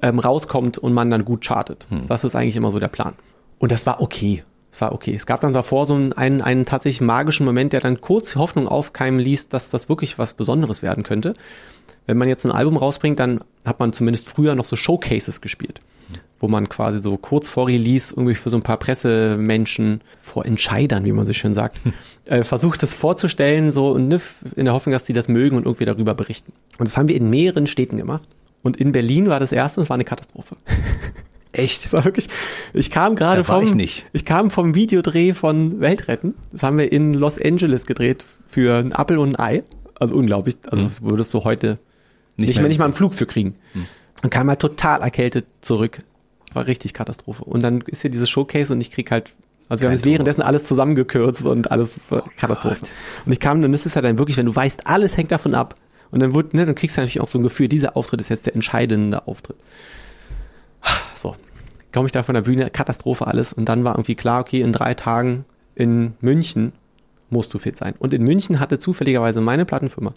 ähm, 0.00 0.20
rauskommt 0.20 0.78
und 0.78 0.92
man 0.92 1.10
dann 1.10 1.24
gut 1.24 1.44
chartet. 1.44 1.88
Hm. 1.90 2.06
Das 2.06 2.22
ist 2.22 2.36
eigentlich 2.36 2.56
immer 2.56 2.70
so 2.70 2.78
der 2.78 2.88
Plan. 2.88 3.14
Und 3.58 3.72
das 3.72 3.86
war 3.86 4.00
okay. 4.00 4.44
Es 4.70 4.80
war 4.80 4.92
okay. 4.92 5.14
Es 5.14 5.26
gab 5.26 5.40
dann 5.42 5.52
davor 5.52 5.84
so 5.86 5.94
einen, 5.94 6.12
einen, 6.42 6.64
tatsächlich 6.64 7.00
magischen 7.00 7.44
Moment, 7.44 7.72
der 7.72 7.80
dann 7.80 8.00
kurz 8.00 8.36
Hoffnung 8.36 8.68
aufkeimen 8.68 9.20
ließ, 9.20 9.48
dass 9.48 9.70
das 9.70 9.88
wirklich 9.88 10.18
was 10.18 10.32
Besonderes 10.34 10.80
werden 10.80 11.02
könnte. 11.02 11.34
Wenn 12.06 12.18
man 12.18 12.28
jetzt 12.28 12.44
ein 12.44 12.52
Album 12.52 12.76
rausbringt, 12.76 13.18
dann 13.18 13.42
hat 13.64 13.80
man 13.80 13.92
zumindest 13.92 14.28
früher 14.28 14.54
noch 14.54 14.64
so 14.64 14.76
Showcases 14.76 15.40
gespielt 15.40 15.80
wo 16.42 16.48
man 16.48 16.68
quasi 16.68 16.98
so 16.98 17.16
kurz 17.16 17.48
vor 17.48 17.68
Release 17.68 18.12
irgendwie 18.12 18.34
für 18.34 18.50
so 18.50 18.56
ein 18.56 18.64
paar 18.64 18.76
Pressemenschen, 18.76 20.00
vor 20.20 20.44
Entscheidern, 20.44 21.04
wie 21.04 21.12
man 21.12 21.24
so 21.24 21.32
schön 21.32 21.54
sagt, 21.54 21.78
äh, 22.24 22.42
versucht 22.42 22.82
das 22.82 22.96
vorzustellen, 22.96 23.70
so 23.70 23.96
ne, 23.96 24.20
in 24.56 24.64
der 24.64 24.74
Hoffnung, 24.74 24.92
dass 24.92 25.04
die 25.04 25.12
das 25.12 25.28
mögen 25.28 25.56
und 25.56 25.64
irgendwie 25.64 25.84
darüber 25.84 26.14
berichten. 26.14 26.52
Und 26.78 26.88
das 26.88 26.96
haben 26.96 27.06
wir 27.06 27.14
in 27.14 27.30
mehreren 27.30 27.68
Städten 27.68 27.96
gemacht. 27.96 28.24
Und 28.62 28.76
in 28.76 28.90
Berlin 28.92 29.28
war 29.28 29.38
das 29.38 29.52
erste, 29.52 29.80
es 29.80 29.88
war 29.88 29.94
eine 29.94 30.04
Katastrophe. 30.04 30.56
Echt? 31.52 31.84
Das 31.84 31.92
war 31.92 32.04
wirklich, 32.04 32.28
ich 32.72 32.90
kam 32.90 33.14
gerade 33.14 33.44
vom, 33.44 33.64
ich, 33.64 33.74
nicht. 33.74 34.06
ich 34.12 34.24
kam 34.24 34.50
vom 34.50 34.74
Videodreh 34.74 35.34
von 35.34 35.80
Weltretten. 35.80 36.34
Das 36.50 36.64
haben 36.64 36.78
wir 36.78 36.90
in 36.90 37.14
Los 37.14 37.40
Angeles 37.40 37.86
gedreht 37.86 38.24
für 38.46 38.78
ein 38.78 38.92
Apfel 38.92 39.18
und 39.18 39.36
ein 39.36 39.38
Ei. 39.38 39.62
Also 39.94 40.16
unglaublich. 40.16 40.56
Also, 40.68 40.84
das 40.84 41.02
würdest 41.02 41.32
du 41.34 41.44
heute 41.44 41.78
nicht, 42.36 42.48
nicht 42.48 42.60
mehr, 42.60 42.68
nicht 42.68 42.78
mal 42.78 42.86
einen 42.86 42.94
Flug 42.94 43.14
für 43.14 43.26
kriegen. 43.26 43.54
Hm. 43.72 43.86
Und 44.22 44.30
kam 44.30 44.48
halt 44.48 44.60
total 44.60 45.02
erkältet 45.02 45.46
zurück 45.60 46.02
war 46.54 46.66
richtig 46.66 46.94
Katastrophe. 46.94 47.44
Und 47.44 47.62
dann 47.62 47.80
ist 47.82 48.02
hier 48.02 48.10
dieses 48.10 48.30
Showcase 48.30 48.72
und 48.72 48.80
ich 48.80 48.90
krieg 48.90 49.10
halt, 49.10 49.32
also 49.68 49.82
wir 49.82 49.88
haben 49.88 49.94
jetzt 49.94 50.04
währenddessen 50.04 50.42
alles 50.42 50.64
zusammengekürzt 50.64 51.46
und 51.46 51.70
alles 51.70 51.98
oh 52.10 52.20
Katastrophe. 52.36 52.80
Gott. 52.80 52.90
Und 53.26 53.32
ich 53.32 53.40
kam, 53.40 53.62
dann 53.62 53.72
ist 53.72 53.86
es 53.86 53.94
ja 53.94 54.02
dann 54.02 54.18
wirklich, 54.18 54.36
wenn 54.36 54.46
du 54.46 54.54
weißt, 54.54 54.86
alles 54.86 55.16
hängt 55.16 55.32
davon 55.32 55.54
ab. 55.54 55.76
Und 56.10 56.20
dann 56.20 56.34
wird, 56.34 56.52
ne, 56.52 56.66
dann 56.66 56.74
kriegst 56.74 56.96
du 56.96 57.00
natürlich 57.00 57.20
auch 57.20 57.28
so 57.28 57.38
ein 57.38 57.42
Gefühl, 57.42 57.68
dieser 57.68 57.96
Auftritt 57.96 58.20
ist 58.20 58.28
jetzt 58.28 58.46
der 58.46 58.54
entscheidende 58.54 59.26
Auftritt. 59.26 59.56
So. 61.14 61.36
Komme 61.92 62.06
ich 62.06 62.12
da 62.12 62.22
von 62.22 62.34
der 62.34 62.42
Bühne, 62.42 62.70
Katastrophe 62.70 63.26
alles. 63.26 63.52
Und 63.52 63.66
dann 63.66 63.84
war 63.84 63.94
irgendwie 63.94 64.14
klar, 64.14 64.40
okay, 64.40 64.60
in 64.60 64.72
drei 64.72 64.94
Tagen 64.94 65.44
in 65.74 66.14
München 66.20 66.72
musst 67.30 67.54
du 67.54 67.58
fit 67.58 67.78
sein. 67.78 67.94
Und 67.98 68.12
in 68.12 68.22
München 68.24 68.60
hatte 68.60 68.78
zufälligerweise 68.78 69.40
meine 69.40 69.64
Plattenfirma 69.64 70.12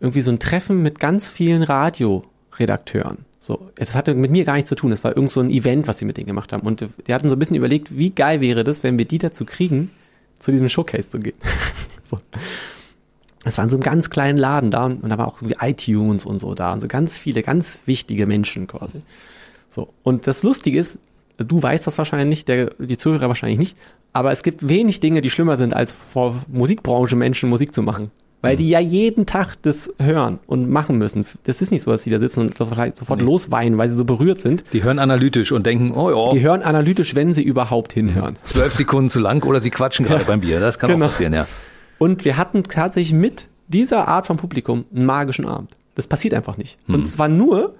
irgendwie 0.00 0.22
so 0.22 0.30
ein 0.30 0.38
Treffen 0.38 0.82
mit 0.82 1.00
ganz 1.00 1.28
vielen 1.28 1.62
Radioredakteuren. 1.62 3.18
So, 3.38 3.70
es 3.76 3.94
hatte 3.94 4.14
mit 4.14 4.30
mir 4.30 4.44
gar 4.44 4.54
nichts 4.54 4.68
zu 4.68 4.74
tun. 4.74 4.90
Es 4.92 5.04
war 5.04 5.14
irgend 5.14 5.30
so 5.30 5.40
ein 5.40 5.50
Event, 5.50 5.86
was 5.86 5.98
sie 5.98 6.04
mit 6.04 6.16
denen 6.16 6.26
gemacht 6.26 6.52
haben. 6.52 6.66
Und 6.66 6.84
die 7.06 7.14
hatten 7.14 7.28
so 7.28 7.36
ein 7.36 7.38
bisschen 7.38 7.56
überlegt, 7.56 7.96
wie 7.96 8.10
geil 8.10 8.40
wäre 8.40 8.64
das, 8.64 8.82
wenn 8.82 8.98
wir 8.98 9.04
die 9.04 9.18
dazu 9.18 9.44
kriegen, 9.44 9.90
zu 10.38 10.50
diesem 10.50 10.68
Showcase 10.68 11.10
zu 11.10 11.20
gehen. 11.20 11.36
so. 12.02 12.18
Es 13.44 13.58
war 13.58 13.64
in 13.64 13.70
so 13.70 13.76
einem 13.76 13.84
ganz 13.84 14.10
kleinen 14.10 14.38
Laden 14.38 14.72
da 14.72 14.86
und 14.86 15.08
da 15.08 15.18
war 15.18 15.28
auch 15.28 15.40
wie 15.42 15.54
iTunes 15.60 16.26
und 16.26 16.40
so 16.40 16.54
da 16.54 16.72
und 16.72 16.80
so 16.80 16.88
ganz 16.88 17.16
viele, 17.16 17.42
ganz 17.42 17.82
wichtige 17.86 18.26
Menschen 18.26 18.66
quasi. 18.66 19.02
So. 19.70 19.90
Und 20.02 20.26
das 20.26 20.42
Lustige 20.42 20.80
ist, 20.80 20.98
du 21.38 21.62
weißt 21.62 21.86
das 21.86 21.98
wahrscheinlich 21.98 22.28
nicht, 22.28 22.48
der, 22.48 22.70
die 22.78 22.96
Zuhörer 22.96 23.28
wahrscheinlich 23.28 23.60
nicht, 23.60 23.76
aber 24.12 24.32
es 24.32 24.42
gibt 24.42 24.68
wenig 24.68 24.98
Dinge, 24.98 25.20
die 25.20 25.30
schlimmer 25.30 25.56
sind, 25.56 25.74
als 25.74 25.92
vor 25.92 26.42
Musikbranche 26.48 27.14
Menschen 27.14 27.48
Musik 27.48 27.72
zu 27.72 27.82
machen. 27.82 28.10
Weil 28.46 28.54
mhm. 28.54 28.58
die 28.58 28.68
ja 28.68 28.80
jeden 28.80 29.26
Tag 29.26 29.56
das 29.62 29.92
hören 29.98 30.38
und 30.46 30.70
machen 30.70 30.98
müssen. 30.98 31.26
Das 31.44 31.60
ist 31.60 31.72
nicht 31.72 31.82
so, 31.82 31.90
dass 31.90 32.02
die 32.02 32.10
da 32.10 32.18
sitzen 32.18 32.40
und 32.40 32.56
sofort 32.56 33.20
nee. 33.20 33.26
losweinen, 33.26 33.78
weil 33.78 33.88
sie 33.88 33.96
so 33.96 34.04
berührt 34.04 34.40
sind. 34.40 34.64
Die 34.72 34.82
hören 34.82 34.98
analytisch 34.98 35.52
und 35.52 35.66
denken, 35.66 35.92
oh 35.92 36.10
ja. 36.10 36.30
Die 36.30 36.40
hören 36.40 36.62
analytisch, 36.62 37.14
wenn 37.14 37.34
sie 37.34 37.42
überhaupt 37.42 37.92
hinhören. 37.92 38.36
Zwölf 38.42 38.74
Sekunden 38.74 39.10
zu 39.10 39.20
lang 39.20 39.44
oder 39.44 39.60
sie 39.60 39.70
quatschen 39.70 40.06
gerade 40.06 40.22
ja. 40.22 40.26
beim 40.26 40.40
Bier. 40.40 40.60
Das 40.60 40.78
kann 40.78 40.90
genau. 40.90 41.06
auch 41.06 41.10
passieren, 41.10 41.32
ja. 41.32 41.46
Und 41.98 42.24
wir 42.24 42.36
hatten 42.36 42.62
tatsächlich 42.64 43.12
mit 43.12 43.48
dieser 43.68 44.08
Art 44.08 44.26
von 44.26 44.36
Publikum 44.36 44.84
einen 44.94 45.06
magischen 45.06 45.46
Abend. 45.46 45.70
Das 45.94 46.06
passiert 46.06 46.34
einfach 46.34 46.56
nicht. 46.56 46.78
Mhm. 46.86 46.94
Und 46.94 47.06
zwar 47.06 47.28
nur, 47.28 47.74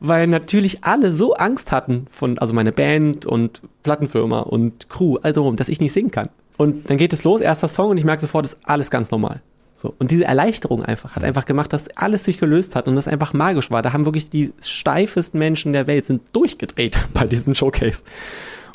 weil 0.00 0.26
natürlich 0.26 0.82
alle 0.82 1.12
so 1.12 1.34
Angst 1.34 1.72
hatten 1.72 2.06
von, 2.10 2.38
also 2.38 2.52
meine 2.52 2.72
Band 2.72 3.26
und 3.26 3.62
Plattenfirma 3.82 4.40
und 4.40 4.88
Crew, 4.88 5.16
all 5.22 5.32
darum, 5.32 5.56
dass 5.56 5.68
ich 5.68 5.80
nicht 5.80 5.92
singen 5.92 6.10
kann. 6.10 6.30
Und 6.56 6.90
dann 6.90 6.98
geht 6.98 7.12
es 7.12 7.24
los, 7.24 7.40
erster 7.40 7.68
Song 7.68 7.90
und 7.90 7.96
ich 7.96 8.04
merke 8.04 8.20
sofort, 8.20 8.44
das 8.44 8.54
ist 8.54 8.60
alles 8.64 8.90
ganz 8.90 9.10
normal. 9.10 9.40
So. 9.80 9.94
Und 9.98 10.10
diese 10.10 10.26
Erleichterung 10.26 10.84
einfach 10.84 11.16
hat 11.16 11.24
einfach 11.24 11.46
gemacht, 11.46 11.72
dass 11.72 11.88
alles 11.96 12.24
sich 12.24 12.38
gelöst 12.38 12.76
hat 12.76 12.86
und 12.86 12.96
das 12.96 13.08
einfach 13.08 13.32
magisch 13.32 13.70
war. 13.70 13.80
Da 13.80 13.94
haben 13.94 14.04
wirklich 14.04 14.28
die 14.28 14.52
steifesten 14.62 15.38
Menschen 15.38 15.72
der 15.72 15.86
Welt 15.86 16.04
sind 16.04 16.20
durchgedreht 16.34 17.06
bei 17.14 17.26
diesem 17.26 17.54
Showcase. 17.54 18.02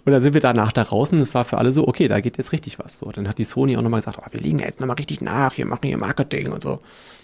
Und 0.04 0.14
dann 0.14 0.24
sind 0.24 0.34
wir 0.34 0.42
danach 0.42 0.72
da 0.72 0.84
und 0.90 1.14
es 1.22 1.36
war 1.36 1.46
für 1.46 1.60
alle 1.60 1.72
so, 1.72 1.88
okay, 1.88 2.08
da 2.08 2.22
geht 2.22 2.40
jetzt 2.40 2.52
richtig 2.52 2.80
was. 2.80 2.98
So, 2.98 3.12
dann 3.12 3.28
hat 3.28 3.38
die 3.38 3.44
Sony 3.44 3.78
auch 3.78 3.84
nochmal 3.84 4.00
gesagt, 4.00 4.18
oh, 4.20 4.26
wir 4.32 4.40
liegen 4.40 4.58
jetzt 4.60 4.80
nochmal 4.80 4.96
richtig 4.96 5.22
nach, 5.22 5.56
wir 5.58 5.66
machen 5.68 5.82
hier 5.84 5.98
Marketing 5.98 6.52
und 6.52 6.64
so. 6.64 6.80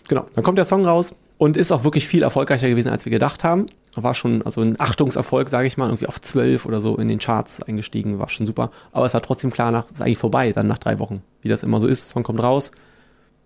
Genau, 0.08 0.28
dann 0.36 0.44
kommt 0.44 0.60
der 0.60 0.66
Song 0.66 0.86
raus 0.86 1.16
und 1.40 1.58
ist 1.58 1.72
auch 1.72 1.84
wirklich 1.84 2.08
viel 2.08 2.22
erfolgreicher 2.22 2.70
gewesen, 2.70 2.90
als 2.90 3.06
wir 3.06 3.12
gedacht 3.12 3.44
haben. 3.44 3.66
War 3.96 4.14
schon 4.14 4.44
also 4.44 4.62
ein 4.62 4.80
Achtungserfolg, 4.80 5.50
sage 5.50 5.66
ich 5.66 5.78
mal, 5.78 5.88
irgendwie 5.88 6.08
auf 6.08 6.22
zwölf 6.22 6.68
oder 6.68 6.82
so 6.82 6.98
in 6.98 7.08
den 7.08 7.18
Charts 7.18 7.64
eingestiegen, 7.64 8.20
war 8.20 8.30
schon 8.30 8.46
super. 8.46 8.70
Aber 8.92 9.08
es 9.08 9.16
war 9.16 9.22
trotzdem 9.22 9.52
klar, 9.52 9.72
nach, 9.72 9.90
ist 9.92 10.02
eigentlich 10.02 10.20
vorbei, 10.20 10.52
dann 10.52 10.68
nach 10.68 10.78
drei 10.78 11.00
Wochen, 11.00 11.24
wie 11.42 11.50
das 11.50 11.64
immer 11.64 11.80
so 11.80 11.88
ist. 11.88 12.10
Song 12.10 12.24
kommt 12.24 12.42
raus, 12.42 12.72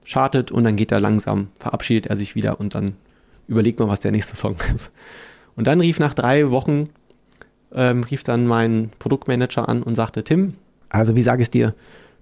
chartet 0.05 0.51
und 0.51 0.63
dann 0.63 0.75
geht 0.75 0.91
er 0.91 0.99
langsam, 0.99 1.47
verabschiedet 1.59 2.07
er 2.07 2.17
sich 2.17 2.35
wieder 2.35 2.59
und 2.59 2.75
dann 2.75 2.95
überlegt 3.47 3.79
man, 3.79 3.89
was 3.89 3.99
der 3.99 4.11
nächste 4.11 4.35
Song 4.35 4.55
ist. 4.75 4.91
Und 5.55 5.67
dann 5.67 5.79
rief 5.79 5.99
nach 5.99 6.13
drei 6.13 6.51
Wochen, 6.51 6.85
ähm, 7.73 8.03
rief 8.03 8.23
dann 8.23 8.47
mein 8.47 8.91
Produktmanager 8.99 9.67
an 9.67 9.83
und 9.83 9.95
sagte, 9.95 10.23
Tim, 10.23 10.55
also 10.89 11.15
wie 11.15 11.21
sage 11.21 11.41
ich 11.41 11.47
es 11.47 11.51
dir, 11.51 11.73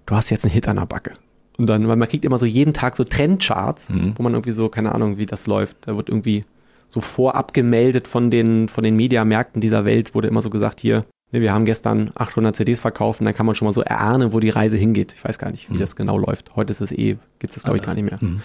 du 0.06 0.16
hast 0.16 0.30
jetzt 0.30 0.44
einen 0.44 0.52
Hit 0.52 0.68
an 0.68 0.76
der 0.76 0.86
Backe. 0.86 1.14
Und 1.56 1.68
dann, 1.68 1.86
weil 1.86 1.96
man 1.96 2.08
kriegt 2.08 2.24
immer 2.24 2.38
so 2.38 2.46
jeden 2.46 2.74
Tag 2.74 2.96
so 2.96 3.04
Trendcharts, 3.04 3.88
mhm. 3.88 4.14
wo 4.16 4.22
man 4.22 4.32
irgendwie 4.32 4.50
so, 4.50 4.68
keine 4.68 4.92
Ahnung, 4.92 5.18
wie 5.18 5.26
das 5.26 5.46
läuft. 5.46 5.76
Da 5.82 5.96
wird 5.96 6.08
irgendwie 6.08 6.44
so 6.88 7.00
vorab 7.00 7.54
gemeldet 7.54 8.08
von 8.08 8.30
den, 8.30 8.68
von 8.68 8.82
den 8.82 8.96
Mediamärkten 8.96 9.60
dieser 9.60 9.84
Welt, 9.84 10.14
wurde 10.14 10.28
immer 10.28 10.42
so 10.42 10.50
gesagt, 10.50 10.80
hier, 10.80 11.04
wir 11.40 11.52
haben 11.52 11.64
gestern 11.64 12.10
800 12.14 12.56
CDs 12.56 12.80
verkauft 12.80 13.20
und 13.20 13.26
dann 13.26 13.34
kann 13.34 13.46
man 13.46 13.54
schon 13.54 13.66
mal 13.66 13.72
so 13.72 13.82
erahnen, 13.82 14.32
wo 14.32 14.40
die 14.40 14.50
Reise 14.50 14.76
hingeht. 14.76 15.14
Ich 15.16 15.24
weiß 15.24 15.38
gar 15.38 15.50
nicht, 15.50 15.70
wie 15.70 15.74
mhm. 15.74 15.80
das 15.80 15.96
genau 15.96 16.18
läuft. 16.18 16.54
Heute 16.56 16.72
ist 16.72 16.80
es 16.80 16.92
eh, 16.92 17.16
gibt 17.38 17.50
es 17.50 17.54
das 17.54 17.62
glaube 17.64 17.78
ich 17.78 17.84
gar 17.84 17.94
nicht 17.94 18.04
mehr. 18.04 18.18
Mhm. 18.20 18.40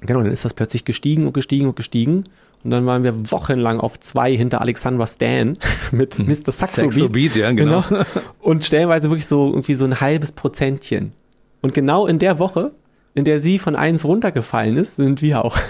Genau, 0.00 0.20
dann 0.20 0.32
ist 0.32 0.44
das 0.44 0.54
plötzlich 0.54 0.84
gestiegen 0.84 1.26
und 1.26 1.32
gestiegen 1.32 1.66
und 1.66 1.76
gestiegen. 1.76 2.24
Und 2.64 2.70
dann 2.70 2.86
waren 2.86 3.02
wir 3.02 3.30
wochenlang 3.30 3.80
auf 3.80 3.98
zwei 3.98 4.34
hinter 4.36 4.60
Alexandra 4.60 5.06
Stan 5.06 5.56
mit 5.92 6.18
mhm. 6.18 6.26
Mr. 6.26 6.52
Saxo 6.52 6.82
Beat. 6.82 6.92
Saxo 6.92 7.08
Beat 7.08 7.36
ja, 7.36 7.52
genau. 7.52 7.82
genau. 7.88 8.02
Und 8.40 8.64
stellenweise 8.64 9.10
wirklich 9.10 9.26
so 9.26 9.48
irgendwie 9.48 9.74
so 9.74 9.84
ein 9.84 10.00
halbes 10.00 10.32
Prozentchen. 10.32 11.12
Und 11.60 11.74
genau 11.74 12.06
in 12.06 12.18
der 12.18 12.38
Woche, 12.38 12.72
in 13.14 13.24
der 13.24 13.40
sie 13.40 13.58
von 13.58 13.76
eins 13.76 14.04
runtergefallen 14.04 14.76
ist, 14.76 14.96
sind 14.96 15.22
wir 15.22 15.44
auch. 15.44 15.56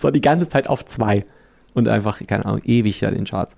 So 0.00 0.10
die 0.10 0.20
ganze 0.20 0.48
Zeit 0.48 0.68
auf 0.68 0.84
zwei. 0.84 1.24
Und 1.74 1.88
einfach, 1.88 2.20
keine 2.26 2.46
Ahnung, 2.46 2.60
ewig 2.64 3.00
ja 3.00 3.10
den 3.10 3.24
Charts. 3.24 3.56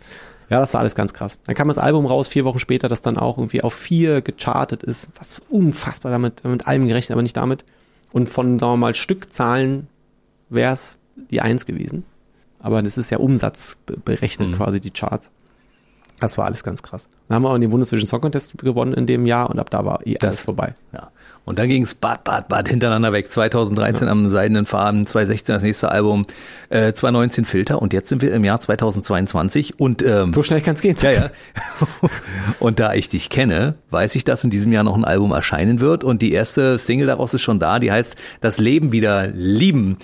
Ja, 0.51 0.59
das 0.59 0.75
war 0.75 0.81
alles 0.81 0.97
ganz 0.97 1.15
krass. 1.15 1.39
Dann 1.45 1.55
kam 1.55 1.69
das 1.69 1.79
Album 1.79 2.07
raus, 2.07 2.27
vier 2.27 2.45
Wochen 2.45 2.59
später, 2.59 2.89
das 2.89 3.03
dann 3.03 3.17
auch 3.17 3.39
irgendwie 3.39 3.63
auf 3.63 3.73
vier 3.73 4.21
gechartet 4.21 4.83
ist. 4.83 5.09
Was 5.17 5.41
unfassbar 5.49 6.11
damit, 6.11 6.45
mit 6.45 6.67
allem 6.67 6.89
gerechnet, 6.89 7.13
aber 7.13 7.23
nicht 7.23 7.37
damit. 7.37 7.65
Und 8.11 8.29
von, 8.29 8.59
sagen 8.59 8.73
wir 8.73 8.77
mal, 8.77 8.95
Stückzahlen 8.95 9.87
wäre 10.49 10.73
es 10.73 10.99
die 11.31 11.41
Eins 11.41 11.67
gewesen. 11.67 12.05
Aber 12.59 12.83
das 12.83 12.99
ist 12.99 13.11
ja 13.11 13.19
Umsatz 13.19 13.77
berechnet, 14.05 14.51
mhm. 14.51 14.57
quasi 14.57 14.81
die 14.81 14.91
Charts. 14.91 15.31
Das 16.19 16.37
war 16.37 16.47
alles 16.47 16.65
ganz 16.65 16.83
krass. 16.83 17.09
Dann 17.29 17.37
haben 17.37 17.43
wir 17.45 17.51
auch 17.51 17.59
den 17.59 17.71
Bundesvision 17.71 18.07
Song 18.07 18.21
Contest 18.21 18.59
gewonnen 18.59 18.93
in 18.93 19.07
dem 19.07 19.27
Jahr 19.27 19.49
und 19.49 19.59
ab 19.59 19.71
da 19.71 19.85
war 19.85 20.07
eh 20.07 20.15
das, 20.15 20.25
alles 20.25 20.43
vorbei. 20.43 20.75
Ja. 20.93 21.11
Und 21.45 21.59
dann 21.59 21.69
ging 21.69 21.83
es 21.83 21.95
Bad, 21.95 22.25
Bad, 22.25 22.49
Bad 22.49 22.69
hintereinander 22.69 23.13
weg. 23.13 23.31
2013 23.31 24.07
ja. 24.07 24.13
am 24.13 24.29
Seidenen 24.29 24.67
Farben, 24.67 25.07
2016 25.07 25.55
das 25.55 25.63
nächste 25.63 25.91
Album, 25.91 26.27
äh, 26.69 26.93
2019 26.93 27.45
Filter 27.45 27.83
und 27.83 27.93
jetzt 27.93 28.09
sind 28.09 28.23
wir 28.23 28.33
im 28.33 28.45
Jahr 28.45 28.61
2022 28.61 29.81
und 29.81 30.03
ähm, 30.03 30.33
so 30.33 30.43
schnell 30.43 30.61
kann 30.61 30.75
es 30.75 30.83
gehen. 30.83 30.97
Ja, 31.01 31.11
ja. 31.11 31.31
und 32.61 32.79
da 32.79 32.95
ich 32.95 33.09
dich 33.09 33.31
kenne, 33.31 33.75
weiß 33.91 34.15
ich, 34.15 34.25
dass 34.25 34.45
in 34.45 34.51
diesem 34.51 34.73
Jahr 34.73 34.85
noch 34.85 34.97
ein 34.97 35.05
Album 35.05 35.33
erscheinen 35.33 35.81
wird 35.81 36.05
und 36.05 36.23
die 36.23 36.33
erste 36.33 36.79
Single 36.79 37.07
daraus 37.07 37.35
ist 37.35 37.43
schon 37.43 37.59
da, 37.59 37.79
die 37.79 37.91
heißt 37.91 38.17
Das 38.41 38.59
Leben 38.59 38.93
wieder 38.93 39.27
lieben. 39.27 39.99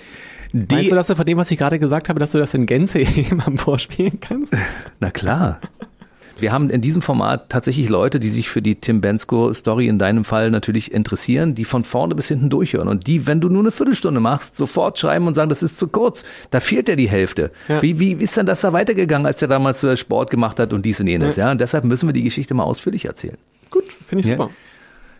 Die, 0.53 0.75
Meinst 0.75 0.91
du, 0.91 0.95
dass 0.95 1.07
du 1.07 1.15
von 1.15 1.25
dem, 1.25 1.37
was 1.37 1.51
ich 1.51 1.57
gerade 1.57 1.77
gesagt 1.77 2.09
habe, 2.09 2.19
dass 2.19 2.31
du 2.31 2.37
das 2.37 2.53
in 2.53 2.65
Gänze 2.65 2.99
jemandem 3.01 3.57
vorspielen 3.57 4.19
kannst? 4.19 4.53
Na 4.99 5.11
klar. 5.11 5.59
Wir 6.39 6.51
haben 6.51 6.69
in 6.69 6.81
diesem 6.81 7.01
Format 7.01 7.49
tatsächlich 7.49 7.89
Leute, 7.89 8.19
die 8.19 8.29
sich 8.29 8.49
für 8.49 8.61
die 8.61 8.75
Tim 8.75 9.01
Bensko 9.01 9.53
Story 9.53 9.87
in 9.87 9.97
deinem 9.97 10.25
Fall 10.25 10.51
natürlich 10.51 10.91
interessieren, 10.91 11.55
die 11.55 11.65
von 11.65 11.83
vorne 11.83 12.15
bis 12.15 12.27
hinten 12.27 12.49
durchhören 12.49 12.87
und 12.87 13.07
die, 13.07 13.27
wenn 13.27 13.41
du 13.41 13.49
nur 13.49 13.63
eine 13.63 13.71
Viertelstunde 13.71 14.19
machst, 14.19 14.55
sofort 14.55 14.99
schreiben 14.99 15.27
und 15.27 15.35
sagen, 15.35 15.49
das 15.49 15.63
ist 15.63 15.77
zu 15.77 15.87
kurz. 15.87 16.25
Da 16.51 16.59
fehlt 16.59 16.89
ja 16.89 16.95
die 16.95 17.09
Hälfte. 17.09 17.51
Ja. 17.67 17.81
Wie, 17.81 17.99
wie 17.99 18.13
ist 18.13 18.37
denn 18.37 18.45
das 18.45 18.61
da 18.61 18.73
weitergegangen, 18.73 19.25
als 19.25 19.39
der 19.39 19.47
damals 19.47 19.83
äh, 19.83 19.97
Sport 19.97 20.29
gemacht 20.29 20.59
hat 20.59 20.73
und 20.73 20.85
dies 20.85 20.99
und 20.99 21.07
jenes? 21.07 21.35
Ja. 21.35 21.45
ja? 21.45 21.51
Und 21.51 21.61
deshalb 21.61 21.83
müssen 21.83 22.07
wir 22.07 22.13
die 22.13 22.23
Geschichte 22.23 22.53
mal 22.53 22.63
ausführlich 22.63 23.05
erzählen. 23.05 23.37
Gut, 23.69 23.85
finde 24.05 24.21
ich 24.21 24.27
ja? 24.27 24.37
super. 24.37 24.49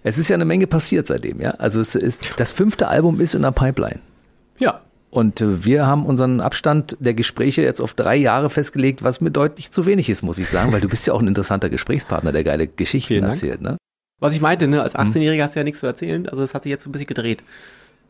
Es 0.04 0.18
ist 0.18 0.30
ja 0.30 0.36
eine 0.36 0.46
Menge 0.46 0.68
passiert 0.68 1.08
seitdem, 1.08 1.42
ja. 1.42 1.52
Also 1.52 1.82
es 1.82 1.96
ist, 1.96 2.34
das 2.38 2.52
fünfte 2.52 2.88
Album 2.88 3.20
ist 3.20 3.36
in 3.36 3.42
der 3.42 3.52
Pipeline. 3.52 4.00
Ja, 4.58 4.82
und 5.10 5.42
äh, 5.42 5.64
wir 5.64 5.88
haben 5.88 6.06
unseren 6.06 6.42
Abstand 6.42 6.98
der 7.00 7.14
Gespräche 7.14 7.62
jetzt 7.62 7.82
auf 7.82 7.94
drei 7.94 8.16
Jahre 8.16 8.50
festgelegt, 8.50 9.04
was 9.04 9.22
mir 9.22 9.32
deutlich 9.32 9.72
zu 9.72 9.86
wenig 9.86 10.10
ist, 10.10 10.24
muss 10.24 10.38
ich 10.38 10.50
sagen, 10.50 10.74
weil 10.74 10.82
du 10.82 10.90
bist 10.90 11.08
ja 11.08 11.14
auch 11.14 11.22
ein 11.22 11.28
interessanter 11.28 11.70
Gesprächspartner, 11.70 12.32
der 12.32 12.44
geile 12.44 12.68
Geschichten 12.68 13.24
erzählt. 13.24 13.62
Ne? 13.62 13.78
Was 14.20 14.34
ich 14.34 14.42
meinte, 14.42 14.68
ne, 14.68 14.82
als 14.82 14.96
18-Jähriger 14.96 15.44
hast 15.44 15.56
du 15.56 15.60
ja 15.60 15.64
nichts 15.64 15.80
zu 15.80 15.86
erzählen, 15.86 16.28
also 16.28 16.42
das 16.42 16.54
hat 16.54 16.64
sich 16.64 16.72
jetzt 16.72 16.84
so 16.84 16.90
ein 16.90 16.92
bisschen 16.92 17.08
gedreht. 17.08 17.44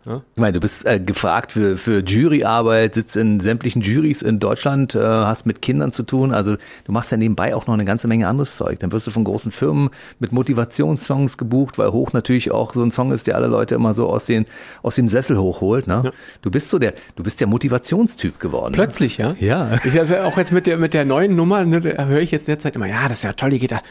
Ja. 0.08 0.22
Ich 0.34 0.40
meine, 0.40 0.54
du 0.54 0.60
bist 0.60 0.86
äh, 0.86 1.00
gefragt 1.00 1.52
für, 1.52 1.78
für 1.78 2.02
Juryarbeit, 2.04 2.96
sitzt 2.96 3.18
in 3.18 3.40
sämtlichen 3.40 3.82
Juries 3.82 4.22
in 4.22 4.40
Deutschland, 4.40 4.96
äh, 4.96 5.00
hast 5.00 5.46
mit 5.46 5.62
Kindern 5.62 5.92
zu 5.92 6.04
tun. 6.04 6.34
Also 6.34 6.56
du 6.86 6.92
machst 6.92 7.12
ja 7.12 7.18
nebenbei 7.18 7.54
auch 7.54 7.68
noch 7.68 7.74
eine 7.74 7.86
ganze 7.86 8.08
Menge 8.08 8.28
anderes 8.28 8.56
Zeug. 8.56 8.80
Dann 8.80 8.92
wirst 8.92 9.08
du 9.08 9.12
von 9.12 9.26
großen 9.26 9.52
Firmen 9.52 9.90
mit 10.20 10.32
Motivationssongs 10.32 11.38
gebucht, 11.38 11.78
weil 11.78 11.92
hoch 11.92 12.14
natürlich 12.14 12.52
auch 12.52 12.74
so 12.74 12.84
ein 12.84 12.92
Song 12.92 13.12
ist, 13.12 13.28
der 13.28 13.36
alle 13.36 13.48
Leute 13.48 13.76
immer 13.76 13.94
so 13.94 14.08
aus, 14.08 14.26
den, 14.26 14.46
aus 14.82 14.96
dem 14.96 15.10
Sessel 15.10 15.38
hochholt. 15.38 15.88
Ne? 15.88 16.02
Ja. 16.06 16.12
Du 16.42 16.52
bist 16.52 16.70
so 16.70 16.80
der, 16.80 16.94
du 17.16 17.24
bist 17.24 17.42
der 17.42 17.48
Motivationstyp 17.48 18.40
geworden. 18.40 18.72
Ne? 18.72 18.78
Plötzlich, 18.78 19.20
ne? 19.20 19.36
ja. 19.40 19.48
Ja. 19.48 19.80
Ich, 19.84 20.00
also 20.00 20.18
auch 20.18 20.38
jetzt 20.38 20.52
mit 20.52 20.68
der, 20.68 20.78
mit 20.78 20.94
der 20.94 21.06
neuen 21.06 21.36
Nummer, 21.36 21.66
ne, 21.66 21.82
da 21.82 22.06
höre 22.06 22.20
ich 22.20 22.32
jetzt 22.32 22.48
in 22.48 22.54
der 22.54 22.60
Zeit 22.60 22.76
immer, 22.76 22.88
ja, 22.88 23.08
das 23.08 23.20
ist 23.20 23.24
ja 23.24 23.34
toll, 23.34 23.52
die 23.52 23.60
geht 23.60 23.72
da 23.72 23.82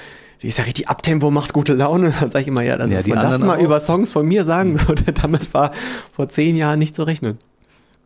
die 0.43 0.49
ist 0.49 0.59
ja 0.59 0.65
richtig 0.65 0.89
Abtempo, 0.89 1.31
macht 1.31 1.53
gute 1.53 1.75
Laune. 1.75 2.15
Dann 2.21 2.31
sage 2.31 2.43
ich 2.43 2.49
immer, 2.49 2.63
ja, 2.63 2.77
dass 2.77 2.91
ja, 2.91 3.01
man 3.07 3.23
das 3.23 3.41
mal 3.41 3.59
auch. 3.59 3.63
über 3.63 3.81
Songs 3.81 4.13
von 4.13 4.27
mir 4.27 4.45
sagen 4.45 4.81
würde, 4.89 5.13
damit 5.13 5.53
war 5.55 5.73
vor 6.13 6.29
zehn 6.29 6.57
Jahren 6.57 6.79
nicht 6.79 6.95
zu 6.95 7.05
rechnen. 7.05 7.39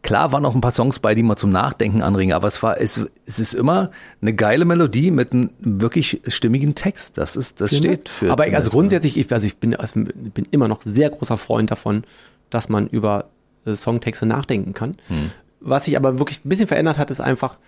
Klar 0.03 0.33
waren 0.33 0.47
auch 0.47 0.55
ein 0.55 0.63
paar 0.63 0.73
Songs 0.73 0.99
bei, 0.99 1.15
die 1.15 1.23
mal 1.23 1.37
zum 1.37 1.51
Nachdenken 1.51 2.01
anregen, 2.01 2.33
aber 2.33 2.49
es 2.49 2.63
war, 2.63 2.81
es, 2.81 3.03
es 3.27 3.39
ist 3.39 3.53
immer 3.53 3.91
eine 4.23 4.35
geile 4.35 4.65
Melodie 4.65 5.11
mit 5.11 5.33
einem 5.33 5.51
wirklich 5.59 6.23
stimmigen 6.27 6.75
Text. 6.75 7.19
Das 7.19 7.37
ist, 7.37 7.61
das 7.61 7.77
steht 7.77 8.09
für. 8.09 8.33
Aber 8.33 8.45
also 8.45 8.71
grundsätzlich, 8.71 9.19
ich, 9.19 9.31
also 9.31 9.47
ich 9.47 9.59
bin, 9.59 9.77
also 9.77 10.01
bin 10.03 10.47
immer 10.51 10.69
noch 10.69 10.81
sehr 10.83 11.11
großer 11.11 11.37
Freund 11.37 11.71
davon, 11.71 12.05
dass 12.49 12.71
man 12.71 12.87
über 12.87 13.27
äh, 13.67 13.77
Songtexte 13.77 14.25
nachdenken 14.25 14.73
kann. 14.73 14.97
Hm. 15.09 15.33
Was 15.61 15.85
sich 15.85 15.99
aber 15.99 16.19
wirklich 16.19 16.43
ein 16.45 16.49
bisschen 16.49 16.67
verändert 16.67 16.97
hat, 16.97 17.11
ist 17.11 17.21
einfach, 17.21 17.59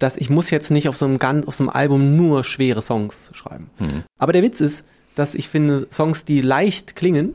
dass 0.00 0.16
ich 0.16 0.30
muss 0.30 0.50
jetzt 0.50 0.70
nicht 0.70 0.88
auf 0.88 0.96
so 0.96 1.04
einem, 1.04 1.18
ganz, 1.18 1.46
auf 1.46 1.54
so 1.54 1.64
einem 1.64 1.70
Album 1.70 2.16
nur 2.16 2.42
schwere 2.42 2.82
Songs 2.82 3.30
schreiben. 3.34 3.70
Mhm. 3.78 4.02
Aber 4.18 4.32
der 4.32 4.42
Witz 4.42 4.60
ist, 4.60 4.84
dass 5.14 5.34
ich 5.34 5.48
finde, 5.48 5.86
Songs, 5.92 6.24
die 6.24 6.40
leicht 6.40 6.96
klingen, 6.96 7.34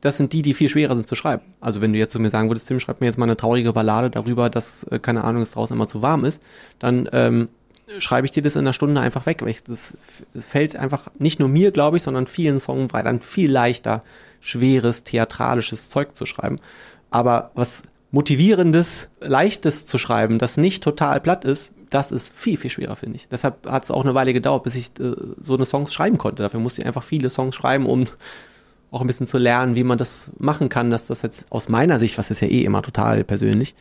das 0.00 0.16
sind 0.16 0.32
die, 0.32 0.42
die 0.42 0.54
viel 0.54 0.68
schwerer 0.68 0.96
sind 0.96 1.06
zu 1.06 1.14
schreiben. 1.14 1.42
Also 1.60 1.80
wenn 1.80 1.92
du 1.92 1.98
jetzt 1.98 2.12
zu 2.12 2.20
mir 2.20 2.30
sagen 2.30 2.48
würdest, 2.48 2.68
Tim, 2.68 2.80
schreib 2.80 3.00
mir 3.00 3.06
jetzt 3.06 3.18
mal 3.18 3.26
eine 3.26 3.36
traurige 3.36 3.72
Ballade 3.72 4.10
darüber, 4.10 4.50
dass, 4.50 4.84
äh, 4.84 4.98
keine 4.98 5.24
Ahnung, 5.24 5.42
es 5.42 5.52
draußen 5.52 5.76
immer 5.76 5.88
zu 5.88 6.02
warm 6.02 6.24
ist, 6.24 6.42
dann 6.78 7.08
ähm, 7.12 7.48
schreibe 7.98 8.26
ich 8.26 8.32
dir 8.32 8.42
das 8.42 8.56
in 8.56 8.60
einer 8.60 8.72
Stunde 8.72 9.00
einfach 9.00 9.26
weg. 9.26 9.42
Weil 9.42 9.50
ich, 9.50 9.62
das, 9.62 9.96
das 10.34 10.46
fällt 10.46 10.74
einfach 10.74 11.08
nicht 11.18 11.38
nur 11.38 11.48
mir, 11.48 11.70
glaube 11.70 11.98
ich, 11.98 12.02
sondern 12.02 12.26
vielen 12.26 12.58
Songwritern 12.58 13.20
viel 13.20 13.52
leichter, 13.52 14.02
schweres, 14.40 15.04
theatralisches 15.04 15.90
Zeug 15.90 16.16
zu 16.16 16.24
schreiben. 16.24 16.60
Aber 17.10 17.50
was 17.54 17.82
motivierendes, 18.10 19.08
leichtes 19.20 19.86
zu 19.86 19.98
schreiben, 19.98 20.38
das 20.38 20.56
nicht 20.56 20.82
total 20.82 21.20
platt 21.20 21.44
ist, 21.44 21.72
das 21.90 22.12
ist 22.12 22.32
viel, 22.32 22.56
viel 22.56 22.70
schwerer, 22.70 22.96
finde 22.96 23.16
ich. 23.16 23.28
Deshalb 23.28 23.68
hat 23.68 23.84
es 23.84 23.90
auch 23.90 24.04
eine 24.04 24.14
Weile 24.14 24.32
gedauert, 24.32 24.62
bis 24.62 24.76
ich 24.76 24.90
äh, 25.00 25.12
so 25.40 25.54
eine 25.54 25.64
Songs 25.64 25.92
schreiben 25.92 26.18
konnte. 26.18 26.42
Dafür 26.42 26.60
musste 26.60 26.82
ich 26.82 26.86
einfach 26.86 27.02
viele 27.02 27.30
Songs 27.30 27.54
schreiben, 27.54 27.86
um 27.86 28.06
auch 28.92 29.00
ein 29.00 29.06
bisschen 29.06 29.26
zu 29.26 29.38
lernen, 29.38 29.74
wie 29.74 29.84
man 29.84 29.98
das 29.98 30.30
machen 30.38 30.68
kann, 30.68 30.90
dass 30.90 31.06
das 31.06 31.22
jetzt 31.22 31.46
aus 31.50 31.68
meiner 31.68 31.98
Sicht, 31.98 32.18
was 32.18 32.30
ist 32.30 32.40
ja 32.40 32.48
eh 32.48 32.62
immer 32.62 32.82
total 32.82 33.24
persönlich, 33.24 33.74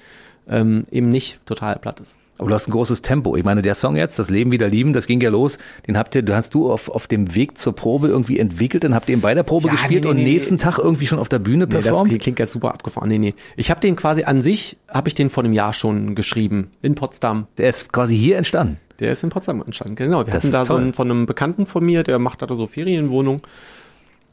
ähm, 0.48 0.86
eben 0.92 1.10
nicht 1.10 1.46
total 1.46 1.78
platt 1.78 2.00
ist. 2.00 2.18
Aber 2.40 2.48
du 2.48 2.56
hast 2.56 2.70
ein 2.70 2.72
großes 2.72 3.02
Tempo. 3.02 3.36
Ich 3.36 3.44
meine, 3.44 3.62
der 3.62 3.76
Song 3.76 3.98
jetzt, 3.98 4.18
das 4.18 4.30
Leben 4.30 4.52
wieder 4.52 4.70
lieben, 4.70 4.94
das 4.94 5.08
ging 5.08 5.20
ja 5.20 5.30
los. 5.30 5.60
Den 5.88 5.98
habt 5.98 6.16
ihr, 6.16 6.24
hast 6.30 6.54
du 6.54 6.72
auf, 6.72 6.90
auf 6.90 7.06
dem 7.06 7.36
Weg 7.36 7.58
zur 7.58 7.76
Probe 7.76 8.08
irgendwie 8.08 8.40
entwickelt, 8.40 8.86
dann 8.86 8.96
habt 8.96 9.10
ihr 9.10 9.16
ihn 9.16 9.22
bei 9.22 9.34
der 9.34 9.44
Probe 9.44 9.68
ja, 9.68 9.74
gespielt 9.74 10.06
nee, 10.06 10.10
nee, 10.10 10.12
und 10.12 10.24
nee, 10.24 10.32
nächsten 10.32 10.58
Tag 10.58 10.78
irgendwie 10.78 11.06
schon 11.06 11.20
auf 11.20 11.28
der 11.28 11.40
Bühne 11.40 11.68
performt. 11.68 12.12
Das 12.12 12.20
klingt 12.20 12.40
jetzt 12.40 12.54
super 12.54 12.74
abgefahren. 12.74 13.10
Nee, 13.10 13.18
nee. 13.18 13.34
Ich 13.58 13.70
habe 13.70 13.82
den 13.82 13.98
quasi 13.98 14.24
an 14.24 14.42
sich, 14.42 14.78
habe 14.88 15.10
ich 15.10 15.16
den 15.16 15.30
vor 15.30 15.44
einem 15.44 15.52
Jahr 15.52 15.74
schon 15.74 16.16
geschrieben 16.16 16.72
in 16.82 16.96
Potsdam. 16.96 17.48
Der 17.58 17.70
ist 17.70 17.92
quasi 17.92 18.18
hier 18.18 18.38
entstanden. 18.38 18.78
Der 19.00 19.12
ist 19.12 19.24
in 19.24 19.30
Potsdam 19.30 19.62
entstanden, 19.62 19.96
genau. 19.96 20.20
Wir 20.20 20.34
das 20.34 20.44
hatten 20.44 20.54
da 20.54 20.66
so 20.66 20.76
einen, 20.76 20.94
von 20.94 21.12
einem 21.12 21.26
Bekannten 21.26 21.66
von 21.66 21.84
mir, 21.86 22.04
der 22.04 22.20
macht 22.20 22.42
da 22.42 22.48
so 22.56 22.68
Ferienwohnung. 22.68 23.42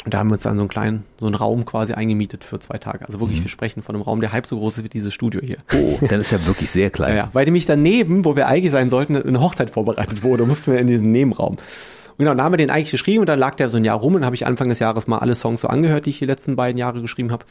Und 0.05 0.15
da 0.15 0.19
haben 0.19 0.29
wir 0.29 0.35
uns 0.35 0.45
dann 0.45 0.57
so 0.57 0.63
einen 0.63 0.69
kleinen, 0.69 1.05
so 1.19 1.27
einen 1.27 1.35
Raum 1.35 1.67
quasi 1.67 1.95
eingemietet 1.95 2.45
für 2.45 2.61
zwei 2.61 2.79
Tage. 2.79 3.05
Also 3.07 3.19
wirklich, 3.19 3.41
mhm. 3.41 3.45
wir 3.45 3.51
sprechen 3.51 3.83
von 3.83 3.97
einem 3.97 4.03
Raum, 4.03 4.21
der 4.21 4.31
halb 4.31 4.47
so 4.47 4.57
groß 4.57 4.79
ist 4.79 4.85
wie 4.85 4.89
dieses 4.89 5.13
Studio 5.13 5.41
hier. 5.43 5.57
Oh, 5.75 5.99
dann 6.07 6.21
ist 6.21 6.31
ja 6.31 6.47
wirklich 6.47 6.71
sehr 6.71 6.91
klein. 6.91 7.17
Ja, 7.17 7.31
weil 7.33 7.45
nämlich 7.45 7.67
daneben, 7.67 8.25
wo 8.25 8.37
wir 8.37 8.47
eigentlich 8.47 8.71
sein 8.71 8.89
sollten, 8.89 9.17
eine 9.17 9.41
Hochzeit 9.41 9.71
vorbereitet 9.71 10.23
wurde, 10.23 10.45
mussten 10.45 10.73
wir 10.73 10.79
in 10.79 10.87
diesen 10.87 11.11
Nebenraum. 11.11 11.57
Und 12.19 12.25
genau, 12.25 12.31
dann 12.31 12.43
haben 12.43 12.53
wir 12.53 12.59
den 12.59 12.71
eigentlich 12.71 12.93
geschrieben 12.93 13.21
und 13.21 13.27
dann 13.27 13.39
lag 13.39 13.57
der 13.57 13.69
so 13.69 13.79
ein 13.79 13.85
Jahr 13.85 13.99
rum 13.99 14.15
und 14.15 14.25
habe 14.25 14.37
ich 14.37 14.47
Anfang 14.47 14.69
des 14.69 14.79
Jahres 14.79 15.07
mal 15.07 15.19
alle 15.19 15.35
Songs 15.35 15.61
so 15.61 15.69
angehört, 15.69 16.07
die 16.07 16.11
ich 16.11 16.19
die 16.19 16.27
letzten 16.27 16.57
beiden 16.57 16.79
Jahre 16.79 17.01
geschrieben 17.03 17.33
habe. 17.33 17.45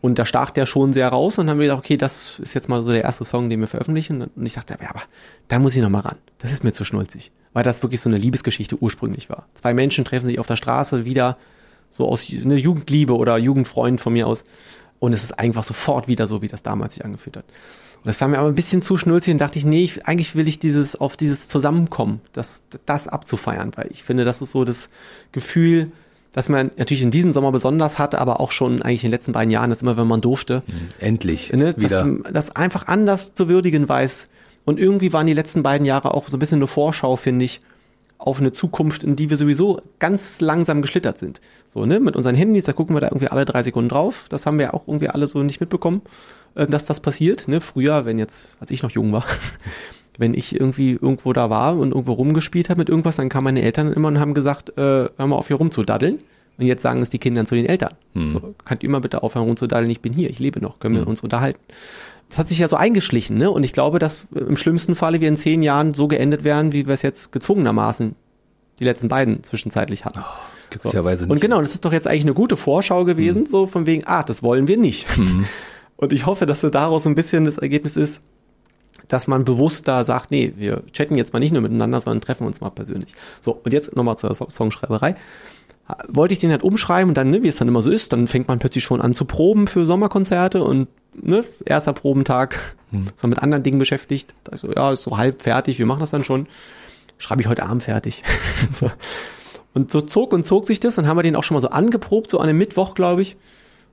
Und 0.00 0.18
da 0.18 0.24
stach 0.24 0.50
der 0.50 0.66
schon 0.66 0.92
sehr 0.92 1.08
raus 1.08 1.38
und 1.38 1.46
dann 1.46 1.54
haben 1.54 1.60
wir 1.60 1.66
gedacht, 1.66 1.80
okay, 1.80 1.96
das 1.96 2.38
ist 2.38 2.54
jetzt 2.54 2.68
mal 2.68 2.82
so 2.82 2.92
der 2.92 3.02
erste 3.02 3.24
Song, 3.24 3.48
den 3.48 3.60
wir 3.60 3.66
veröffentlichen. 3.66 4.22
Und 4.22 4.46
ich 4.46 4.54
dachte, 4.54 4.76
ja, 4.80 4.90
aber 4.90 5.02
da 5.48 5.58
muss 5.58 5.74
ich 5.74 5.82
noch 5.82 5.90
mal 5.90 6.00
ran. 6.00 6.16
Das 6.38 6.52
ist 6.52 6.62
mir 6.62 6.72
zu 6.72 6.84
schnulzig. 6.84 7.32
Weil 7.52 7.64
das 7.64 7.82
wirklich 7.82 8.00
so 8.00 8.08
eine 8.08 8.18
Liebesgeschichte 8.18 8.80
ursprünglich 8.80 9.30
war. 9.30 9.46
Zwei 9.54 9.74
Menschen 9.74 10.04
treffen 10.04 10.26
sich 10.26 10.38
auf 10.38 10.46
der 10.46 10.56
Straße 10.56 11.04
wieder, 11.04 11.36
so 11.90 12.08
aus 12.08 12.26
einer 12.30 12.56
Jugendliebe 12.56 13.16
oder 13.16 13.38
Jugendfreund 13.38 14.00
von 14.00 14.12
mir 14.12 14.26
aus. 14.26 14.44
Und 14.98 15.12
es 15.12 15.22
ist 15.22 15.38
einfach 15.38 15.64
sofort 15.64 16.08
wieder 16.08 16.26
so, 16.26 16.42
wie 16.42 16.48
das 16.48 16.62
damals 16.62 16.94
sich 16.94 17.04
angefühlt 17.04 17.36
hat. 17.36 17.44
Und 17.98 18.06
das 18.06 18.20
war 18.20 18.28
mir 18.28 18.38
aber 18.38 18.48
ein 18.48 18.54
bisschen 18.54 18.82
zu 18.82 18.96
schnulzig 18.96 19.32
und 19.32 19.38
dachte 19.38 19.58
ich, 19.58 19.64
nee, 19.64 19.84
ich, 19.84 20.06
eigentlich 20.06 20.34
will 20.36 20.46
ich 20.46 20.58
dieses, 20.58 20.96
auf 20.96 21.16
dieses 21.16 21.48
Zusammenkommen, 21.48 22.20
das, 22.32 22.62
das 22.86 23.08
abzufeiern, 23.08 23.72
weil 23.74 23.88
ich 23.90 24.04
finde, 24.04 24.24
das 24.24 24.40
ist 24.40 24.52
so 24.52 24.64
das 24.64 24.88
Gefühl, 25.32 25.90
dass 26.32 26.48
man 26.48 26.70
natürlich 26.76 27.02
in 27.02 27.10
diesem 27.10 27.32
Sommer 27.32 27.50
besonders 27.50 27.98
hatte, 27.98 28.20
aber 28.20 28.38
auch 28.40 28.52
schon 28.52 28.82
eigentlich 28.82 29.02
in 29.02 29.08
den 29.08 29.14
letzten 29.14 29.32
beiden 29.32 29.50
Jahren, 29.50 29.70
das 29.70 29.82
immer, 29.82 29.96
wenn 29.96 30.06
man 30.06 30.20
durfte. 30.20 30.62
Endlich. 31.00 31.52
Ne, 31.52 31.74
wieder. 31.76 32.04
dass 32.22 32.32
das 32.32 32.56
einfach 32.56 32.86
anders 32.86 33.34
zu 33.34 33.48
würdigen 33.48 33.88
weiß. 33.88 34.28
Und 34.64 34.78
irgendwie 34.78 35.12
waren 35.12 35.26
die 35.26 35.32
letzten 35.32 35.62
beiden 35.62 35.86
Jahre 35.86 36.14
auch 36.14 36.28
so 36.28 36.36
ein 36.36 36.38
bisschen 36.38 36.58
eine 36.58 36.66
Vorschau, 36.66 37.16
finde 37.16 37.46
ich, 37.46 37.60
auf 38.18 38.40
eine 38.40 38.52
Zukunft, 38.52 39.04
in 39.04 39.14
die 39.16 39.30
wir 39.30 39.36
sowieso 39.36 39.80
ganz 40.00 40.40
langsam 40.40 40.82
geschlittert 40.82 41.18
sind. 41.18 41.40
So, 41.68 41.86
ne, 41.86 42.00
mit 42.00 42.16
unseren 42.16 42.34
Handys, 42.34 42.64
da 42.64 42.72
gucken 42.72 42.94
wir 42.96 43.00
da 43.00 43.06
irgendwie 43.06 43.28
alle 43.28 43.44
drei 43.44 43.62
Sekunden 43.62 43.88
drauf. 43.88 44.26
Das 44.28 44.44
haben 44.44 44.58
wir 44.58 44.74
auch 44.74 44.88
irgendwie 44.88 45.08
alle 45.08 45.26
so 45.28 45.42
nicht 45.42 45.60
mitbekommen, 45.60 46.02
äh, 46.56 46.66
dass 46.66 46.84
das 46.84 47.00
passiert. 47.00 47.46
Ne, 47.46 47.60
früher, 47.60 48.04
wenn 48.04 48.18
jetzt, 48.18 48.56
als 48.60 48.72
ich 48.72 48.82
noch 48.82 48.90
jung 48.90 49.12
war, 49.12 49.24
wenn 50.18 50.34
ich 50.34 50.58
irgendwie 50.58 50.92
irgendwo 50.92 51.32
da 51.32 51.48
war 51.48 51.78
und 51.78 51.92
irgendwo 51.92 52.12
rumgespielt 52.12 52.70
habe 52.70 52.80
mit 52.80 52.88
irgendwas, 52.88 53.16
dann 53.16 53.28
kamen 53.28 53.44
meine 53.44 53.62
Eltern 53.62 53.92
immer 53.92 54.08
und 54.08 54.18
haben 54.18 54.34
gesagt, 54.34 54.70
äh, 54.70 55.08
hör 55.16 55.26
mal 55.26 55.36
auf 55.36 55.46
hier 55.46 55.56
rumzudaddeln. 55.56 56.18
Und 56.58 56.66
jetzt 56.66 56.82
sagen 56.82 57.00
es 57.00 57.08
die 57.08 57.20
Kinder 57.20 57.44
zu 57.44 57.54
den 57.54 57.66
Eltern. 57.66 57.94
So, 58.26 58.54
könnt 58.64 58.82
ihr 58.82 58.88
immer 58.88 59.00
bitte 59.00 59.22
aufhören 59.22 59.46
rumzudaddeln, 59.46 59.88
ich 59.90 60.00
bin 60.00 60.12
hier, 60.12 60.28
ich 60.28 60.40
lebe 60.40 60.60
noch, 60.60 60.80
können 60.80 60.96
wir 60.96 61.06
uns 61.06 61.20
unterhalten. 61.20 61.60
Das 62.28 62.38
hat 62.38 62.48
sich 62.48 62.58
ja 62.58 62.68
so 62.68 62.76
eingeschlichen, 62.76 63.38
ne? 63.38 63.50
Und 63.50 63.62
ich 63.64 63.72
glaube, 63.72 63.98
dass 63.98 64.28
im 64.34 64.56
schlimmsten 64.56 64.94
Falle 64.94 65.20
wir 65.20 65.28
in 65.28 65.36
zehn 65.36 65.62
Jahren 65.62 65.94
so 65.94 66.08
geendet 66.08 66.44
werden, 66.44 66.72
wie 66.72 66.86
wir 66.86 66.92
es 66.94 67.02
jetzt 67.02 67.32
gezwungenermaßen 67.32 68.14
die 68.78 68.84
letzten 68.84 69.08
beiden 69.08 69.42
zwischenzeitlich 69.42 70.04
hatten. 70.04 70.20
Glücklicherweise 70.70 71.24
Und 71.24 71.30
nicht. 71.32 71.40
genau, 71.40 71.60
das 71.60 71.72
ist 71.74 71.84
doch 71.84 71.92
jetzt 71.92 72.06
eigentlich 72.06 72.24
eine 72.24 72.34
gute 72.34 72.56
Vorschau 72.58 73.04
gewesen, 73.04 73.46
so 73.46 73.66
von 73.66 73.86
wegen, 73.86 74.04
ah, 74.06 74.22
das 74.22 74.42
wollen 74.42 74.68
wir 74.68 74.76
nicht. 74.76 75.06
Und 75.96 76.12
ich 76.12 76.26
hoffe, 76.26 76.44
dass 76.46 76.60
so 76.60 76.68
daraus 76.70 77.04
so 77.04 77.08
ein 77.08 77.14
bisschen 77.14 77.44
das 77.46 77.56
Ergebnis 77.58 77.96
ist, 77.96 78.20
dass 79.08 79.26
man 79.26 79.44
bewusst 79.44 79.88
da 79.88 80.04
sagt, 80.04 80.30
nee, 80.30 80.52
wir 80.56 80.82
chatten 80.92 81.14
jetzt 81.16 81.32
mal 81.32 81.38
nicht 81.40 81.52
nur 81.52 81.62
miteinander, 81.62 81.98
sondern 82.00 82.20
treffen 82.20 82.46
uns 82.46 82.60
mal 82.60 82.70
persönlich. 82.70 83.14
So, 83.40 83.52
und 83.64 83.72
jetzt 83.72 83.96
nochmal 83.96 84.18
zur 84.18 84.34
So- 84.34 84.48
Songschreiberei. 84.50 85.16
Wollte 86.08 86.34
ich 86.34 86.40
den 86.40 86.50
halt 86.50 86.62
umschreiben 86.62 87.10
und 87.10 87.14
dann, 87.14 87.30
ne, 87.30 87.42
wie 87.42 87.48
es 87.48 87.56
dann 87.56 87.68
immer 87.68 87.82
so 87.82 87.90
ist, 87.90 88.12
dann 88.12 88.26
fängt 88.26 88.48
man 88.48 88.58
plötzlich 88.58 88.84
schon 88.84 89.00
an 89.00 89.14
zu 89.14 89.24
proben 89.24 89.68
für 89.68 89.86
Sommerkonzerte 89.86 90.62
und 90.62 90.88
ne, 91.14 91.44
erster 91.64 91.92
Probentag, 91.92 92.76
so 93.16 93.26
mit 93.26 93.42
anderen 93.42 93.62
Dingen 93.62 93.78
beschäftigt. 93.78 94.34
Da 94.44 94.54
ich 94.54 94.60
so, 94.60 94.72
ja, 94.72 94.92
ist 94.92 95.02
so 95.02 95.16
halb 95.16 95.42
fertig, 95.42 95.78
wir 95.78 95.86
machen 95.86 96.00
das 96.00 96.10
dann 96.10 96.24
schon. 96.24 96.46
Schreibe 97.16 97.42
ich 97.42 97.48
heute 97.48 97.64
Abend 97.64 97.82
fertig. 97.82 98.22
so. 98.70 98.90
Und 99.74 99.90
so 99.90 100.00
zog 100.00 100.32
und 100.32 100.44
zog 100.44 100.66
sich 100.66 100.80
das, 100.80 100.96
dann 100.96 101.06
haben 101.06 101.16
wir 101.16 101.22
den 101.22 101.36
auch 101.36 101.44
schon 101.44 101.54
mal 101.54 101.60
so 101.60 101.70
angeprobt, 101.70 102.30
so 102.30 102.38
an 102.38 102.48
einem 102.48 102.58
Mittwoch, 102.58 102.94
glaube 102.94 103.22
ich. 103.22 103.36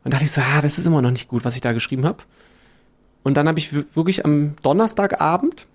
Und 0.03 0.13
dachte 0.13 0.25
ich 0.25 0.31
so, 0.31 0.41
ah, 0.41 0.61
das 0.61 0.77
ist 0.77 0.85
immer 0.85 1.01
noch 1.01 1.11
nicht 1.11 1.27
gut, 1.27 1.45
was 1.45 1.55
ich 1.55 1.61
da 1.61 1.73
geschrieben 1.73 2.05
habe. 2.05 2.23
Und 3.23 3.37
dann 3.37 3.47
habe 3.47 3.57
ich 3.57 3.73
wirklich 3.95 4.23
am 4.23 4.55
Donnerstagabend, 4.61 5.67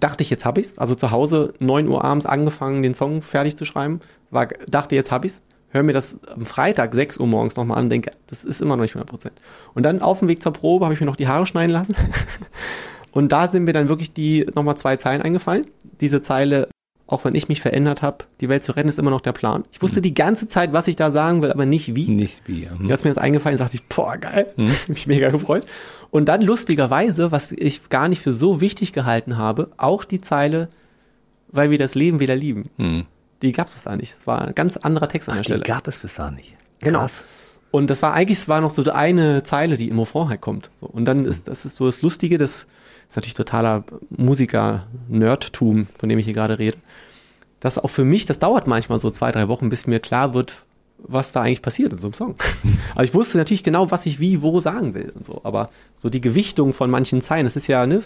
dachte 0.00 0.22
ich, 0.22 0.30
jetzt 0.30 0.44
habe 0.44 0.60
ich's. 0.60 0.78
Also 0.78 0.94
zu 0.94 1.10
Hause 1.10 1.54
9 1.58 1.88
Uhr 1.88 2.04
abends 2.04 2.26
angefangen, 2.26 2.82
den 2.82 2.94
Song 2.94 3.22
fertig 3.22 3.56
zu 3.56 3.64
schreiben. 3.64 4.00
War, 4.30 4.48
dachte, 4.68 4.94
jetzt 4.94 5.10
habe 5.10 5.26
ich's. 5.26 5.42
Hör 5.68 5.82
mir 5.82 5.92
das 5.92 6.20
am 6.28 6.46
Freitag 6.46 6.94
6 6.94 7.18
Uhr 7.18 7.26
morgens 7.26 7.56
nochmal 7.56 7.78
an 7.78 7.90
denke, 7.90 8.12
das 8.28 8.44
ist 8.44 8.62
immer 8.62 8.76
noch 8.76 8.82
nicht 8.82 8.94
100 8.94 9.10
Prozent. 9.10 9.40
Und 9.74 9.82
dann 9.82 10.02
auf 10.02 10.20
dem 10.20 10.28
Weg 10.28 10.40
zur 10.40 10.52
Probe 10.52 10.84
habe 10.84 10.94
ich 10.94 11.00
mir 11.00 11.06
noch 11.06 11.16
die 11.16 11.26
Haare 11.26 11.46
schneiden 11.46 11.72
lassen. 11.72 11.96
Und 13.12 13.32
da 13.32 13.48
sind 13.48 13.64
mir 13.64 13.72
dann 13.72 13.88
wirklich 13.88 14.12
die 14.12 14.46
nochmal 14.54 14.76
zwei 14.76 14.96
Zeilen 14.96 15.22
eingefallen. 15.22 15.66
Diese 16.00 16.20
Zeile, 16.20 16.68
auch 17.06 17.24
wenn 17.24 17.34
ich 17.34 17.48
mich 17.48 17.60
verändert 17.60 18.00
habe, 18.02 18.24
die 18.40 18.48
Welt 18.48 18.64
zu 18.64 18.72
retten, 18.72 18.88
ist 18.88 18.98
immer 18.98 19.10
noch 19.10 19.20
der 19.20 19.32
Plan. 19.32 19.64
Ich 19.72 19.82
wusste 19.82 20.00
die 20.00 20.14
ganze 20.14 20.48
Zeit, 20.48 20.72
was 20.72 20.88
ich 20.88 20.96
da 20.96 21.10
sagen 21.10 21.42
will, 21.42 21.52
aber 21.52 21.66
nicht 21.66 21.94
wie. 21.94 22.08
Nicht 22.08 22.42
wie. 22.46 22.68
hm. 22.68 22.88
Jetzt 22.88 23.00
ist 23.00 23.04
mir 23.04 23.10
das 23.10 23.18
eingefallen, 23.18 23.58
sagte 23.58 23.76
ich, 23.76 23.84
boah, 23.88 24.16
geil. 24.16 24.52
Hab 24.58 24.88
mich 24.88 25.06
mega 25.06 25.30
gefreut. 25.30 25.66
Und 26.10 26.26
dann 26.26 26.40
lustigerweise, 26.40 27.30
was 27.30 27.52
ich 27.52 27.88
gar 27.90 28.08
nicht 28.08 28.22
für 28.22 28.32
so 28.32 28.60
wichtig 28.60 28.92
gehalten 28.92 29.36
habe, 29.36 29.70
auch 29.76 30.04
die 30.04 30.20
Zeile, 30.22 30.68
weil 31.48 31.70
wir 31.70 31.78
das 31.78 31.94
Leben 31.94 32.20
wieder 32.20 32.36
lieben. 32.36 32.70
Hm. 32.78 33.04
Die 33.42 33.52
gab 33.52 33.68
es 33.74 33.82
da 33.82 33.94
nicht. 33.96 34.16
Das 34.16 34.26
war 34.26 34.42
ein 34.48 34.54
ganz 34.54 34.78
anderer 34.78 35.08
Text 35.08 35.28
an 35.28 35.34
der 35.34 35.42
Die 35.42 35.46
Stelle. 35.48 35.62
gab 35.62 35.86
es 35.86 35.98
bis 35.98 36.14
dahin 36.14 36.36
nicht. 36.36 36.54
Genau. 36.80 37.00
Krass. 37.00 37.24
Und 37.70 37.90
das 37.90 38.00
war 38.02 38.14
eigentlich, 38.14 38.38
es 38.38 38.48
war 38.48 38.60
noch 38.60 38.70
so 38.70 38.88
eine 38.90 39.42
Zeile, 39.42 39.76
die 39.76 39.88
im 39.88 39.98
Refrain 39.98 40.28
halt 40.28 40.40
kommt. 40.40 40.70
Und 40.80 41.04
dann 41.04 41.24
ist, 41.26 41.48
das 41.48 41.64
ist 41.66 41.76
so 41.76 41.86
das 41.86 42.00
Lustige, 42.02 42.38
das 42.38 42.66
ist 43.14 43.16
natürlich 43.16 43.34
totaler 43.34 43.84
Musiker-Nerdtum, 44.10 45.86
von 45.98 46.08
dem 46.08 46.18
ich 46.18 46.24
hier 46.24 46.34
gerade 46.34 46.58
rede. 46.58 46.76
Das 47.60 47.78
auch 47.78 47.88
für 47.88 48.04
mich, 48.04 48.26
das 48.26 48.38
dauert 48.40 48.66
manchmal 48.66 48.98
so 48.98 49.08
zwei, 49.10 49.30
drei 49.30 49.48
Wochen, 49.48 49.68
bis 49.70 49.86
mir 49.86 50.00
klar 50.00 50.34
wird, 50.34 50.64
was 50.98 51.32
da 51.32 51.42
eigentlich 51.42 51.62
passiert 51.62 51.92
in 51.92 51.98
so 51.98 52.08
einem 52.08 52.14
Song. 52.14 52.34
Also 52.94 53.10
ich 53.10 53.14
wusste 53.14 53.38
natürlich 53.38 53.62
genau, 53.62 53.90
was 53.90 54.06
ich 54.06 54.20
wie, 54.20 54.42
wo 54.42 54.58
sagen 54.60 54.94
will 54.94 55.12
und 55.14 55.24
so. 55.24 55.40
Aber 55.44 55.70
so 55.94 56.08
die 56.10 56.20
Gewichtung 56.20 56.72
von 56.72 56.90
manchen 56.90 57.20
Zeilen, 57.20 57.44
das 57.44 57.56
ist 57.56 57.66
ja, 57.68 57.86
ne? 57.86 58.02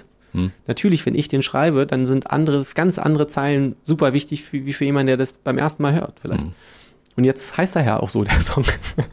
Natürlich, 0.66 1.05
wenn 1.07 1.14
ich 1.14 1.29
den 1.29 1.42
schreibe, 1.42 1.87
dann 1.87 2.05
sind 2.05 2.31
andere, 2.31 2.66
ganz 2.75 2.99
andere 2.99 3.27
Zeilen 3.27 3.77
super 3.83 4.12
wichtig 4.12 4.42
für, 4.44 4.64
wie 4.66 4.75
für 4.75 4.85
jemanden, 4.85 5.07
der 5.07 5.16
das 5.16 5.33
beim 5.33 5.57
ersten 5.57 5.83
Mal 5.83 5.94
hört, 5.94 6.21
vielleicht. 6.21 6.47
Und 7.16 7.25
jetzt 7.25 7.57
heißt 7.57 7.77
er 7.77 7.85
ja 7.85 7.99
auch 7.99 8.11
so, 8.11 8.23
der 8.25 8.38
Song. 8.42 8.62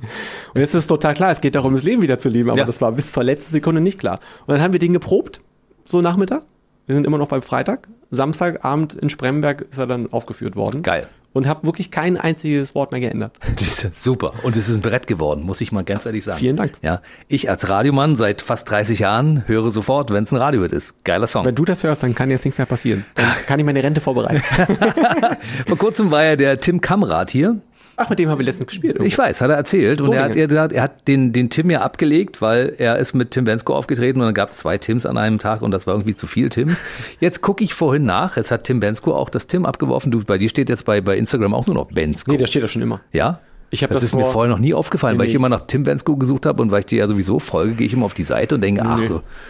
Und 0.54 0.62
jetzt 0.62 0.76
ist 0.76 0.88
total 0.88 1.14
klar, 1.14 1.32
es 1.32 1.40
geht 1.40 1.56
darum, 1.56 1.74
das 1.74 1.84
Leben 1.84 2.02
wieder 2.02 2.20
zu 2.20 2.28
leben, 2.28 2.50
aber 2.50 2.60
Ja. 2.60 2.66
das 2.66 2.82
war 2.82 2.92
bis 2.92 3.14
zur 3.14 3.24
letzten 3.24 3.54
Sekunde 3.54 3.80
nicht 3.82 3.98
klar. 3.98 4.20
Und 4.46 4.54
dann 4.56 4.62
haben 4.62 4.74
wir 4.74 4.80
den 4.80 4.92
geprobt, 4.94 5.40
so 5.86 6.02
Nachmittag. 6.02 6.44
Wir 6.88 6.96
sind 6.96 7.06
immer 7.06 7.18
noch 7.18 7.30
beim 7.30 7.42
Freitag. 7.42 7.88
Samstagabend 8.12 8.94
in 8.94 9.10
Spremberg 9.10 9.66
ist 9.70 9.78
er 9.78 9.88
dann 9.88 10.12
aufgeführt 10.12 10.56
worden. 10.56 10.84
Geil. 10.84 11.08
Und 11.34 11.48
habe 11.48 11.66
wirklich 11.66 11.92
kein 11.92 12.18
einziges 12.18 12.76
Wort 12.76 12.92
mehr 12.92 13.02
geändert. 13.02 13.34
Das 13.56 13.84
ist 13.84 14.04
super. 14.04 14.34
Und 14.44 14.56
es 14.56 14.70
ist 14.70 14.76
ein 14.76 14.82
Brett 14.82 15.06
geworden, 15.06 15.44
muss 15.44 15.60
ich 15.62 15.72
mal 15.72 15.84
ganz 15.84 16.06
ehrlich 16.06 16.24
sagen. 16.24 16.40
Vielen 16.40 16.56
Dank. 16.56 16.74
Ja, 16.82 17.02
ich 17.28 17.50
als 17.50 17.68
Radiomann 17.68 18.16
seit 18.16 18.42
fast 18.42 18.70
30 18.70 19.00
Jahren 19.00 19.44
höre 19.48 19.70
sofort, 19.70 20.12
wenn 20.12 20.24
es 20.24 20.32
ein 20.32 20.38
Radiohit 20.38 20.72
ist. 20.72 20.94
Geiler 21.04 21.28
Song. 21.28 21.46
Wenn 21.46 21.56
du 21.56 21.66
das 21.66 21.84
hörst, 21.84 22.04
dann 22.04 22.16
kann 22.16 22.30
jetzt 22.30 22.46
nichts 22.46 22.58
mehr 22.58 22.66
passieren. 22.68 23.06
Dann 23.16 23.28
kann 23.46 23.60
ich 23.60 23.66
meine 23.66 23.84
Rente 23.84 24.00
vorbereiten. 24.00 24.42
Vor 25.68 25.78
kurzem 25.78 26.12
war 26.12 26.24
ja 26.24 26.36
der 26.36 26.60
Tim 26.60 26.80
Kamrat 26.82 27.30
hier. 27.32 27.58
Ach, 27.98 28.10
mit 28.10 28.20
dem 28.20 28.30
habe 28.30 28.42
ich 28.42 28.46
letztens 28.48 28.68
gespielt. 28.68 29.00
Ich 29.02 29.18
weiß, 29.18 29.42
hat 29.42 29.50
er 29.50 29.56
erzählt. 29.56 30.02
und 30.02 30.12
er 30.14 30.24
hat, 30.26 30.36
er, 30.36 30.62
hat- 30.62 30.72
er 30.74 30.82
hat 30.84 31.08
den, 31.08 31.32
den 31.32 31.50
Tim 31.50 31.70
ja 31.70 31.82
abgelegt, 31.82 32.42
weil 32.42 32.74
er 32.78 32.98
ist 32.98 33.14
mit 33.14 33.32
Tim 33.32 33.46
Bensko 33.46 33.74
aufgetreten 33.76 34.20
und 34.20 34.26
dann 34.26 34.34
gab 34.34 34.50
es 34.50 34.58
zwei 34.58 34.78
Tims 34.78 35.06
an 35.06 35.18
einem 35.18 35.40
Tag 35.40 35.62
und 35.62 35.72
das 35.72 35.88
war 35.88 35.94
irgendwie 35.94 36.16
zu 36.16 36.28
viel 36.28 36.50
Tim. 36.50 36.76
Jetzt 37.20 37.42
gucke 37.42 37.64
ich 37.64 37.74
vorhin 37.74 38.04
nach. 38.06 38.36
Jetzt 38.38 38.52
hat 38.52 38.66
Tim 38.66 38.80
Bensko 38.80 39.14
auch 39.16 39.30
das 39.30 39.48
Tim 39.48 39.66
abgeworfen. 39.66 40.12
Du, 40.12 40.24
bei 40.24 40.38
dir 40.38 40.50
steht 40.50 40.70
jetzt 40.70 40.86
bei, 40.86 41.00
bei 41.02 41.18
Instagram 41.18 41.54
auch 41.54 41.66
nur 41.68 41.76
noch 41.76 41.88
Bensko. 41.92 42.32
nee, 42.32 42.38
da 42.38 42.48
steht 42.48 42.62
er 42.62 42.68
schon 42.68 42.82
immer. 42.82 43.00
ja? 43.14 43.40
Ich 43.72 43.80
das, 43.82 43.90
das 43.90 44.04
ist 44.04 44.14
mir 44.14 44.22
vor- 44.22 44.32
vorher 44.34 44.52
noch 44.52 44.60
nie 44.60 44.74
aufgefallen, 44.74 45.16
Nee, 45.18 45.22
weil 45.24 45.28
ich 45.28 45.34
immer 45.36 45.50
nach 45.50 45.66
Tim 45.68 45.84
Bensko 45.84 46.16
gesucht 46.16 46.46
habe 46.46 46.62
und 46.62 46.72
weil 46.72 46.82
ich 46.82 46.86
dir 46.86 47.00
ja 47.00 47.08
sowieso 47.08 47.40
folge, 47.40 47.74
gehe 47.74 47.88
ich 47.88 47.94
immer 47.94 48.06
auf 48.06 48.14
die 48.14 48.24
Seite 48.24 48.56
und 48.56 48.62
denke, 48.62 48.84
ach, 48.86 49.00
Nee. 49.00 49.10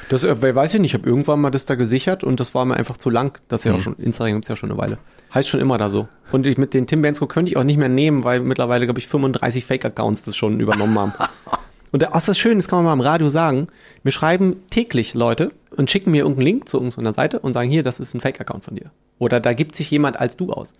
Das 0.09 0.23
äh, 0.23 0.41
weil- 0.41 0.55
weiß 0.55 0.73
ich 0.73 0.79
nicht. 0.79 0.93
Ich 0.95 0.99
habe 0.99 1.07
irgendwann 1.07 1.41
mal 1.41 1.51
das 1.51 1.65
da 1.65 1.75
gesichert 1.75 2.23
und 2.23 2.39
das 2.39 2.55
war 2.55 2.63
mir 2.65 2.75
einfach 2.75 2.97
zu 2.97 3.09
lang. 3.09 3.37
Das 3.49 3.61
ist 3.61 3.65
ja 3.65 3.73
auch 3.73 3.79
schon, 3.81 3.95
Instagram 3.97 4.35
gibt's 4.35 4.47
ja 4.47 4.55
schon 4.55 4.71
eine 4.71 4.79
Weile. 4.79 4.97
Heißt 5.35 5.49
schon 5.49 5.59
immer 5.59 5.77
da 5.77 5.89
so. 5.89 6.07
Und 6.31 6.47
ich, 6.47 6.57
mit 6.57 6.73
den 6.73 6.87
Tim 6.87 7.01
Bensko 7.01 7.27
könnte 7.27 7.51
ich 7.51 7.57
auch 7.57 7.63
nicht 7.63 7.77
mehr 7.77 7.89
nehmen, 7.89 8.23
weil 8.23 8.39
mittlerweile, 8.39 8.85
glaube 8.85 8.99
ich, 8.99 9.07
35 9.07 9.65
Fake-Accounts 9.65 10.23
das 10.23 10.35
schon 10.35 10.59
übernommen 10.59 10.97
haben. 10.97 11.13
Und 11.91 12.01
da- 12.01 12.07
ach, 12.09 12.13
das 12.15 12.29
ist 12.29 12.39
schön, 12.39 12.57
das 12.57 12.67
kann 12.67 12.77
man 12.79 12.85
mal 12.85 12.93
im 12.93 13.01
Radio 13.01 13.29
sagen. 13.29 13.67
Mir 14.03 14.11
schreiben 14.11 14.57
täglich 14.69 15.13
Leute 15.13 15.51
und 15.77 15.89
schicken 15.89 16.11
mir 16.11 16.19
irgendeinen 16.23 16.45
Link 16.45 16.67
zu 16.69 16.77
irgendeiner 16.77 17.13
Seite 17.13 17.39
und 17.39 17.53
sagen, 17.53 17.69
hier, 17.69 17.83
das 17.83 17.99
ist 18.01 18.13
ein 18.13 18.19
Fake-Account 18.21 18.65
von 18.65 18.75
dir. 18.75 18.91
Oder 19.19 19.39
da 19.39 19.53
gibt 19.53 19.75
sich 19.75 19.91
jemand 19.91 20.19
als 20.19 20.35
du 20.35 20.51
aus. 20.51 20.73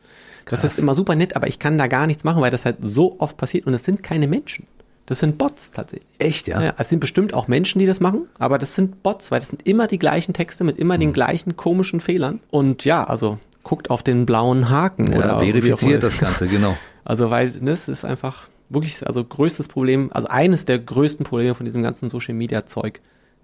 Das 0.45 0.63
ist 0.65 0.77
immer 0.79 0.93
super 0.93 1.15
nett, 1.15 1.35
aber 1.37 1.47
ich 1.47 1.57
kann 1.59 1.77
da 1.77 1.87
gar 1.87 2.05
nichts 2.07 2.23
machen, 2.25 2.41
weil 2.41 2.51
das 2.51 2.65
halt 2.65 2.77
so 2.81 3.15
oft 3.19 3.37
passiert 3.37 3.65
und 3.65 3.73
es 3.73 3.83
sind 3.85 4.03
keine 4.03 4.27
Menschen. 4.27 4.67
Das 5.05 5.19
sind 5.19 5.37
Bots 5.37 5.71
tatsächlich. 5.71 6.09
echt, 6.17 6.47
ja? 6.47 6.61
Ja, 6.61 6.73
es 6.77 6.89
sind 6.89 6.99
bestimmt 6.99 7.33
auch 7.33 7.47
Menschen, 7.47 7.79
die 7.79 7.85
das 7.85 7.99
machen, 8.01 8.27
aber 8.39 8.57
das 8.57 8.75
sind 8.75 9.01
Bots, 9.03 9.31
weil 9.31 9.39
das 9.39 9.49
sind 9.49 9.65
immer 9.65 9.87
die 9.87 9.99
gleichen 9.99 10.33
Texte 10.33 10.63
mit 10.65 10.77
immer 10.79 10.95
Hm. 10.95 10.99
den 11.01 11.13
gleichen 11.13 11.55
komischen 11.55 11.99
Fehlern. 12.01 12.39
Und 12.51 12.83
ja, 12.85 13.03
also 13.05 13.37
guckt 13.65 13.89
auf 13.89 14.01
den 14.01 14.25
blauen 14.25 14.69
Haken. 14.69 15.10
Oder 15.10 15.32
immer. 15.32 15.39
verifiziert 15.39 16.04
das 16.04 16.17
Ganze, 16.17 16.47
genau. 16.47 16.78
Also 17.08 17.30
weil 17.30 17.51
das 17.51 17.88
ist 17.88 18.04
einfach 18.04 18.47
wirklich, 18.67 19.06
also 19.06 19.23
größtes 19.23 19.67
Problem, 19.67 20.10
also 20.12 20.28
eines 20.28 20.65
der 20.65 20.80
größten 20.80 21.23
Probleme 21.23 21.54
von 21.54 21.63
diesem 21.63 21.84
ganzen 21.84 22.10
Social 22.10 22.34
Media 22.34 22.65
Zeug 22.65 22.99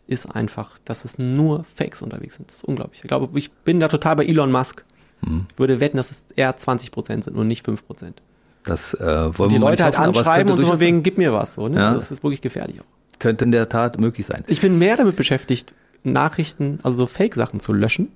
ist 0.07 0.25
einfach, 0.35 0.79
dass 0.83 1.05
es 1.05 1.19
nur 1.19 1.63
Fakes 1.63 2.01
unterwegs 2.01 2.37
sind. 2.37 2.49
Das 2.49 2.57
ist 2.57 2.63
unglaublich. 2.63 3.01
Ich 3.03 3.07
glaube, 3.07 3.37
ich 3.37 3.51
bin 3.51 3.79
da 3.79 3.87
total 3.87 4.15
bei 4.15 4.25
Elon 4.25 4.51
Musk. 4.51 4.83
Hm. 5.23 5.45
Ich 5.51 5.59
würde 5.59 5.79
wetten, 5.79 5.97
dass 5.97 6.09
es 6.09 6.23
eher 6.35 6.57
20 6.57 6.89
Prozent 6.89 7.23
sind 7.25 7.37
und 7.37 7.45
nicht 7.45 7.63
5 7.63 7.85
Prozent. 7.85 8.23
Das 8.63 8.95
äh, 8.95 9.37
wollen 9.37 9.49
Die 9.49 9.57
wir 9.57 9.59
Leute 9.59 9.83
halt 9.83 9.95
hoffen, 9.95 10.11
es 10.11 10.17
anschreiben 10.17 10.51
und 10.51 10.59
so 10.59 10.65
von 10.65 10.79
wegen, 10.79 11.03
gib 11.03 11.19
mir 11.19 11.33
was. 11.33 11.53
So, 11.53 11.67
ne? 11.67 11.77
Ja. 11.77 11.93
Das 11.93 12.09
ist 12.09 12.23
wirklich 12.23 12.41
gefährlich 12.41 12.81
auch. 12.81 13.19
Könnte 13.19 13.45
in 13.45 13.51
der 13.51 13.69
Tat 13.69 13.99
möglich 13.99 14.25
sein. 14.25 14.43
Ich 14.47 14.59
bin 14.59 14.79
mehr 14.79 14.97
damit 14.97 15.15
beschäftigt, 15.15 15.71
Nachrichten, 16.03 16.79
also 16.81 16.97
so 16.97 17.05
Fake-Sachen 17.05 17.59
zu 17.59 17.73
löschen, 17.73 18.11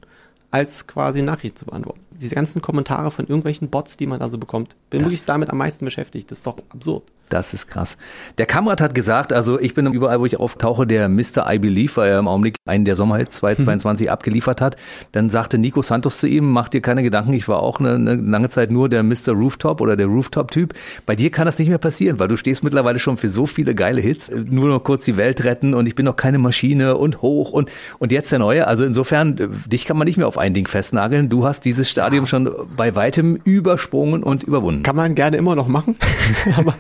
als 0.56 0.88
quasi 0.88 1.22
Nachrichten 1.22 1.58
zu 1.58 1.65
beantworten. 1.65 2.00
diese 2.18 2.34
ganzen 2.34 2.62
Kommentare 2.62 3.12
von 3.12 3.28
irgendwelchen 3.28 3.68
Bots, 3.68 3.98
die 3.98 4.08
man 4.08 4.22
da 4.22 4.30
so 4.30 4.38
bekommt. 4.38 4.77
Bin 4.90 5.00
Das- 5.02 5.08
wirklich 5.08 5.25
damit 5.25 5.50
am 5.50 5.58
meisten 5.58 5.84
beschäftigt. 5.84 6.32
Das 6.32 6.38
ist 6.38 6.48
doch 6.48 6.56
absurd. 6.69 7.04
Das 7.27 7.54
ist 7.56 7.67
krass. 7.67 7.98
Der 8.38 8.46
Kamerad 8.46 8.79
hat 8.82 8.94
gesagt, 8.96 9.34
also 9.34 9.60
ich 9.60 9.73
bin 9.73 9.92
überall, 9.92 10.19
wo 10.21 10.25
ich 10.27 10.40
auftauche, 10.40 10.86
der 10.88 11.10
Mr. 11.10 11.52
I 11.52 11.58
Believe, 11.58 11.98
weil 11.98 12.12
er 12.12 12.19
im 12.19 12.27
Augenblick 12.29 12.56
einen 12.65 12.86
der 12.86 12.96
Sommerhits 12.96 13.38
2022 13.38 14.12
abgeliefert 14.12 14.62
hat. 14.62 14.77
Dann 15.12 15.29
sagte 15.32 15.58
Nico 15.58 15.82
Santos 15.82 16.19
zu 16.19 16.27
ihm, 16.27 16.46
mach 16.52 16.69
dir 16.69 16.82
keine 16.82 17.02
Gedanken, 17.04 17.34
ich 17.34 17.48
war 17.50 17.62
auch 17.63 17.79
eine, 17.79 17.96
eine 17.96 18.15
lange 18.15 18.50
Zeit 18.50 18.69
nur 18.71 18.88
der 18.90 19.02
Mr. 19.04 19.32
Rooftop 19.34 19.82
oder 19.82 19.98
der 19.98 20.06
Rooftop-Typ. 20.06 20.73
Bei 21.08 21.15
dir 21.15 21.32
kann 21.32 21.48
das 21.48 21.58
nicht 21.60 21.67
mehr 21.69 21.79
passieren, 21.79 22.19
weil 22.19 22.27
du 22.27 22.38
stehst 22.38 22.63
mittlerweile 22.63 23.00
schon 23.00 23.17
für 23.17 23.27
so 23.27 23.46
viele 23.48 23.73
geile 23.75 24.00
Hits. 24.02 24.29
Nur 24.32 24.69
noch 24.69 24.84
kurz 24.84 25.04
die 25.06 25.17
Welt 25.17 25.44
retten 25.44 25.73
und 25.73 25.88
ich 25.88 25.96
bin 25.96 26.06
noch 26.06 26.15
keine 26.15 26.38
Maschine 26.38 26.96
und 26.96 27.23
hoch 27.23 27.52
und, 27.52 27.71
und 28.00 28.12
jetzt 28.12 28.32
der 28.32 28.40
neue. 28.40 28.67
Also 28.67 28.86
insofern, 28.86 29.38
äh, 29.40 29.48
dich 29.67 29.86
kann 29.86 29.98
man 29.98 30.06
nicht 30.06 30.17
mehr 30.17 30.27
auf 30.27 30.38
ein 30.46 30.54
Ding 30.54 30.67
festnageln. 30.67 31.29
Du 31.29 31.46
hast 31.46 31.65
dieses 31.65 31.89
Stadium 31.89 32.27
schon 32.27 32.50
bei 32.77 32.96
weitem 32.96 33.35
übersprungen 33.43 34.23
und 34.23 34.43
überwunden. 34.43 34.83
Kann 34.83 34.96
man 34.96 35.15
gerne 35.15 35.37
immer 35.37 35.56
noch 35.56 35.67
machen. 35.67 35.96
Aber 36.56 36.75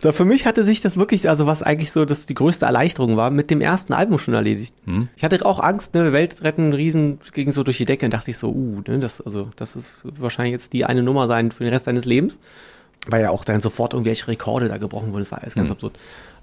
da 0.00 0.12
für 0.12 0.24
mich 0.24 0.44
hatte 0.44 0.64
sich 0.64 0.80
das 0.80 0.96
wirklich, 0.96 1.28
also 1.28 1.46
was 1.46 1.62
eigentlich 1.62 1.92
so 1.92 2.04
das 2.04 2.26
die 2.26 2.34
größte 2.34 2.66
Erleichterung 2.66 3.16
war, 3.16 3.30
mit 3.30 3.50
dem 3.50 3.60
ersten 3.60 3.92
Album 3.92 4.18
schon 4.18 4.34
erledigt. 4.34 4.74
Ich 5.16 5.24
hatte 5.24 5.44
auch 5.46 5.60
Angst, 5.60 5.94
ne, 5.94 6.12
Welt 6.12 6.42
retten, 6.42 6.72
Riesen 6.72 7.18
ging 7.32 7.52
so 7.52 7.62
durch 7.62 7.78
die 7.78 7.84
Decke 7.84 8.06
und 8.06 8.12
dachte 8.12 8.30
ich 8.30 8.38
so, 8.38 8.50
uh, 8.50 8.82
ne, 8.86 8.98
das, 8.98 9.20
also, 9.20 9.50
das 9.56 9.76
ist 9.76 10.04
wahrscheinlich 10.04 10.52
jetzt 10.52 10.72
die 10.72 10.84
eine 10.84 11.02
Nummer 11.02 11.28
sein 11.28 11.50
für 11.50 11.64
den 11.64 11.72
Rest 11.72 11.86
deines 11.86 12.04
Lebens. 12.04 12.40
Weil 13.08 13.22
ja 13.22 13.30
auch 13.30 13.44
dann 13.44 13.60
sofort 13.60 13.92
irgendwelche 13.92 14.26
Rekorde 14.26 14.68
da 14.68 14.78
gebrochen 14.78 15.12
wurden, 15.12 15.20
das 15.20 15.30
war 15.30 15.40
alles 15.40 15.54
ganz 15.54 15.70
absurd. 15.70 15.96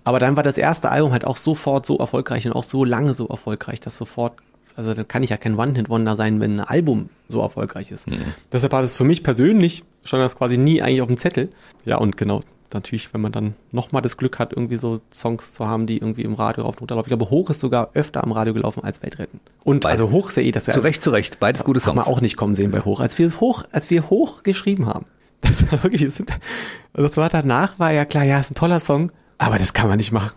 Aber 0.05 0.19
dann 0.19 0.35
war 0.35 0.43
das 0.43 0.57
erste 0.57 0.89
Album 0.89 1.11
halt 1.11 1.25
auch 1.25 1.37
sofort 1.37 1.85
so 1.85 1.97
erfolgreich 1.97 2.45
und 2.45 2.53
auch 2.53 2.63
so 2.63 2.83
lange 2.83 3.13
so 3.13 3.27
erfolgreich, 3.27 3.79
dass 3.79 3.97
sofort, 3.97 4.33
also 4.75 4.93
da 4.93 5.03
kann 5.03 5.23
ich 5.23 5.29
ja 5.29 5.37
kein 5.37 5.57
One-Hit-Wonder 5.57 6.15
sein, 6.15 6.39
wenn 6.39 6.59
ein 6.59 6.65
Album 6.65 7.09
so 7.29 7.41
erfolgreich 7.41 7.91
ist. 7.91 8.07
Deshalb 8.51 8.71
war 8.71 8.81
das 8.81 8.97
für 8.97 9.03
mich 9.03 9.23
persönlich 9.23 9.83
schon 10.03 10.19
das 10.19 10.37
quasi 10.37 10.57
nie 10.57 10.81
eigentlich 10.81 11.01
auf 11.01 11.07
dem 11.07 11.17
Zettel. 11.17 11.49
Ja, 11.85 11.97
und 11.97 12.17
genau, 12.17 12.43
natürlich, 12.73 13.13
wenn 13.13 13.21
man 13.21 13.31
dann 13.31 13.55
nochmal 13.71 14.01
das 14.01 14.17
Glück 14.17 14.39
hat, 14.39 14.53
irgendwie 14.53 14.77
so 14.77 15.01
Songs 15.11 15.53
zu 15.53 15.67
haben, 15.67 15.85
die 15.85 15.97
irgendwie 15.97 16.23
im 16.23 16.33
Radio 16.33 16.63
rauf 16.63 16.75
und 16.75 16.81
runter 16.81 16.95
laufen. 16.95 17.07
Ich 17.07 17.17
glaube, 17.17 17.29
Hoch 17.29 17.49
ist 17.49 17.59
sogar 17.59 17.91
öfter 17.93 18.23
am 18.23 18.31
Radio 18.31 18.53
gelaufen 18.53 18.83
als 18.83 19.01
Weltretten. 19.01 19.39
Und 19.63 19.85
also 19.85 20.11
Hoch 20.11 20.29
ist 20.29 20.37
ja 20.37 20.43
eh 20.43 20.51
das 20.51 20.65
Zu 20.65 20.79
Recht, 20.79 21.01
zu 21.01 21.11
Recht. 21.11 21.39
Beides 21.39 21.63
gute 21.63 21.79
Haben 21.79 21.95
Songs. 21.95 22.07
wir 22.07 22.11
auch 22.11 22.21
nicht 22.21 22.37
kommen 22.37 22.55
sehen 22.55 22.71
bei 22.71 22.81
Hoch. 22.81 22.99
Als 22.99 23.17
wir 23.19 23.27
es 23.27 23.39
hoch, 23.39 23.63
als 23.71 23.89
wir 23.89 24.09
Hoch 24.09 24.43
geschrieben 24.43 24.87
haben. 24.87 25.05
Das 25.43 25.69
war 25.69 25.83
wirklich, 25.83 26.01
das 26.93 27.17
war 27.17 27.27
danach, 27.27 27.77
war 27.77 27.91
ja 27.91 28.05
klar, 28.05 28.23
ja, 28.23 28.39
ist 28.39 28.51
ein 28.51 28.55
toller 28.55 28.79
Song, 28.79 29.11
aber 29.37 29.57
das 29.57 29.73
kann 29.73 29.89
man 29.89 29.97
nicht 29.97 30.13
machen. 30.13 30.31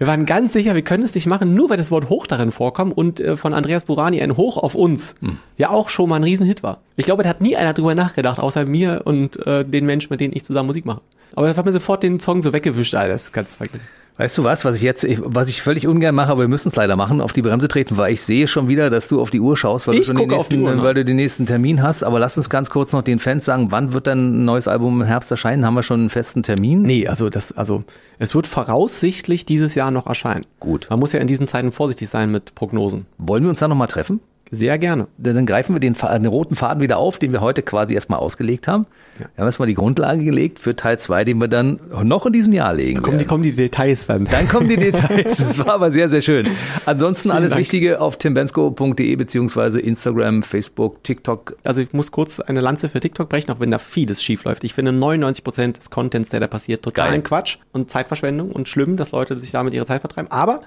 Wir 0.00 0.06
waren 0.06 0.24
ganz 0.24 0.54
sicher, 0.54 0.74
wir 0.74 0.80
können 0.80 1.02
es 1.02 1.14
nicht 1.14 1.26
machen, 1.26 1.52
nur 1.52 1.68
weil 1.68 1.76
das 1.76 1.90
Wort 1.90 2.08
Hoch 2.08 2.26
darin 2.26 2.52
vorkommt 2.52 2.96
und 2.96 3.20
äh, 3.20 3.36
von 3.36 3.52
Andreas 3.52 3.84
Burani 3.84 4.22
ein 4.22 4.38
Hoch 4.38 4.56
auf 4.56 4.74
uns 4.74 5.14
ja 5.58 5.68
auch 5.68 5.90
schon 5.90 6.08
mal 6.08 6.16
ein 6.16 6.24
Riesenhit 6.24 6.62
war. 6.62 6.80
Ich 6.96 7.04
glaube, 7.04 7.22
da 7.22 7.28
hat 7.28 7.42
nie 7.42 7.54
einer 7.54 7.74
drüber 7.74 7.94
nachgedacht, 7.94 8.38
außer 8.38 8.64
mir 8.64 9.02
und 9.04 9.46
äh, 9.46 9.62
den 9.62 9.84
Menschen, 9.84 10.08
mit 10.10 10.22
denen 10.22 10.34
ich 10.34 10.42
zusammen 10.42 10.68
Musik 10.68 10.86
mache. 10.86 11.02
Aber 11.34 11.46
das 11.48 11.56
hat 11.56 11.64
mir 11.64 11.72
sofort 11.72 12.02
den 12.02 12.20
Song 12.20 12.42
so 12.42 12.52
weggewischt, 12.52 12.94
Alter, 12.94 13.12
das 13.12 13.32
kannst 13.32 13.54
du 13.54 13.56
vergessen. 13.58 13.82
Weißt 14.20 14.36
du 14.36 14.44
was, 14.44 14.66
was 14.66 14.76
ich 14.76 14.82
jetzt, 14.82 15.06
was 15.20 15.48
ich 15.48 15.62
völlig 15.62 15.86
ungern 15.86 16.14
mache, 16.14 16.30
aber 16.30 16.42
wir 16.42 16.48
müssen 16.48 16.68
es 16.68 16.76
leider 16.76 16.94
machen, 16.94 17.22
auf 17.22 17.32
die 17.32 17.40
Bremse 17.40 17.68
treten, 17.68 17.96
weil 17.96 18.12
ich 18.12 18.20
sehe 18.20 18.46
schon 18.46 18.68
wieder, 18.68 18.90
dass 18.90 19.08
du 19.08 19.18
auf 19.18 19.30
die 19.30 19.40
Uhr 19.40 19.56
schaust, 19.56 19.86
weil, 19.86 19.94
du 19.94 20.00
Ich 20.02 20.06
schon 20.08 20.16
den 20.16 20.28
nächsten, 20.28 20.62
Uhr, 20.62 20.74
ne? 20.74 20.82
weil 20.82 20.92
du 20.92 21.06
den 21.06 21.16
nächsten 21.16 21.46
Termin 21.46 21.82
hast. 21.82 22.02
Aber 22.02 22.18
lass 22.18 22.36
uns 22.36 22.50
ganz 22.50 22.68
kurz 22.68 22.92
noch 22.92 23.00
den 23.00 23.18
Fans 23.18 23.46
sagen, 23.46 23.68
wann 23.70 23.94
wird 23.94 24.06
dein 24.06 24.44
neues 24.44 24.68
Album 24.68 25.00
im 25.00 25.06
Herbst 25.06 25.30
erscheinen? 25.30 25.64
Haben 25.64 25.72
wir 25.72 25.82
schon 25.82 26.00
einen 26.00 26.10
festen 26.10 26.42
Termin? 26.42 26.82
Nee, 26.82 27.08
also 27.08 27.30
das, 27.30 27.52
also 27.52 27.82
es 28.18 28.34
wird 28.34 28.46
voraussichtlich 28.46 29.46
dieses 29.46 29.74
Jahr 29.74 29.90
noch 29.90 30.06
erscheinen. 30.06 30.44
Gut. 30.58 30.88
Man 30.90 30.98
muss 30.98 31.14
ja 31.14 31.20
in 31.20 31.26
diesen 31.26 31.46
Zeiten 31.46 31.72
vorsichtig 31.72 32.10
sein 32.10 32.30
mit 32.30 32.54
Prognosen. 32.54 33.06
Wollen 33.16 33.44
wir 33.44 33.48
uns 33.48 33.60
da 33.60 33.68
nochmal 33.68 33.88
treffen? 33.88 34.20
Sehr 34.52 34.78
gerne. 34.78 35.06
Dann 35.16 35.36
dann 35.36 35.46
greifen 35.46 35.74
wir 35.74 35.80
den, 35.80 35.94
den 35.94 36.26
roten 36.26 36.56
Faden 36.56 36.82
wieder 36.82 36.98
auf, 36.98 37.20
den 37.20 37.32
wir 37.32 37.40
heute 37.40 37.62
quasi 37.62 37.94
erstmal 37.94 38.18
ausgelegt 38.18 38.66
haben. 38.66 38.86
Wir 39.16 39.26
haben 39.38 39.46
erstmal 39.46 39.68
die 39.68 39.74
Grundlage 39.74 40.24
gelegt 40.24 40.58
für 40.58 40.74
Teil 40.74 40.98
2, 40.98 41.24
den 41.24 41.38
wir 41.38 41.46
dann 41.46 41.78
noch 42.02 42.26
in 42.26 42.32
diesem 42.32 42.52
Jahr 42.52 42.74
legen. 42.74 43.00
Kommen 43.00 43.18
die, 43.18 43.24
kommen 43.24 43.44
die 43.44 43.52
Details 43.52 44.06
dann. 44.06 44.24
Dann 44.24 44.48
kommen 44.48 44.68
die 44.68 44.76
Details. 44.76 45.38
Das 45.50 45.58
war 45.58 45.74
aber 45.74 45.90
sehr, 45.90 46.08
sehr 46.08 46.20
schön. 46.20 46.48
Ansonsten 46.86 47.30
alles 47.30 47.50
Dank. 47.50 47.60
Wichtige 47.60 48.00
auf 48.00 48.18
timbensko.de 48.18 49.16
beziehungsweise 49.16 49.80
Instagram, 49.80 50.42
Facebook, 50.42 51.02
TikTok. 51.02 51.56
Also 51.64 51.80
ich 51.80 51.92
muss 51.92 52.12
kurz 52.12 52.40
eine 52.40 52.60
Lanze 52.60 52.88
für 52.88 53.00
TikTok 53.00 53.28
brechen, 53.28 53.50
auch 53.50 53.60
wenn 53.60 53.70
da 53.70 53.78
vieles 53.78 54.22
schief 54.22 54.44
läuft. 54.44 54.64
Ich 54.64 54.74
finde 54.74 54.92
99% 54.92 55.72
des 55.72 55.90
Contents, 55.90 56.30
der 56.30 56.40
da 56.40 56.46
passiert, 56.46 56.82
total 56.82 57.10
Geil. 57.10 57.22
Quatsch 57.22 57.58
und 57.72 57.90
Zeitverschwendung 57.90 58.50
und 58.50 58.68
schlimm, 58.68 58.96
dass 58.96 59.12
Leute 59.12 59.36
sich 59.36 59.50
damit 59.50 59.74
ihre 59.74 59.86
Zeit 59.86 60.00
vertreiben. 60.00 60.30
Aber 60.30 60.60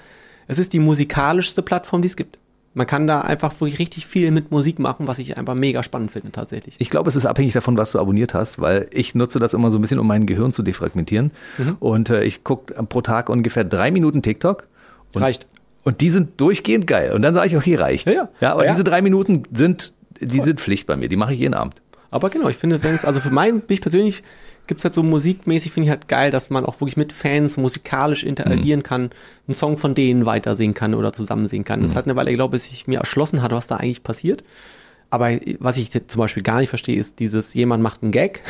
es 0.48 0.60
ist 0.60 0.74
die 0.74 0.80
musikalischste 0.80 1.62
Plattform, 1.62 2.02
die 2.02 2.08
es 2.08 2.16
gibt. 2.16 2.38
Man 2.76 2.88
kann 2.88 3.06
da 3.06 3.22
einfach 3.22 3.54
wirklich 3.62 3.78
richtig 3.78 4.08
viel 4.08 4.32
mit 4.32 4.50
Musik 4.50 4.80
machen, 4.80 5.08
was 5.08 5.20
ich 5.20 5.38
einfach 5.38 5.54
mega 5.54 5.84
spannend 5.84 6.12
finde 6.12 6.32
tatsächlich. 6.32 6.76
Ich 6.80 6.90
glaube, 6.90 7.08
es 7.08 7.16
ist 7.16 7.26
abhängig 7.28 7.54
davon, 7.54 7.78
was 7.78 7.92
du 7.92 8.00
abonniert 8.00 8.34
hast, 8.34 8.60
weil 8.60 8.88
ich 8.92 9.14
nutze 9.14 9.38
das 9.40 9.54
immer 9.54 9.70
so 9.70 9.78
ein 9.78 9.82
bisschen, 9.82 10.00
um 10.00 10.08
mein 10.08 10.26
Gehirn 10.26 10.54
zu 10.54 10.64
defragmentieren. 10.64 11.32
Mhm. 11.60 11.78
Und 11.80 12.10
äh, 12.10 12.24
ich 12.24 12.44
gucke 12.44 12.74
pro 12.86 13.02
Tag 13.02 13.30
ungefähr 13.30 13.64
drei 13.64 13.92
Minuten 13.92 14.24
TikTok. 14.24 14.68
Und, 15.14 15.22
Reicht. 15.22 15.46
Und 15.84 16.02
die 16.02 16.10
sind 16.10 16.42
durchgehend 16.42 16.88
geil. 16.88 17.12
Und 17.14 17.22
dann 17.22 17.36
sage 17.36 17.48
ich, 17.48 17.58
okay, 17.58 17.76
reicht. 17.76 18.08
Ja, 18.08 18.14
ja. 18.14 18.30
ja 18.42 18.54
aber 18.54 18.66
Ja. 18.66 18.72
diese 18.72 18.84
drei 18.84 19.04
Minuten 19.04 19.44
sind, 19.54 19.94
die 20.20 20.42
sind 20.42 20.60
Pflicht 20.60 20.88
bei 20.88 20.96
mir. 20.96 21.10
Die 21.10 21.16
mache 21.16 21.34
ich 21.34 21.40
jeden 21.42 21.54
Abend. 21.54 21.76
Aber 22.14 22.30
genau, 22.30 22.48
ich 22.50 22.58
finde, 22.58 22.84
wenn 22.84 22.94
es, 22.94 23.06
also 23.06 23.20
für 23.20 23.32
mein, 23.32 23.64
mich 23.68 23.82
persönlich 23.82 24.24
gibt's 24.68 24.84
halt 24.86 24.94
so 24.94 25.04
musikmäßig, 25.04 25.72
finde 25.72 25.86
ich 25.86 25.90
halt 25.90 26.08
geil, 26.08 26.32
dass 26.32 26.50
man 26.50 26.66
auch 26.66 26.80
wirklich 26.80 26.96
mit 26.96 27.12
Fans 27.12 27.58
musikalisch 27.58 28.24
interagieren 28.24 28.84
kann, 28.84 29.10
einen 29.48 29.56
Song 29.56 29.78
von 29.78 29.96
denen 29.96 30.26
weiter 30.26 30.56
singen 30.56 30.74
kann 30.74 30.94
oder 30.96 31.12
zusammen 31.12 31.48
singen 31.48 31.66
kann. 31.66 31.82
Das 31.82 31.96
hat 31.96 32.06
eine 32.06 32.16
Weile, 32.16 32.34
glaube 32.34 32.56
ich, 32.58 32.72
ich 32.72 32.88
mir 32.88 33.00
erschlossen 33.00 33.42
hatte, 33.42 33.56
was 33.56 33.68
da 33.68 33.78
eigentlich 33.78 34.04
passiert. 34.04 34.44
Aber 35.10 35.32
was 35.60 35.78
ich 35.78 35.92
zum 35.92 36.20
Beispiel 36.20 36.44
gar 36.44 36.60
nicht 36.60 36.70
verstehe, 36.70 36.98
ist 36.98 37.20
dieses, 37.20 37.54
jemand 37.54 37.84
macht 37.84 38.04
einen 38.04 38.12
Gag 38.12 38.42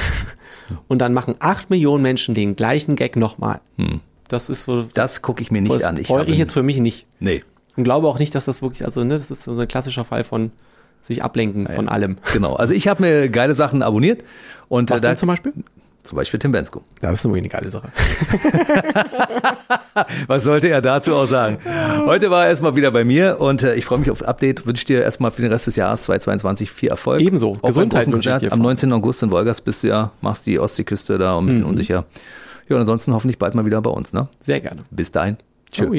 und 0.87 0.99
dann 0.99 1.13
machen 1.13 1.35
acht 1.39 1.69
Millionen 1.69 2.03
Menschen 2.03 2.35
den 2.35 2.55
gleichen 2.55 2.95
Gag 2.95 3.15
nochmal. 3.15 3.59
Das 4.27 4.49
ist 4.49 4.63
so, 4.63 4.83
Das 4.93 5.21
gucke 5.21 5.41
ich 5.41 5.51
mir 5.51 5.61
nicht 5.61 5.75
das 5.75 5.83
an. 5.83 5.97
Ich 5.97 6.09
ich 6.09 6.37
jetzt 6.37 6.53
für 6.53 6.63
mich 6.63 6.77
nicht. 6.77 7.05
Nee. 7.19 7.43
Und 7.75 7.83
glaube 7.83 8.07
auch 8.07 8.19
nicht, 8.19 8.35
dass 8.35 8.45
das 8.45 8.61
wirklich, 8.61 8.85
also 8.85 9.03
ne, 9.03 9.15
das 9.15 9.31
ist 9.31 9.43
so 9.43 9.57
ein 9.57 9.67
klassischer 9.67 10.05
Fall 10.05 10.23
von 10.23 10.51
sich 11.03 11.23
ablenken 11.23 11.67
von 11.67 11.87
allem. 11.89 12.17
Genau. 12.33 12.55
Also 12.55 12.73
ich 12.73 12.87
habe 12.87 13.03
mir 13.03 13.29
geile 13.29 13.53
Sachen 13.55 13.81
abonniert. 13.83 14.23
Und 14.69 14.89
Was 14.89 14.99
äh, 14.99 15.01
da, 15.01 15.07
denn 15.09 15.17
zum 15.17 15.27
Beispiel? 15.27 15.53
zum 16.03 16.15
Beispiel 16.17 16.39
Tim 16.39 16.51
Bensko. 16.51 16.81
Ja, 17.01 17.11
das 17.11 17.19
ist 17.19 17.25
wirklich 17.31 17.43
eine 17.43 17.49
geile 17.49 17.69
Sache. 17.71 17.87
Was 20.27 20.43
sollte 20.43 20.67
er 20.69 20.81
dazu 20.81 21.15
auch 21.15 21.25
sagen? 21.27 21.59
Heute 22.05 22.29
war 22.29 22.43
er 22.43 22.49
erstmal 22.49 22.75
wieder 22.75 22.91
bei 22.91 23.03
mir 23.05 23.39
und 23.39 23.63
äh, 23.63 23.75
ich 23.75 23.85
freue 23.85 23.99
mich 23.99 24.11
auf 24.11 24.21
Update. 24.23 24.65
Wünsche 24.65 24.85
dir 24.85 25.01
erstmal 25.03 25.31
für 25.31 25.41
den 25.41 25.51
Rest 25.51 25.67
des 25.67 25.75
Jahres 25.77 26.03
2022 26.03 26.71
viel 26.71 26.89
Erfolg. 26.89 27.21
Ebenso. 27.21 27.53
Beim 27.53 27.69
Gesundheit 27.69 28.01
großen 28.01 28.13
wünsche 28.13 28.29
ich 28.29 28.33
Konzert. 28.33 28.51
dir 28.51 28.53
Am 28.53 28.59
vor. 28.59 28.67
19. 28.67 28.91
August 28.93 29.23
in 29.23 29.31
Wolgast 29.31 29.63
bist 29.65 29.83
du 29.83 29.87
ja, 29.87 30.11
machst 30.21 30.45
die 30.45 30.59
Ostseeküste 30.59 31.17
da 31.17 31.37
ein 31.37 31.43
Mhm. 31.43 31.47
bisschen 31.47 31.65
unsicher. 31.65 32.05
Ja, 32.67 32.75
und 32.75 32.81
ansonsten 32.81 33.13
hoffentlich 33.13 33.39
bald 33.39 33.55
mal 33.55 33.65
wieder 33.65 33.81
bei 33.81 33.89
uns. 33.91 34.11
Ne? 34.13 34.27
Sehr 34.39 34.59
gerne. 34.59 34.81
Bis 34.91 35.11
dahin. 35.11 35.37
Ciao. 35.71 35.89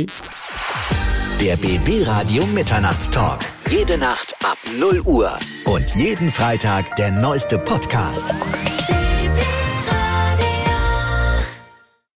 Der 1.41 1.57
BB 1.57 2.07
Radio 2.07 2.47
Mitternachtstalk. 2.47 3.41
Jede 3.71 3.99
Nacht 3.99 4.35
ab 4.45 4.59
0 4.79 5.01
Uhr. 5.05 5.39
Und 5.65 5.91
jeden 5.95 6.31
Freitag 6.31 6.97
der 6.97 7.11
neueste 7.11 7.59
Podcast. 7.59 8.33